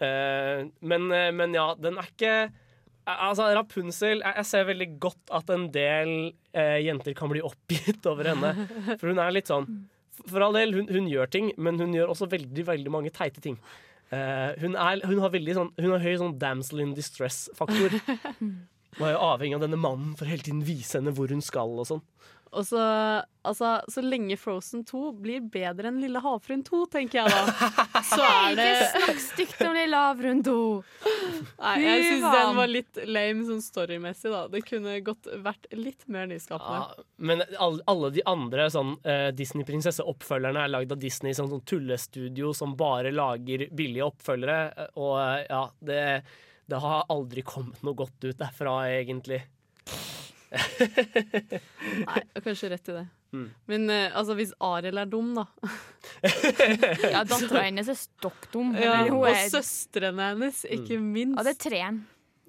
Eh, 0.00 0.62
men, 0.80 1.10
eh, 1.12 1.32
men 1.36 1.56
ja, 1.56 1.70
den 1.80 1.96
er 2.00 2.08
ikke 2.10 2.32
eh, 2.46 2.62
Altså, 3.06 3.46
Rapunzel 3.56 4.18
jeg, 4.20 4.32
jeg 4.42 4.48
ser 4.50 4.66
veldig 4.68 4.88
godt 5.00 5.30
at 5.38 5.52
en 5.54 5.68
del 5.72 6.10
eh, 6.52 6.80
jenter 6.84 7.16
kan 7.16 7.32
bli 7.32 7.40
oppgitt 7.44 8.04
over 8.10 8.32
henne. 8.32 8.52
For 8.96 9.12
hun 9.12 9.20
er 9.22 9.32
litt 9.36 9.52
sånn 9.52 9.68
For 10.32 10.40
all 10.42 10.56
del, 10.56 10.72
hun, 10.76 10.88
hun 10.88 11.08
gjør 11.12 11.28
ting, 11.28 11.50
men 11.60 11.76
hun 11.80 11.92
gjør 11.94 12.14
også 12.14 12.26
veldig 12.32 12.64
veldig 12.66 12.92
mange 12.92 13.12
teite 13.14 13.42
ting. 13.44 13.58
Eh, 14.14 14.50
hun, 14.62 14.76
er, 14.78 15.02
hun 15.02 15.18
har 15.18 15.32
veldig 15.34 15.54
sånn 15.56 15.70
Hun 15.82 15.90
har 15.90 16.02
høy 16.04 16.12
sånn 16.20 16.36
damsel 16.38 16.84
in 16.84 16.92
distress-faktor. 16.94 17.96
Hun 18.96 19.04
er 19.04 19.12
jo 19.12 19.24
avhengig 19.26 19.56
av 19.58 19.64
denne 19.66 19.76
mannen 19.76 20.12
for 20.16 20.30
hele 20.30 20.46
tiden 20.46 20.62
vise 20.64 20.96
henne 20.96 21.12
hvor 21.12 21.28
hun 21.28 21.42
skal 21.44 21.74
og 21.82 21.84
sånn. 21.84 21.98
Og 22.54 22.66
så, 22.66 22.80
altså, 23.42 23.70
så 23.90 24.02
lenge 24.04 24.36
Frozen 24.38 24.84
2 24.86 25.00
blir 25.22 25.42
bedre 25.52 25.90
enn 25.90 25.98
Lille 26.00 26.20
havfruen 26.22 26.62
2, 26.66 26.82
tenker 26.92 27.20
jeg 27.20 27.32
da, 27.32 27.70
så 28.12 28.20
er 28.22 28.56
det 28.58 28.66
Ikke 28.70 28.86
snakk 28.92 29.22
stygt 29.24 29.64
om 29.66 29.74
Lille 29.76 30.02
havfruen 30.04 30.42
2. 30.46 30.54
Nei, 31.58 31.74
jeg 31.82 32.04
syns 32.06 32.26
den 32.36 32.60
var 32.60 32.70
litt 32.70 33.02
lame 33.10 33.48
sånn 33.48 33.64
storymessig, 33.64 34.30
da. 34.32 34.44
Det 34.52 34.62
kunne 34.68 34.96
godt 35.06 35.28
vært 35.44 35.68
litt 35.74 36.06
mer 36.12 36.30
nyskapende. 36.30 37.06
Men 37.18 37.44
alle, 37.58 37.82
alle 37.90 38.12
de 38.14 38.24
andre 38.30 38.68
sånn, 38.72 38.94
uh, 39.06 39.28
Disney-prinsesse-oppfølgerne 39.36 40.64
er 40.64 40.72
lagd 40.72 40.94
av 40.94 41.02
Disney 41.02 41.36
som 41.36 41.50
sånn 41.50 41.64
tullestudio 41.66 42.54
som 42.56 42.76
bare 42.78 43.12
lager 43.14 43.66
billige 43.76 44.06
oppfølgere. 44.06 44.90
Og 44.94 45.14
uh, 45.18 45.42
ja, 45.42 45.64
det, 45.90 46.02
det 46.70 46.82
har 46.86 47.06
aldri 47.12 47.44
kommet 47.46 47.82
noe 47.86 47.98
godt 47.98 48.30
ut 48.30 48.38
derfra, 48.38 48.78
egentlig. 48.94 49.42
Nei, 52.06 52.20
kanskje 52.44 52.70
rett 52.70 52.90
i 52.90 52.96
det. 52.96 53.06
Mm. 53.34 53.46
Men 53.70 53.90
uh, 53.90 54.18
altså, 54.18 54.36
hvis 54.38 54.52
Ariel 54.62 55.00
er 55.02 55.08
dum, 55.10 55.32
da 55.36 55.44
Ja, 57.14 57.24
dattera 57.28 57.64
hennes 57.66 57.90
er 57.90 57.98
stokk 57.98 58.46
dum. 58.52 58.74
ja, 58.78 59.00
Og 59.10 59.26
er- 59.30 59.48
søstrene 59.52 60.30
hennes, 60.32 60.62
ikke 60.78 61.00
minst. 61.02 61.40
Ja, 61.40 61.46
det 61.48 61.56
er 61.56 61.62
treeren. 61.66 62.04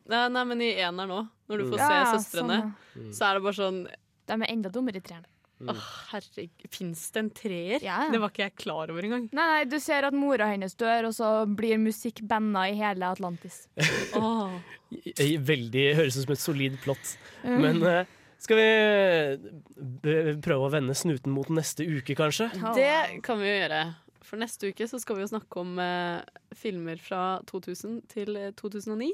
Nei, 0.07 0.27
nei, 0.31 0.43
men 0.47 0.61
i 0.63 0.69
eneren 0.75 1.15
òg, 1.17 1.31
når 1.51 1.63
du 1.63 1.71
får 1.71 1.79
mm. 1.79 1.81
se 1.81 1.95
ja, 1.97 2.11
søstrene, 2.13 2.59
sånn, 2.93 3.09
så 3.17 3.27
er 3.27 3.35
det 3.35 3.43
bare 3.43 3.57
sånn 3.57 3.81
De 4.27 4.37
er 4.37 4.51
enda 4.53 4.71
dummere 4.71 5.01
i 5.01 5.03
treeren. 5.03 5.27
Åh, 5.65 5.85
herregud, 6.11 6.67
fins 6.69 7.07
det 7.11 7.21
en 7.23 7.29
treer? 7.33 7.83
Ja. 7.83 8.03
Det 8.13 8.19
var 8.21 8.29
ikke 8.29 8.45
jeg 8.45 8.55
klar 8.61 8.91
over 8.93 9.07
engang. 9.07 9.25
Nei, 9.33 9.45
nei, 9.53 9.63
du 9.69 9.79
ser 9.81 10.05
at 10.05 10.15
mora 10.15 10.51
hennes 10.51 10.77
dør, 10.77 11.09
og 11.09 11.15
så 11.17 11.31
blir 11.49 11.81
musikk 11.81 12.21
banna 12.29 12.67
i 12.69 12.75
hele 12.77 13.09
Atlantis. 13.09 13.63
Åh. 14.19 14.53
Veldig 15.47 15.87
Høres 15.97 16.19
ut 16.19 16.27
som 16.27 16.35
et 16.35 16.43
solid 16.43 16.77
plott. 16.83 17.15
Mm. 17.41 17.57
Men 17.63 17.81
uh, 17.81 18.17
skal 18.41 18.61
vi 18.61 20.35
prøve 20.45 20.67
å 20.67 20.73
vende 20.73 20.95
snuten 20.97 21.33
mot 21.33 21.49
neste 21.49 21.87
uke, 21.87 22.13
kanskje? 22.17 22.51
Det 22.77 23.23
kan 23.25 23.41
vi 23.41 23.49
jo 23.49 23.57
gjøre. 23.57 23.81
For 24.27 24.39
neste 24.39 24.69
uke 24.69 24.85
så 24.91 24.99
skal 25.01 25.17
vi 25.17 25.25
jo 25.25 25.31
snakke 25.31 25.63
om 25.63 25.81
uh, 25.81 26.21
filmer 26.55 27.01
fra 27.01 27.39
2000 27.49 28.01
til 28.11 28.37
eh, 28.37 28.53
2009. 28.59 29.09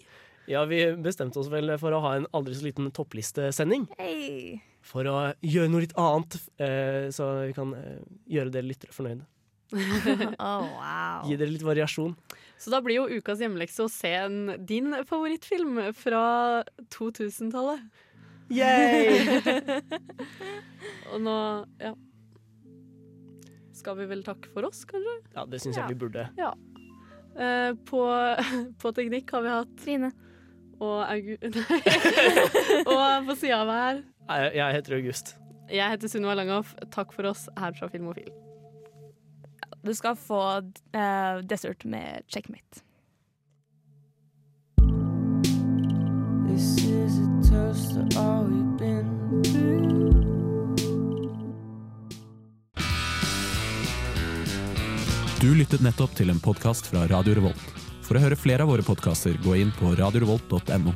Ja, 0.49 0.65
vi 0.67 0.81
bestemte 0.99 1.39
oss 1.39 1.47
vel 1.53 1.71
for 1.79 1.95
å 1.95 2.01
ha 2.03 2.17
en 2.17 2.27
aldri 2.35 2.57
så 2.57 2.67
liten 2.67 2.89
topplistesending. 2.91 3.87
Hey. 3.95 4.59
For 4.83 5.07
å 5.07 5.17
gjøre 5.39 5.71
noe 5.71 5.85
litt 5.85 5.95
annet, 5.99 6.35
eh, 6.59 7.07
så 7.15 7.29
vi 7.45 7.53
kan 7.55 7.71
eh, 7.77 8.01
gjøre 8.35 8.51
dere 8.51 8.67
lyttere 8.67 8.95
fornøyde. 8.95 9.23
oh, 10.43 10.65
wow. 10.75 11.23
Gi 11.25 11.37
dere 11.39 11.49
litt 11.49 11.63
variasjon. 11.65 12.13
Så 12.61 12.71
da 12.71 12.81
blir 12.83 12.99
jo 12.99 13.19
ukas 13.19 13.41
hjemmelekse 13.41 13.85
å 13.85 13.91
se 13.91 14.11
en, 14.25 14.57
din 14.67 14.93
favorittfilm 15.07 15.79
fra 15.97 16.25
2000-tallet. 16.93 17.87
Yay! 18.53 19.39
Og 21.13 21.23
nå 21.23 21.37
ja. 21.79 21.93
Skal 23.73 23.97
vi 23.97 24.07
vel 24.11 24.21
takke 24.27 24.51
for 24.53 24.67
oss, 24.67 24.83
kanskje? 24.87 25.15
Ja, 25.33 25.47
det 25.49 25.63
syns 25.63 25.79
jeg 25.79 25.95
vi 25.95 25.99
burde. 26.03 26.27
Ja. 26.37 26.51
Eh, 27.39 27.71
på, 27.87 28.03
på 28.83 28.93
teknikk 28.95 29.31
har 29.33 29.47
vi 29.47 29.55
hatt 29.55 29.75
Trine. 29.79 30.11
Og 30.83 30.99
Augu... 31.07 31.37
Nei. 31.39 31.79
og 32.83 33.29
på 33.29 33.39
sida 33.39 33.63
av 33.63 33.69
meg 33.69 33.79
her 33.79 34.03
Jeg, 34.29 34.75
heter 34.77 34.97
August. 34.97 35.35
Jeg 35.71 35.89
heter 35.95 36.11
Sunniva 36.11 36.35
Langhoff. 36.37 36.73
Takk 36.91 37.13
for 37.15 37.27
oss 37.27 37.47
her 37.59 37.75
fra 37.77 37.89
Filmofil. 37.91 38.31
Du 39.83 39.91
skal 39.93 40.15
få 40.15 40.41
eh, 40.95 41.43
dessert 41.43 41.83
med 41.83 42.23
checkmate. 42.31 42.83
This 46.47 46.77
is 46.85 47.17
a 47.17 47.29
toast 47.49 47.95
to 47.95 48.19
all 48.19 48.45
we've 48.45 48.77
been 48.77 49.43
through. 49.43 49.93
Du 55.43 55.49
lyttet 55.51 55.81
nettopp 55.83 56.13
til 56.15 56.29
en 56.31 56.37
podkast 56.39 56.85
fra 56.87 57.01
Radio 57.11 57.33
Revolt. 57.35 57.63
For 58.07 58.15
å 58.15 58.21
høre 58.23 58.37
flere 58.39 58.63
av 58.63 58.69
våre 58.71 58.85
podkaster, 58.87 59.35
gå 59.43 59.57
inn 59.59 59.73
på 59.75 59.89
radiorevolt.no. 59.99 60.93